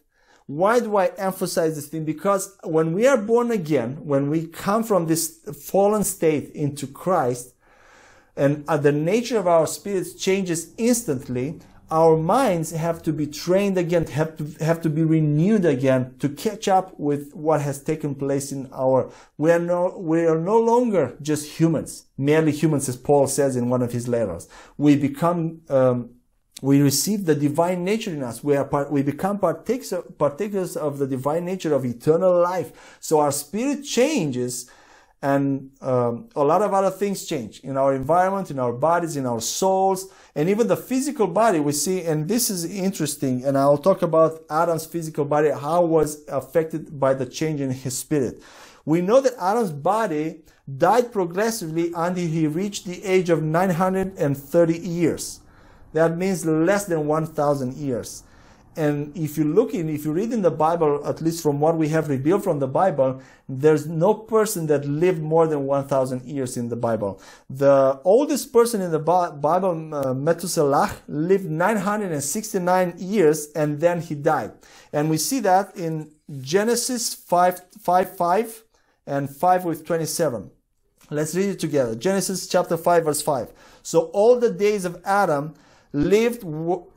Why 0.49 0.81
do 0.81 0.97
I 0.97 1.09
emphasize 1.19 1.77
this 1.77 1.89
thing? 1.89 2.07
Because 2.07 2.57
when 2.65 2.95
we 2.95 3.07
are 3.07 3.19
born 3.19 3.51
again, 3.51 3.99
when 4.03 4.31
we 4.31 4.47
come 4.47 4.83
from 4.83 5.05
this 5.05 5.41
fallen 5.63 6.05
state 6.05 6.51
into 6.55 6.87
Christ, 6.87 7.53
and 8.35 8.65
uh, 8.67 8.79
the 8.79 8.91
nature 8.91 9.37
of 9.37 9.47
our 9.47 9.67
spirits 9.67 10.15
changes 10.15 10.73
instantly, 10.79 11.61
our 11.91 12.17
minds 12.17 12.71
have 12.71 13.03
to 13.03 13.13
be 13.13 13.27
trained 13.27 13.77
again, 13.77 14.07
have 14.07 14.39
to, 14.39 14.65
have 14.65 14.81
to 14.81 14.89
be 14.89 15.05
renewed 15.05 15.67
again 15.67 16.15
to 16.19 16.31
catch 16.31 16.67
up 16.67 16.99
with 16.99 17.31
what 17.35 17.61
has 17.61 17.83
taken 17.83 18.15
place 18.15 18.51
in 18.51 18.71
our, 18.73 19.13
we 19.37 19.53
are 19.53 19.59
no, 19.59 19.99
we 19.99 20.25
are 20.25 20.39
no 20.39 20.59
longer 20.59 21.15
just 21.21 21.61
humans, 21.61 22.07
merely 22.17 22.53
humans, 22.53 22.89
as 22.89 22.97
Paul 22.97 23.27
says 23.27 23.55
in 23.55 23.69
one 23.69 23.83
of 23.83 23.93
his 23.93 24.09
letters. 24.09 24.49
We 24.79 24.97
become, 24.97 25.61
um, 25.69 26.15
we 26.61 26.83
receive 26.83 27.25
the 27.25 27.35
divine 27.35 27.85
nature 27.85 28.11
in 28.11 28.23
us. 28.23 28.43
We 28.43 28.57
are 28.57 28.65
part, 28.65 28.91
we 28.91 29.03
become 29.03 29.39
partakers, 29.39 29.93
partakers 30.19 30.77
of 30.77 30.99
the 30.99 31.07
divine 31.07 31.45
nature 31.45 31.73
of 31.73 31.85
eternal 31.85 32.41
life. 32.41 32.97
So 33.01 33.21
our 33.21 33.33
spirit 33.33 33.85
changes 33.85 34.69
and 35.21 35.71
um, 35.81 36.29
a 36.37 36.45
lot 36.45 36.63
of 36.63 36.73
other 36.73 36.91
things 36.91 37.27
change 37.27 37.61
in 37.61 37.77
our 37.77 37.93
environment, 37.93 38.53
in 38.53 38.59
our 38.61 38.73
bodies, 38.73 39.17
in 39.17 39.27
our 39.27 39.41
souls, 39.41 40.13
and 40.37 40.49
even 40.49 40.69
the 40.69 40.77
physical 40.77 41.27
body 41.27 41.59
we 41.59 41.73
see. 41.73 42.03
And 42.03 42.29
this 42.29 42.51
is 42.51 42.65
interesting. 42.65 43.45
And 43.45 43.59
I'll 43.59 43.79
talk 43.79 44.03
about 44.03 44.45
Adam's 44.49 44.87
physical 44.87 45.25
body, 45.25 45.51
how 45.51 45.85
was 45.85 46.25
affected 46.29 47.01
by 47.01 47.15
the 47.15 47.27
change 47.27 47.61
in 47.61 47.71
his 47.71 47.99
spirit. 47.99 48.41
We 48.85 49.01
know 49.01 49.21
that 49.21 49.35
Adam's 49.41 49.73
body 49.73 50.43
died 50.77 51.13
progressively 51.13 51.93
until 51.97 52.27
he 52.27 52.47
reached 52.47 52.85
the 52.85 53.03
age 53.05 53.29
of 53.29 53.43
930 53.43 54.79
years. 54.79 55.41
That 55.93 56.17
means 56.17 56.45
less 56.45 56.85
than 56.87 57.07
1,000 57.07 57.75
years. 57.75 58.23
And 58.79 59.17
if 59.17 59.37
you 59.37 59.43
look 59.43 59.75
in, 59.75 59.89
if 59.89 60.05
you 60.05 60.13
read 60.13 60.33
in 60.33 60.43
the 60.43 60.53
Bible, 60.53 61.05
at 61.05 61.21
least 61.21 61.43
from 61.43 61.59
what 61.59 61.77
we 61.77 61.89
have 61.89 62.09
revealed 62.09 62.45
from 62.45 62.61
the 62.61 62.69
Bible, 62.69 63.21
there's 63.49 63.89
no 63.89 64.15
person 64.15 64.69
that 64.69 64.85
lived 64.85 65.21
more 65.21 65.49
than 65.49 65.67
1,000 65.67 66.23
years 66.23 66.57
in 66.57 66.69
the 66.69 66.77
Bible. 66.77 67.21
The 67.51 68.01
oldest 68.05 68.53
person 68.53 68.81
in 68.81 68.93
the 68.93 69.01
Bible, 69.01 69.95
uh, 69.95 70.15
Methuselah, 70.15 70.93
lived 71.09 71.47
969 71.47 72.95
years 72.99 73.49
and 73.57 73.81
then 73.81 74.01
he 74.01 74.15
died. 74.15 74.53
And 74.93 75.11
we 75.11 75.17
see 75.17 75.41
that 75.41 75.77
in 75.77 76.13
Genesis 76.41 77.15
5, 77.15 77.61
5, 77.81 78.17
5 78.17 78.65
and 79.09 79.29
5 79.29 79.65
with 79.65 79.85
27. 79.85 80.53
Let's 81.11 81.35
read 81.35 81.49
it 81.49 81.59
together. 81.59 81.97
Genesis 81.97 82.47
chapter 82.47 82.77
5 82.77 83.05
verse 83.05 83.23
5. 83.23 83.53
So 83.83 84.03
all 84.13 84.39
the 84.39 84.51
days 84.53 84.85
of 84.85 85.03
Adam 85.05 85.55
lived 85.93 86.45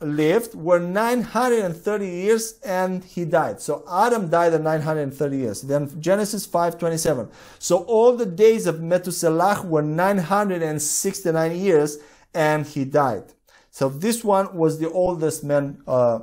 lived 0.02 0.54
were 0.54 0.80
930 0.80 2.06
years 2.06 2.60
and 2.66 3.04
he 3.04 3.24
died. 3.24 3.62
So 3.62 3.84
adam 3.90 4.30
died 4.30 4.54
at 4.54 4.62
930 4.62 5.38
years. 5.38 5.62
Then 5.62 5.90
genesis 6.02 6.46
5:27 6.46 7.30
so 7.60 7.78
all 7.84 8.18
the 8.18 8.26
days 8.26 8.68
of 8.68 8.82
methuselah 8.82 9.64
were 9.66 9.82
969 9.82 11.56
years 11.56 12.00
and 12.34 12.66
he 12.66 12.84
died. 12.84 13.34
So 13.72 13.88
this 13.88 14.24
one 14.24 14.56
was 14.56 14.80
the 14.80 14.90
oldest 14.92 15.44
man 15.46 15.82
uh, 15.88 16.20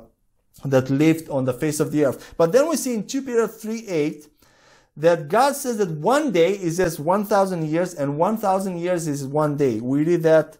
that 0.63 0.91
lived 0.91 1.29
on 1.29 1.45
the 1.45 1.53
face 1.53 1.79
of 1.79 1.91
the 1.91 2.05
earth. 2.05 2.35
But 2.37 2.51
then 2.51 2.69
we 2.69 2.75
see 2.75 2.93
in 2.93 3.07
2 3.07 3.23
peter 3.23 3.47
3:8 3.47 4.27
that 4.97 5.27
god 5.29 5.55
says 5.55 5.77
that 5.77 5.89
one 5.89 6.31
day 6.31 6.51
is 6.51 6.79
as 6.79 6.99
1000 6.99 7.67
years 7.67 7.95
and 7.95 8.17
1000 8.19 8.77
years 8.77 9.07
is 9.07 9.25
one 9.25 9.57
day. 9.57 9.79
We 9.79 10.03
read 10.03 10.21
that 10.23 10.57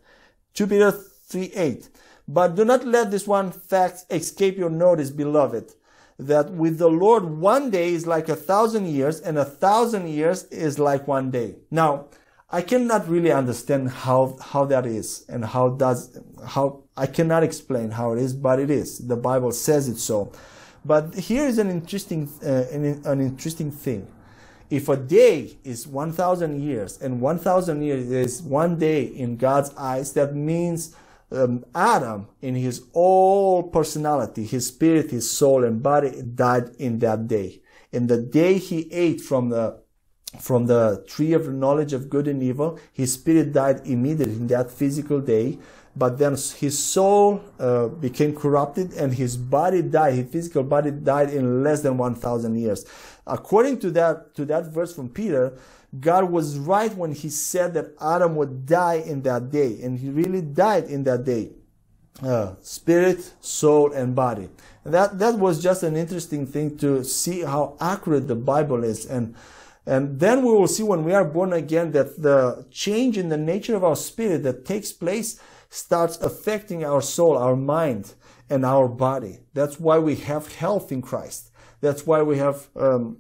2 0.56 0.66
peter 0.66 0.92
3 1.30 1.52
8. 1.54 1.90
But 2.28 2.56
do 2.56 2.66
not 2.66 2.86
let 2.86 3.10
this 3.10 3.28
one 3.28 3.52
fact 3.52 4.06
escape 4.10 4.58
your 4.58 4.70
notice, 4.70 5.10
beloved, 5.10 5.74
that 6.20 6.52
with 6.52 6.78
the 6.78 6.90
Lord 6.90 7.24
one 7.24 7.72
day 7.72 7.94
is 7.94 8.06
like 8.06 8.30
a 8.30 8.36
thousand 8.36 8.88
years, 8.88 9.20
and 9.20 9.38
a 9.38 9.46
thousand 9.46 10.10
years 10.10 10.44
is 10.46 10.78
like 10.78 11.08
one 11.08 11.32
day. 11.32 11.56
Now, 11.72 12.06
I 12.52 12.62
cannot 12.62 13.08
really 13.08 13.32
understand 13.32 13.90
how, 13.90 14.38
how 14.42 14.66
that 14.66 14.86
is 14.86 15.26
and 15.30 15.46
how 15.46 15.70
does, 15.70 16.20
how, 16.48 16.84
I 16.98 17.06
cannot 17.06 17.44
explain 17.44 17.92
how 17.92 18.14
it 18.14 18.20
is, 18.20 18.34
but 18.34 18.60
it 18.60 18.72
is. 18.72 19.08
The 19.08 19.16
Bible 19.16 19.52
says 19.52 19.88
it 19.88 19.98
so. 19.98 20.32
But 20.84 21.14
here 21.14 21.46
is 21.46 21.58
an 21.60 21.70
interesting, 21.70 22.30
uh, 22.44 22.66
an, 22.72 23.02
an 23.06 23.22
interesting 23.22 23.72
thing. 23.72 24.08
If 24.70 24.90
a 24.90 24.98
day 24.98 25.58
is 25.64 25.88
1,000 25.88 26.62
years 26.62 27.02
and 27.02 27.22
1,000 27.22 27.82
years 27.82 28.12
is 28.12 28.42
one 28.42 28.78
day 28.78 29.04
in 29.04 29.38
God's 29.38 29.74
eyes, 29.76 30.14
that 30.14 30.36
means 30.36 30.96
um, 31.32 31.66
Adam, 31.76 32.28
in 32.42 32.56
his 32.56 32.84
whole 32.94 33.64
personality, 33.64 34.46
his 34.46 34.68
spirit, 34.68 35.12
his 35.12 35.30
soul, 35.30 35.64
and 35.64 35.82
body, 35.82 36.22
died 36.22 36.72
in 36.80 37.00
that 37.00 37.28
day. 37.28 37.62
In 37.92 38.08
the 38.08 38.18
day 38.18 38.58
he 38.58 38.92
ate 38.92 39.22
from 39.22 39.50
the 39.50 39.80
from 40.40 40.68
the 40.68 41.04
tree 41.08 41.34
of 41.34 41.52
knowledge 41.52 41.92
of 41.92 42.08
good 42.08 42.28
and 42.28 42.44
evil, 42.44 42.78
his 42.94 43.14
spirit 43.14 43.52
died 43.52 43.82
immediately 43.86 44.36
in 44.36 44.46
that 44.48 44.70
physical 44.70 45.20
day. 45.20 45.58
But 45.96 46.20
then 46.20 46.34
his 46.34 46.78
soul 46.78 47.42
uh, 47.60 47.88
became 47.88 48.36
corrupted 48.36 48.94
and 48.94 49.12
his 49.12 49.36
body 49.36 49.82
died. 49.82 50.14
His 50.14 50.30
physical 50.30 50.64
body 50.64 50.92
died 50.92 51.32
in 51.32 51.64
less 51.64 51.82
than 51.82 51.98
1,000 51.98 52.56
years. 52.60 52.86
According 53.26 53.80
to 53.80 53.92
that, 53.92 54.36
to 54.36 54.46
that 54.46 54.66
verse 54.68 54.94
from 54.94 55.10
Peter, 55.10 55.58
God 55.98 56.30
was 56.30 56.58
right 56.58 56.94
when 56.96 57.14
he 57.14 57.30
said 57.30 57.74
that 57.74 57.96
Adam 58.00 58.36
would 58.36 58.66
die 58.66 59.02
in 59.06 59.24
that 59.24 59.50
day, 59.50 59.82
and 59.82 59.98
he 59.98 60.10
really 60.10 60.42
died 60.42 60.86
in 60.86 61.04
that 61.06 61.24
day. 61.24 61.52
Uh, 62.22 62.56
spirit, 62.62 63.34
soul, 63.40 63.94
and 63.94 64.14
body. 64.14 64.50
That, 64.84 65.20
that 65.20 65.40
was 65.40 65.64
just 65.64 65.84
an 65.84 65.96
interesting 65.96 66.46
thing 66.46 66.78
to 66.80 67.04
see 67.04 67.42
how 67.42 67.78
accurate 67.80 68.28
the 68.28 68.36
Bible 68.36 68.84
is. 68.84 69.06
And, 69.06 69.36
and 69.86 70.20
then 70.20 70.44
we 70.44 70.52
will 70.52 70.68
see 70.68 70.84
when 70.84 71.06
we 71.06 71.14
are 71.14 71.24
born 71.24 71.54
again 71.54 71.94
that 71.94 72.22
the 72.22 72.66
change 72.72 73.18
in 73.18 73.30
the 73.30 73.38
nature 73.38 73.76
of 73.76 73.86
our 73.86 73.96
spirit 73.96 74.44
that 74.44 74.66
takes 74.66 74.92
place 74.92 75.40
starts 75.70 76.18
affecting 76.18 76.84
our 76.84 77.02
soul, 77.02 77.38
our 77.38 77.56
mind, 77.56 78.14
and 78.50 78.66
our 78.66 78.90
body. 78.90 79.40
That's 79.54 79.80
why 79.80 80.00
we 80.00 80.16
have 80.18 80.54
health 80.56 80.92
in 80.92 81.02
Christ. 81.02 81.52
That's 81.82 82.06
why 82.06 82.22
we 82.24 82.38
have 82.38 82.68
um, 82.76 83.20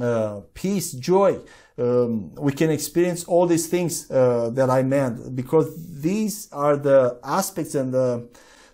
uh, 0.00 0.40
peace, 0.54 0.92
joy, 0.92 1.40
um, 1.80 2.34
we 2.34 2.52
can 2.52 2.70
experience 2.70 3.24
all 3.24 3.46
these 3.46 3.66
things 3.66 4.10
uh, 4.10 4.50
that 4.50 4.68
I 4.68 4.82
meant 4.82 5.34
because 5.34 5.68
these 6.02 6.48
are 6.52 6.76
the 6.76 7.18
aspects 7.24 7.74
and 7.74 7.92
the 7.92 8.28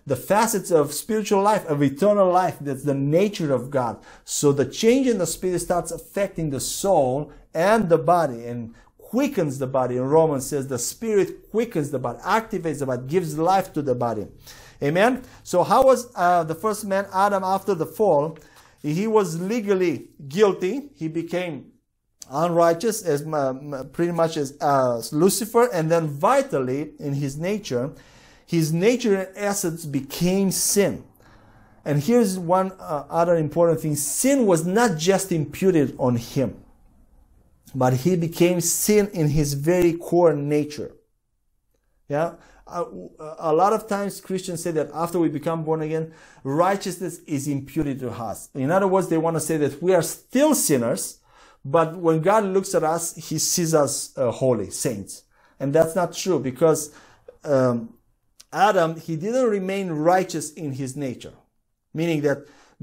the 0.05 0.15
facets 0.15 0.71
of 0.71 0.93
spiritual 0.93 1.41
life, 1.41 1.65
of 1.65 1.83
eternal 1.83 2.31
life. 2.31 2.57
That's 2.61 2.83
the 2.83 2.93
nature 2.93 3.53
of 3.53 3.69
God. 3.69 4.01
So 4.23 4.53
the 4.53 4.63
change 4.63 5.05
in 5.05 5.17
the 5.17 5.27
spirit 5.27 5.59
starts 5.59 5.91
affecting 5.91 6.49
the 6.49 6.61
soul 6.61 7.33
and 7.53 7.89
the 7.89 7.97
body 7.97 8.45
and 8.45 8.73
quickens 8.97 9.59
the 9.59 9.67
body. 9.67 9.97
And 9.97 10.09
Romans 10.09 10.45
says 10.47 10.67
the 10.67 10.79
spirit 10.79 11.51
quickens 11.51 11.91
the 11.91 11.99
body, 11.99 12.19
activates 12.19 12.79
the 12.79 12.85
body, 12.85 13.05
gives 13.05 13.37
life 13.37 13.73
to 13.73 13.81
the 13.81 13.95
body. 13.95 14.27
Amen. 14.81 15.23
So 15.43 15.63
how 15.63 15.83
was 15.83 16.09
uh, 16.15 16.45
the 16.45 16.55
first 16.55 16.85
man 16.85 17.07
Adam 17.13 17.43
after 17.43 17.75
the 17.75 17.85
fall? 17.85 18.37
He 18.81 19.07
was 19.07 19.41
legally 19.41 20.07
guilty. 20.29 20.89
He 20.95 21.09
became 21.09 21.73
unrighteous 22.29 23.03
as 23.03 23.21
pretty 23.93 24.11
much 24.11 24.37
as 24.37 24.57
uh, 24.61 25.01
Lucifer, 25.11 25.69
and 25.73 25.89
then 25.91 26.07
vitally 26.07 26.91
in 26.99 27.13
his 27.13 27.37
nature, 27.37 27.91
his 28.45 28.71
nature 28.71 29.15
and 29.15 29.29
essence 29.35 29.85
became 29.85 30.51
sin. 30.51 31.03
And 31.83 32.03
here's 32.03 32.37
one 32.37 32.73
uh, 32.79 33.05
other 33.09 33.35
important 33.37 33.79
thing: 33.81 33.95
sin 33.95 34.45
was 34.45 34.65
not 34.65 34.97
just 34.97 35.31
imputed 35.31 35.95
on 35.97 36.17
him, 36.17 36.57
but 37.73 37.93
he 37.93 38.15
became 38.15 38.59
sin 38.61 39.09
in 39.13 39.29
his 39.29 39.53
very 39.53 39.93
core 39.93 40.33
nature. 40.33 40.91
Yeah. 42.09 42.33
Uh, 42.65 42.83
a 43.39 43.53
lot 43.53 43.71
of 43.71 43.87
times 43.87 44.19
Christians 44.19 44.61
say 44.61 44.71
that 44.71 44.89
after 44.93 45.19
we 45.19 45.29
become 45.29 45.63
born 45.63 45.81
again, 45.81 46.13
righteousness 46.43 47.19
is 47.25 47.47
imputed 47.47 47.99
to 48.01 48.09
us. 48.09 48.49
In 48.53 48.71
other 48.71 48.87
words, 48.87 49.07
they 49.07 49.17
want 49.17 49.37
to 49.37 49.39
say 49.39 49.55
that 49.55 49.81
we 49.81 49.93
are 49.93 50.01
still 50.01 50.53
sinners, 50.53 51.19
but 51.71 51.97
when 51.97 52.21
God 52.21 52.43
looks 52.45 52.75
at 52.75 52.83
us, 52.83 53.15
He 53.15 53.37
sees 53.39 53.73
us 53.73 54.17
uh, 54.17 54.31
holy 54.31 54.69
saints, 54.69 55.23
and 55.59 55.73
that's 55.73 55.95
not 55.95 56.13
true 56.13 56.39
because 56.39 56.93
um, 57.43 57.97
Adam 58.51 58.99
he 58.99 59.15
didn't 59.15 59.49
remain 59.49 59.89
righteous 59.89 60.53
in 60.53 60.73
his 60.73 60.95
nature, 60.95 61.33
meaning 61.93 62.21
that 62.21 62.39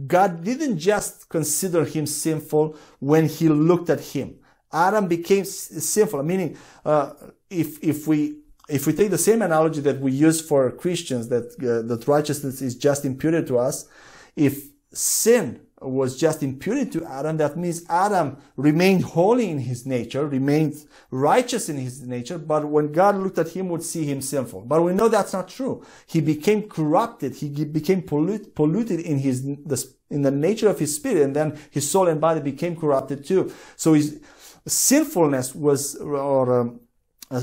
God 0.07 0.45
didn't 0.45 0.79
just 0.79 1.29
consider 1.29 1.85
him 1.85 2.07
sinful 2.07 2.77
when 2.99 3.29
he 3.29 3.49
looked 3.49 3.89
at 3.91 4.01
him. 4.01 4.37
Adam 4.73 5.07
became 5.07 5.45
sinful, 5.45 6.23
meaning, 6.25 6.57
uh, 6.85 7.13
if, 7.49 7.83
if 7.83 8.09
we, 8.09 8.39
if 8.69 8.87
we 8.87 8.93
take 8.93 9.11
the 9.11 9.19
same 9.19 9.41
analogy 9.41 9.81
that 9.81 10.01
we 10.01 10.11
use 10.11 10.41
for 10.41 10.71
Christians, 10.73 11.29
that, 11.29 11.45
uh, 11.61 11.87
that 11.87 12.09
righteousness 12.09 12.61
is 12.61 12.75
just 12.75 13.05
imputed 13.05 13.47
to 13.47 13.59
us, 13.59 13.89
if 14.35 14.65
sin 14.93 15.61
was 15.85 16.19
just 16.19 16.43
imputed 16.43 16.91
to 16.93 17.05
Adam, 17.05 17.37
that 17.37 17.57
means 17.57 17.85
Adam 17.89 18.39
remained 18.57 19.05
holy 19.05 19.51
in 19.51 19.59
his 19.59 19.87
nature, 19.87 20.27
remained 20.27 20.75
righteous 21.11 21.69
in 21.69 21.77
his 21.77 22.03
nature, 22.03 22.39
but 22.39 22.67
when 22.67 22.93
God 22.93 23.17
looked 23.17 23.39
at 23.39 23.51
him, 23.51 23.69
would 23.69 23.83
see 23.83 24.05
him 24.05 24.21
sinful. 24.21 24.63
But 24.63 24.83
we 24.83 24.93
know 24.93 25.09
that's 25.09 25.33
not 25.33 25.49
true. 25.49 25.85
He 26.07 26.21
became 26.21 26.69
corrupted. 26.69 27.37
He 27.37 27.49
became 27.65 28.03
polluted, 28.03 28.55
polluted 28.55 29.01
in 29.01 29.19
his, 29.19 29.43
the, 29.43 29.85
in 30.11 30.23
the 30.23 30.31
nature 30.31 30.69
of 30.69 30.79
his 30.79 30.95
spirit, 30.97 31.23
and 31.23 31.37
then 31.37 31.59
his 31.71 31.91
soul 31.91 32.09
and 32.09 32.21
body 32.21 32.41
became 32.41 32.77
corrupted 32.77 33.25
too. 33.25 33.53
So 33.77 33.93
his 33.93 34.21
sinfulness 34.67 35.55
was, 35.55 35.97
or, 35.97 36.61
um, 36.61 36.81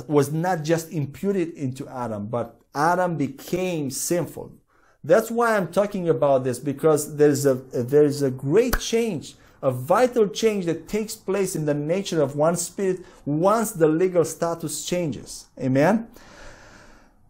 was 0.08 0.32
not 0.32 0.64
just 0.64 0.92
imputed 0.92 1.54
into 1.54 1.88
Adam, 1.88 2.28
but 2.28 2.60
Adam 2.74 3.18
became 3.18 3.92
sinful. 3.92 4.54
That's 5.04 5.32
why 5.32 5.58
I'm 5.58 5.72
talking 5.72 6.10
about 6.10 6.44
this 6.44 6.60
because 6.60 7.16
there's 7.16 7.46
a, 7.46 7.56
there's 7.56 8.22
a 8.22 8.30
great 8.30 8.80
change, 8.80 9.36
a 9.62 9.72
vital 9.72 10.28
change 10.28 10.66
that 10.66 10.88
takes 10.88 11.16
place 11.16 11.56
in 11.56 11.66
the 11.66 11.74
nature 11.74 12.22
of 12.22 12.36
one 12.36 12.56
spirit 12.56 13.00
once 13.26 13.72
the 13.72 13.88
legal 13.88 14.24
status 14.24 14.86
changes. 14.86 15.48
Amen. 15.60 16.08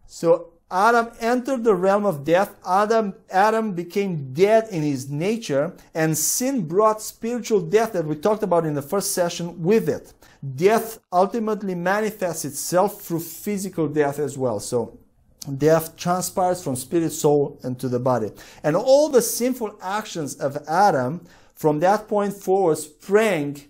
So 0.06 0.50
Adam 0.70 1.10
entered 1.20 1.64
the 1.64 1.74
realm 1.74 2.04
of 2.04 2.24
death. 2.24 2.54
Adam, 2.66 3.14
Adam 3.30 3.72
became 3.72 4.32
dead 4.32 4.68
in 4.70 4.82
his 4.82 5.10
nature 5.10 5.74
and 5.94 6.16
sin 6.16 6.66
brought 6.66 7.00
spiritual 7.00 7.60
death 7.60 7.92
that 7.92 8.04
we 8.04 8.16
talked 8.16 8.42
about 8.42 8.66
in 8.66 8.74
the 8.74 8.82
first 8.82 9.12
session 9.12 9.62
with 9.62 9.88
it. 9.88 10.12
Death 10.56 10.98
ultimately 11.12 11.74
manifests 11.74 12.44
itself 12.44 13.02
through 13.02 13.20
physical 13.20 13.86
death 13.86 14.18
as 14.18 14.36
well. 14.36 14.60
So 14.60 14.98
death 15.58 15.96
transpires 15.96 16.62
from 16.62 16.76
spirit, 16.76 17.10
soul, 17.12 17.58
and 17.62 17.78
to 17.80 17.88
the 17.88 17.98
body. 17.98 18.30
And 18.62 18.76
all 18.76 19.08
the 19.08 19.22
sinful 19.22 19.78
actions 19.82 20.34
of 20.36 20.56
Adam 20.68 21.26
from 21.54 21.80
that 21.80 22.08
point 22.08 22.34
forward 22.34 22.78
sprang 22.78 23.60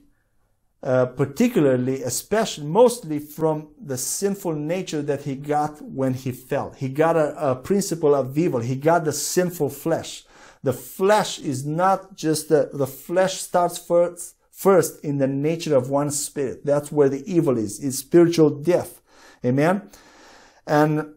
uh, 0.82 1.06
particularly, 1.06 2.02
especially, 2.02 2.66
mostly 2.66 3.20
from 3.20 3.68
the 3.80 3.96
sinful 3.96 4.52
nature 4.52 5.00
that 5.00 5.22
he 5.22 5.36
got 5.36 5.80
when 5.80 6.12
he 6.12 6.32
fell. 6.32 6.72
He 6.72 6.88
got 6.88 7.16
a, 7.16 7.50
a 7.50 7.54
principle 7.54 8.16
of 8.16 8.36
evil. 8.36 8.58
He 8.58 8.74
got 8.74 9.04
the 9.04 9.12
sinful 9.12 9.70
flesh. 9.70 10.24
The 10.64 10.72
flesh 10.72 11.38
is 11.38 11.64
not 11.64 12.16
just 12.16 12.48
the, 12.48 12.70
the 12.72 12.88
flesh 12.88 13.34
starts 13.34 13.78
first, 13.78 14.34
first 14.50 15.04
in 15.04 15.18
the 15.18 15.28
nature 15.28 15.76
of 15.76 15.88
one 15.88 16.10
spirit. 16.10 16.64
That's 16.64 16.90
where 16.90 17.08
the 17.08 17.22
evil 17.32 17.58
is. 17.58 17.82
It's 17.82 17.98
spiritual 17.98 18.50
death. 18.50 19.00
Amen. 19.44 19.88
And 20.66 21.14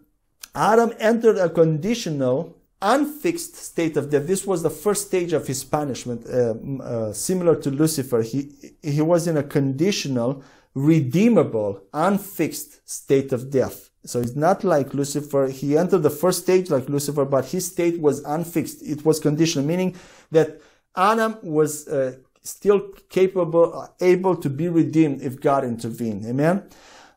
Adam 0.56 0.94
entered 1.00 1.38
a 1.38 1.50
conditional, 1.50 2.56
unfixed 2.82 3.56
state 3.56 3.98
of 3.98 4.10
death. 4.10 4.26
This 4.26 4.46
was 4.46 4.64
the 4.64 4.70
first 4.70 5.08
stage 5.08 5.34
of 5.34 5.48
his 5.48 5.64
punishment, 5.64 6.26
uh, 6.28 6.54
uh, 6.84 7.14
similar 7.14 7.56
to 7.58 7.70
Lucifer. 7.70 8.22
He, 8.22 8.52
he 8.82 9.02
was 9.02 9.28
in 9.28 9.38
a 9.38 9.44
conditional, 9.44 10.44
redeemable, 10.74 11.82
unfixed 11.94 12.90
state 12.90 13.34
of 13.34 13.50
death. 13.50 13.90
So 14.06 14.20
it's 14.20 14.36
not 14.36 14.64
like 14.64 14.94
Lucifer. 14.94 15.48
He 15.48 15.78
entered 15.78 16.04
the 16.04 16.10
first 16.10 16.44
stage 16.44 16.70
like 16.70 16.88
Lucifer, 16.88 17.26
but 17.26 17.46
his 17.46 17.66
state 17.66 18.00
was 18.00 18.24
unfixed. 18.24 18.82
It 18.84 19.04
was 19.04 19.20
conditional, 19.20 19.66
meaning 19.66 19.96
that 20.32 20.62
Adam 20.96 21.38
was 21.42 21.88
uh, 21.88 22.16
still 22.44 22.82
capable, 23.10 23.78
uh, 23.78 23.88
able 24.00 24.36
to 24.38 24.50
be 24.50 24.68
redeemed 24.70 25.22
if 25.22 25.42
God 25.42 25.66
intervened. 25.66 26.26
Amen. 26.26 26.70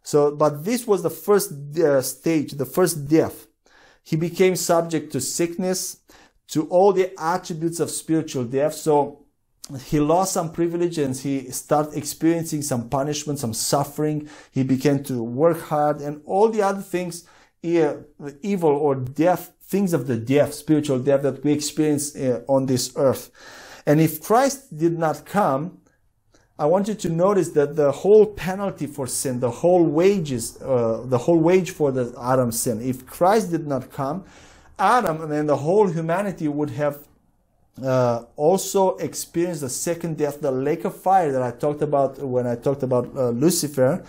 So, 0.08 0.34
but 0.34 0.64
this 0.64 0.86
was 0.86 1.02
the 1.02 1.10
first 1.10 1.52
uh, 1.78 2.00
stage, 2.00 2.52
the 2.52 2.64
first 2.64 3.06
death. 3.08 3.46
He 4.02 4.16
became 4.16 4.56
subject 4.56 5.12
to 5.12 5.20
sickness, 5.20 5.98
to 6.54 6.66
all 6.68 6.94
the 6.94 7.12
attributes 7.20 7.78
of 7.78 7.90
spiritual 7.90 8.44
death. 8.44 8.72
So 8.72 9.26
he 9.84 10.00
lost 10.00 10.32
some 10.32 10.50
privilege 10.50 10.96
and 10.96 11.14
he 11.14 11.50
started 11.50 11.92
experiencing 11.92 12.62
some 12.62 12.88
punishment, 12.88 13.38
some 13.38 13.52
suffering. 13.52 14.30
He 14.50 14.62
began 14.62 15.04
to 15.04 15.22
work 15.22 15.60
hard 15.60 16.00
and 16.00 16.22
all 16.24 16.48
the 16.48 16.62
other 16.62 16.80
things, 16.80 17.28
evil 17.62 18.70
or 18.70 18.94
death, 18.94 19.52
things 19.60 19.92
of 19.92 20.06
the 20.06 20.16
death, 20.16 20.54
spiritual 20.54 21.00
death 21.00 21.20
that 21.20 21.44
we 21.44 21.52
experience 21.52 22.16
uh, 22.16 22.40
on 22.48 22.64
this 22.64 22.94
earth. 22.96 23.30
And 23.84 24.00
if 24.00 24.22
Christ 24.22 24.74
did 24.74 24.98
not 24.98 25.26
come, 25.26 25.82
I 26.60 26.66
want 26.66 26.88
you 26.88 26.94
to 26.94 27.08
notice 27.08 27.50
that 27.50 27.76
the 27.76 27.92
whole 27.92 28.26
penalty 28.26 28.88
for 28.88 29.06
sin, 29.06 29.38
the 29.38 29.50
whole 29.50 29.84
wages, 29.84 30.60
uh, 30.60 31.04
the 31.04 31.18
whole 31.18 31.38
wage 31.38 31.70
for 31.70 31.92
the 31.92 32.12
Adam's 32.20 32.58
sin, 32.60 32.82
if 32.82 33.06
Christ 33.06 33.52
did 33.52 33.68
not 33.68 33.92
come, 33.92 34.24
Adam 34.76 35.22
and 35.22 35.30
then 35.30 35.46
the 35.46 35.56
whole 35.56 35.86
humanity 35.86 36.48
would 36.48 36.70
have 36.70 37.06
uh, 37.82 38.24
also 38.34 38.96
experienced 38.96 39.60
the 39.60 39.68
second 39.68 40.16
death, 40.18 40.40
the 40.40 40.50
lake 40.50 40.84
of 40.84 40.96
fire 40.96 41.30
that 41.30 41.42
I 41.42 41.52
talked 41.52 41.80
about 41.80 42.18
when 42.18 42.44
I 42.46 42.56
talked 42.56 42.82
about 42.82 43.08
uh, 43.16 43.30
Lucifer. 43.30 44.04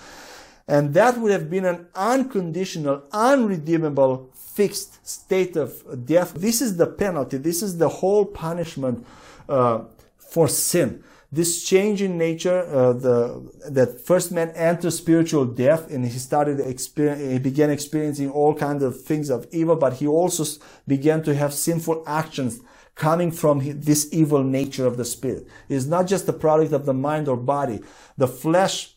And 0.68 0.94
that 0.96 1.20
would 1.20 1.32
have 1.32 1.52
been 1.52 1.66
an 1.66 1.88
unconditional, 1.94 3.04
unredeemable, 3.12 4.32
fixed 4.34 5.08
state 5.08 5.56
of 5.56 6.04
death. 6.06 6.34
This 6.34 6.62
is 6.62 6.78
the 6.78 6.88
penalty. 6.88 7.38
This 7.38 7.62
is 7.62 7.78
the 7.78 7.90
whole 7.90 8.26
punishment 8.26 9.06
uh, 9.48 9.84
for 10.18 10.48
sin 10.48 11.04
this 11.32 11.64
change 11.64 12.02
in 12.02 12.18
nature, 12.18 12.62
uh, 12.62 12.94
the 12.94 13.52
that 13.70 14.02
first 14.02 14.32
man 14.32 14.50
entered 14.56 14.92
spiritual 14.92 15.46
death 15.46 15.92
and 15.92 16.04
he 16.06 16.18
started 16.18 16.58
he 16.60 17.40
began 17.40 17.70
experiencing 17.70 18.32
all 18.32 18.56
kinds 18.56 18.84
of 18.84 19.02
things 19.02 19.30
of 19.30 19.48
evil, 19.52 19.76
but 19.76 19.94
he 19.94 20.08
also 20.08 20.44
began 20.88 21.22
to 21.24 21.36
have 21.36 21.54
sinful 21.54 22.04
actions 22.08 22.62
coming 22.96 23.32
from 23.32 23.62
this 23.80 24.10
evil 24.12 24.44
nature 24.44 24.86
of 24.86 24.98
the 24.98 25.06
spirit. 25.06 25.48
It 25.70 25.76
is 25.76 25.88
not 25.88 26.08
just 26.08 26.26
the 26.26 26.34
product 26.34 26.74
of 26.74 26.86
the 26.86 26.94
mind 26.94 27.28
or 27.28 27.38
body. 27.38 27.80
The 28.18 28.28
flesh, 28.28 28.96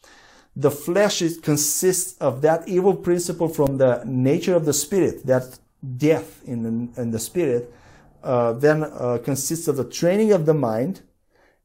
the 0.57 0.71
flesh 0.71 1.23
is, 1.23 1.39
consists 1.39 2.19
of 2.19 2.43
that 2.43 2.67
evil 2.67 2.97
principle 2.97 3.49
from 3.49 3.79
the 3.79 4.03
nature 4.05 4.57
of 4.57 4.65
the 4.65 4.73
spirit, 4.73 5.27
that 5.27 5.59
death 5.97 6.43
in 6.45 6.63
the, 6.63 7.01
in 7.01 7.11
the 7.13 7.21
spirit, 7.21 7.73
uh, 8.25 8.53
then 8.55 8.83
uh, 8.83 9.19
consists 9.23 9.69
of 9.69 9.77
the 9.77 9.85
training 9.85 10.33
of 10.33 10.47
the 10.47 10.55
mind, 10.55 11.03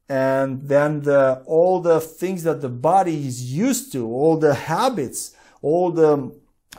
and 0.08 0.62
then 0.62 1.02
the, 1.02 1.42
all 1.44 1.80
the 1.80 2.00
things 2.00 2.42
that 2.44 2.62
the 2.62 2.68
body 2.68 3.26
is 3.26 3.52
used 3.52 3.92
to, 3.92 4.06
all 4.06 4.38
the 4.38 4.54
habits, 4.54 5.36
all 5.60 5.90
the 5.90 6.32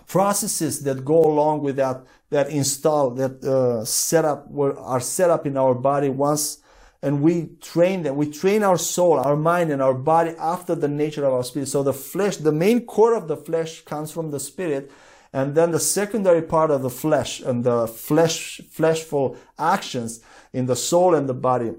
processes 0.08 0.84
that 0.84 1.06
go 1.06 1.24
along 1.24 1.62
with 1.62 1.76
that, 1.76 2.04
that 2.32 2.50
install, 2.50 3.12
that 3.12 3.44
uh, 3.44 3.86
set 3.86 4.26
up, 4.26 4.48
are 4.58 5.00
set 5.00 5.30
up 5.30 5.46
in 5.46 5.58
our 5.58 5.76
body 5.76 6.10
once, 6.10 6.60
and 7.02 7.22
we 7.22 7.50
train 7.62 8.04
them. 8.04 8.16
We 8.16 8.30
train 8.30 8.64
our 8.64 8.78
soul, 8.78 9.20
our 9.20 9.36
mind, 9.36 9.72
and 9.72 9.82
our 9.82 9.94
body 9.94 10.32
after 10.40 10.74
the 10.74 10.88
nature 10.88 11.24
of 11.26 11.34
our 11.34 11.44
spirit. 11.44 11.68
So 11.68 11.84
the 11.84 11.94
flesh, 11.94 12.38
the 12.38 12.52
main 12.52 12.86
core 12.86 13.14
of 13.14 13.28
the 13.28 13.38
flesh 13.38 13.82
comes 13.82 14.12
from 14.12 14.32
the 14.32 14.40
spirit, 14.40 14.92
and 15.32 15.54
then 15.54 15.70
the 15.70 15.80
secondary 15.80 16.42
part 16.42 16.72
of 16.72 16.82
the 16.82 16.90
flesh 16.90 17.42
and 17.42 17.64
the 17.64 17.88
flesh, 17.88 18.60
fleshful 18.72 19.38
actions 19.60 20.22
in 20.52 20.66
the 20.66 20.76
soul 20.76 21.14
and 21.14 21.30
the 21.30 21.36
body 21.36 21.74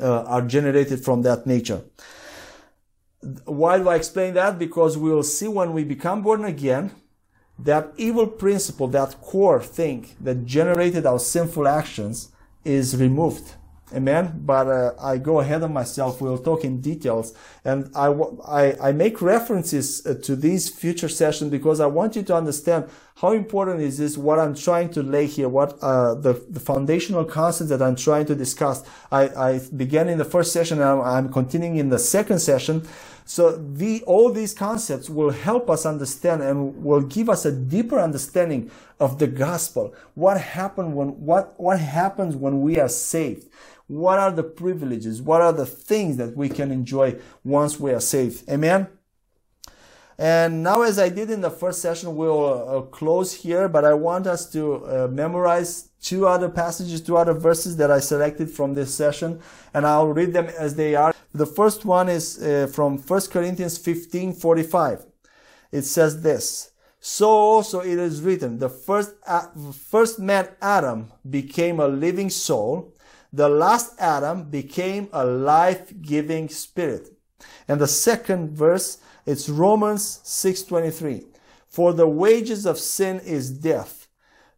uh, 0.00 0.22
are 0.24 0.42
generated 0.42 1.04
from 1.04 1.22
that 1.22 1.46
nature. 1.46 1.82
Why 3.44 3.78
do 3.78 3.88
I 3.88 3.96
explain 3.96 4.34
that? 4.34 4.58
Because 4.58 4.96
we 4.96 5.10
will 5.10 5.22
see 5.22 5.48
when 5.48 5.72
we 5.72 5.84
become 5.84 6.22
born 6.22 6.44
again, 6.44 6.92
that 7.58 7.92
evil 7.96 8.26
principle, 8.26 8.88
that 8.88 9.20
core 9.20 9.62
thing 9.62 10.08
that 10.20 10.46
generated 10.46 11.04
our 11.04 11.18
sinful 11.18 11.68
actions 11.68 12.32
is 12.64 12.96
removed. 12.96 13.54
Amen. 13.92 14.40
But 14.44 14.68
uh, 14.68 14.92
I 15.00 15.18
go 15.18 15.40
ahead 15.40 15.62
of 15.62 15.70
myself. 15.70 16.20
We'll 16.20 16.38
talk 16.38 16.64
in 16.64 16.80
details, 16.80 17.34
and 17.64 17.90
I, 17.94 18.06
I, 18.46 18.88
I 18.88 18.92
make 18.92 19.20
references 19.20 20.06
uh, 20.06 20.14
to 20.22 20.36
these 20.36 20.68
future 20.68 21.08
sessions 21.08 21.50
because 21.50 21.80
I 21.80 21.86
want 21.86 22.14
you 22.14 22.22
to 22.22 22.36
understand 22.36 22.88
how 23.20 23.32
important 23.32 23.82
is 23.82 23.98
this. 23.98 24.16
What 24.16 24.38
I'm 24.38 24.54
trying 24.54 24.88
to 24.90 25.02
lay 25.02 25.26
here, 25.26 25.48
what 25.48 25.78
uh, 25.82 26.14
the 26.14 26.42
the 26.48 26.60
foundational 26.60 27.24
concepts 27.24 27.68
that 27.68 27.82
I'm 27.82 27.96
trying 27.96 28.24
to 28.26 28.34
discuss. 28.34 28.82
I, 29.12 29.28
I 29.28 29.60
began 29.76 30.08
in 30.08 30.16
the 30.16 30.24
first 30.24 30.52
session, 30.52 30.80
and 30.80 31.02
I'm, 31.02 31.30
continuing 31.30 31.76
in 31.76 31.90
the 31.90 31.98
second 31.98 32.38
session. 32.38 32.88
So 33.26 33.52
the 33.52 34.02
all 34.06 34.32
these 34.32 34.54
concepts 34.54 35.10
will 35.10 35.30
help 35.30 35.68
us 35.68 35.84
understand 35.84 36.42
and 36.42 36.82
will 36.82 37.02
give 37.02 37.28
us 37.28 37.44
a 37.44 37.52
deeper 37.52 37.98
understanding 37.98 38.70
of 38.98 39.18
the 39.18 39.26
gospel. 39.26 39.94
What 40.14 40.40
happened 40.40 40.96
when 40.96 41.08
what 41.08 41.60
what 41.60 41.78
happens 41.78 42.36
when 42.36 42.62
we 42.62 42.80
are 42.80 42.88
saved? 42.88 43.50
What 43.86 44.18
are 44.18 44.32
the 44.32 44.44
privileges? 44.44 45.20
What 45.20 45.42
are 45.42 45.52
the 45.52 45.66
things 45.66 46.16
that 46.16 46.36
we 46.36 46.48
can 46.48 46.70
enjoy 46.70 47.16
once 47.44 47.78
we 47.78 47.92
are 47.92 48.00
saved? 48.00 48.48
Amen. 48.48 48.88
And 50.20 50.62
now, 50.62 50.82
as 50.82 50.98
I 50.98 51.08
did 51.08 51.30
in 51.30 51.40
the 51.40 51.50
first 51.50 51.80
session, 51.80 52.14
we'll 52.14 52.68
uh, 52.68 52.82
close 52.82 53.32
here, 53.32 53.70
but 53.70 53.86
I 53.86 53.94
want 53.94 54.26
us 54.26 54.52
to 54.52 54.84
uh, 54.84 55.08
memorize 55.10 55.88
two 56.02 56.26
other 56.26 56.50
passages, 56.50 57.00
two 57.00 57.16
other 57.16 57.32
verses 57.32 57.78
that 57.78 57.90
I 57.90 58.00
selected 58.00 58.50
from 58.50 58.74
this 58.74 58.94
session, 58.94 59.40
and 59.72 59.86
I'll 59.86 60.08
read 60.08 60.34
them 60.34 60.48
as 60.58 60.74
they 60.74 60.94
are. 60.94 61.14
The 61.32 61.46
first 61.46 61.86
one 61.86 62.10
is 62.10 62.38
uh, 62.42 62.66
from 62.70 62.98
1 62.98 63.20
Corinthians 63.32 63.78
15 63.78 64.34
45. 64.34 65.06
It 65.72 65.82
says 65.82 66.20
this 66.20 66.72
So 67.00 67.30
also 67.30 67.80
it 67.80 67.98
is 67.98 68.20
written, 68.20 68.58
the 68.58 68.68
first, 68.68 69.14
first 69.72 70.18
man 70.18 70.48
Adam 70.60 71.12
became 71.30 71.80
a 71.80 71.88
living 71.88 72.28
soul, 72.28 72.94
the 73.32 73.48
last 73.48 73.98
Adam 73.98 74.50
became 74.50 75.08
a 75.14 75.24
life 75.24 75.94
giving 76.02 76.50
spirit. 76.50 77.08
And 77.66 77.80
the 77.80 77.88
second 77.88 78.50
verse, 78.50 78.98
it's 79.30 79.48
Romans 79.48 80.20
6:23. 80.24 81.26
For 81.68 81.92
the 81.92 82.08
wages 82.08 82.66
of 82.66 82.80
sin 82.80 83.20
is 83.20 83.48
death, 83.50 84.08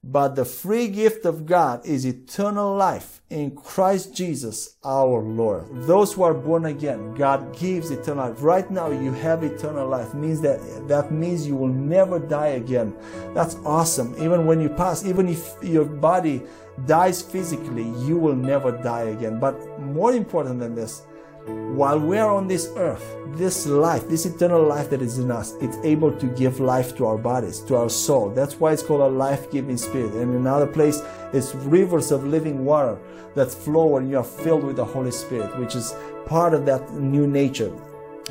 but 0.02 0.34
the 0.34 0.46
free 0.46 0.88
gift 0.88 1.26
of 1.26 1.44
God 1.44 1.84
is 1.84 2.06
eternal 2.06 2.74
life 2.74 3.20
in 3.28 3.50
Christ 3.50 4.14
Jesus 4.14 4.76
our 4.82 5.20
Lord. 5.20 5.64
Those 5.86 6.14
who 6.14 6.22
are 6.22 6.32
born 6.32 6.64
again, 6.64 7.14
God 7.14 7.54
gives 7.54 7.90
eternal 7.90 8.30
life. 8.30 8.42
Right 8.42 8.70
now 8.70 8.90
you 8.90 9.12
have 9.12 9.44
eternal 9.44 9.86
life. 9.86 10.14
Means 10.14 10.40
that 10.40 10.58
that 10.88 11.12
means 11.12 11.46
you 11.46 11.54
will 11.54 11.68
never 11.68 12.18
die 12.18 12.54
again. 12.62 12.94
That's 13.34 13.56
awesome. 13.66 14.14
Even 14.18 14.46
when 14.46 14.58
you 14.58 14.70
pass, 14.70 15.04
even 15.04 15.28
if 15.28 15.54
your 15.62 15.84
body 15.84 16.42
dies 16.86 17.20
physically, 17.20 17.88
you 18.06 18.16
will 18.16 18.36
never 18.36 18.72
die 18.72 19.12
again. 19.14 19.38
But 19.38 19.54
more 19.80 20.14
important 20.14 20.60
than 20.60 20.74
this, 20.74 21.02
while 21.46 21.98
we 21.98 22.18
are 22.18 22.30
on 22.30 22.46
this 22.46 22.70
earth, 22.76 23.16
this 23.36 23.66
life, 23.66 24.08
this 24.08 24.26
eternal 24.26 24.62
life 24.62 24.90
that 24.90 25.00
is 25.00 25.18
in 25.18 25.30
us, 25.30 25.54
it's 25.60 25.78
able 25.78 26.12
to 26.12 26.26
give 26.26 26.60
life 26.60 26.96
to 26.96 27.06
our 27.06 27.16
bodies, 27.16 27.60
to 27.60 27.76
our 27.76 27.88
soul. 27.88 28.30
That's 28.30 28.60
why 28.60 28.72
it's 28.72 28.82
called 28.82 29.00
a 29.00 29.08
life 29.08 29.50
giving 29.50 29.76
spirit. 29.76 30.12
And 30.12 30.34
in 30.34 30.36
another 30.36 30.66
place, 30.66 31.00
it's 31.32 31.54
rivers 31.54 32.12
of 32.12 32.24
living 32.24 32.64
water 32.64 32.98
that 33.34 33.50
flow 33.50 33.86
when 33.86 34.10
you 34.10 34.18
are 34.18 34.24
filled 34.24 34.64
with 34.64 34.76
the 34.76 34.84
Holy 34.84 35.10
Spirit, 35.10 35.58
which 35.58 35.74
is 35.74 35.94
part 36.26 36.52
of 36.52 36.66
that 36.66 36.92
new 36.92 37.26
nature. 37.26 37.72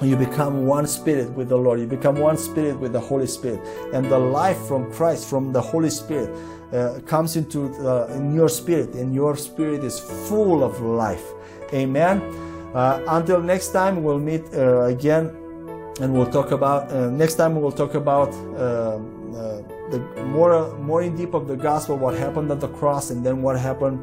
You 0.02 0.16
become 0.16 0.66
one 0.66 0.88
spirit 0.88 1.32
with 1.32 1.50
the 1.50 1.58
Lord. 1.58 1.80
You 1.80 1.88
become 1.88 2.18
one 2.18 2.38
spirit 2.38 2.80
with 2.80 2.94
the 2.94 3.00
Holy 3.00 3.28
Spirit. 3.28 3.60
And 3.94 4.06
the 4.06 4.18
life 4.18 4.58
from 4.68 4.92
Christ, 4.92 5.30
from 5.30 5.52
the 5.52 5.62
Holy 5.62 5.90
Spirit, 5.90 6.30
uh, 6.72 7.00
comes 7.06 7.36
into 7.36 7.66
uh, 7.86 8.08
in 8.16 8.34
your 8.34 8.48
spirit, 8.48 8.94
and 8.94 9.14
your 9.14 9.36
spirit 9.36 9.84
is 9.84 10.00
full 10.00 10.64
of 10.64 10.80
life. 10.82 11.26
Amen. 11.74 12.22
Uh, 12.74 13.02
until 13.10 13.42
next 13.42 13.70
time, 13.70 14.04
we'll 14.04 14.20
meet 14.20 14.44
uh, 14.54 14.84
again 14.84 15.36
and 16.00 16.14
we'll 16.14 16.32
talk 16.32 16.52
about, 16.52 16.92
uh, 16.92 17.10
next 17.10 17.36
time 17.36 17.60
we'll 17.60 17.72
talk 17.72 17.96
about 17.96 18.34
uh, 18.56 18.98
uh, 19.36 19.62
the 19.90 20.00
more, 20.28 20.76
more 20.78 21.02
in 21.02 21.16
deep 21.16 21.34
of 21.34 21.48
the 21.48 21.56
gospel, 21.56 21.98
what 21.98 22.18
happened 22.18 22.50
at 22.50 22.60
the 22.60 22.70
cross 22.70 23.10
and 23.10 23.26
then 23.26 23.42
what 23.42 23.60
happened, 23.60 24.00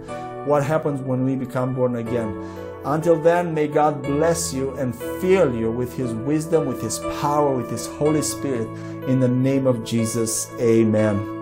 what 0.46 0.62
happens 0.62 1.00
when 1.00 1.24
we 1.24 1.34
become 1.34 1.74
born 1.74 1.96
again. 1.96 2.44
Until 2.84 3.20
then, 3.20 3.54
may 3.54 3.68
God 3.68 4.02
bless 4.02 4.52
you 4.52 4.70
and 4.76 4.94
fill 4.94 5.54
you 5.54 5.70
with 5.70 5.96
His 5.96 6.12
wisdom, 6.12 6.66
with 6.66 6.80
His 6.80 6.98
power, 7.20 7.56
with 7.56 7.70
His 7.70 7.86
Holy 7.86 8.22
Spirit. 8.22 8.68
In 9.08 9.18
the 9.18 9.28
name 9.28 9.66
of 9.66 9.84
Jesus, 9.84 10.50
amen. 10.60 11.37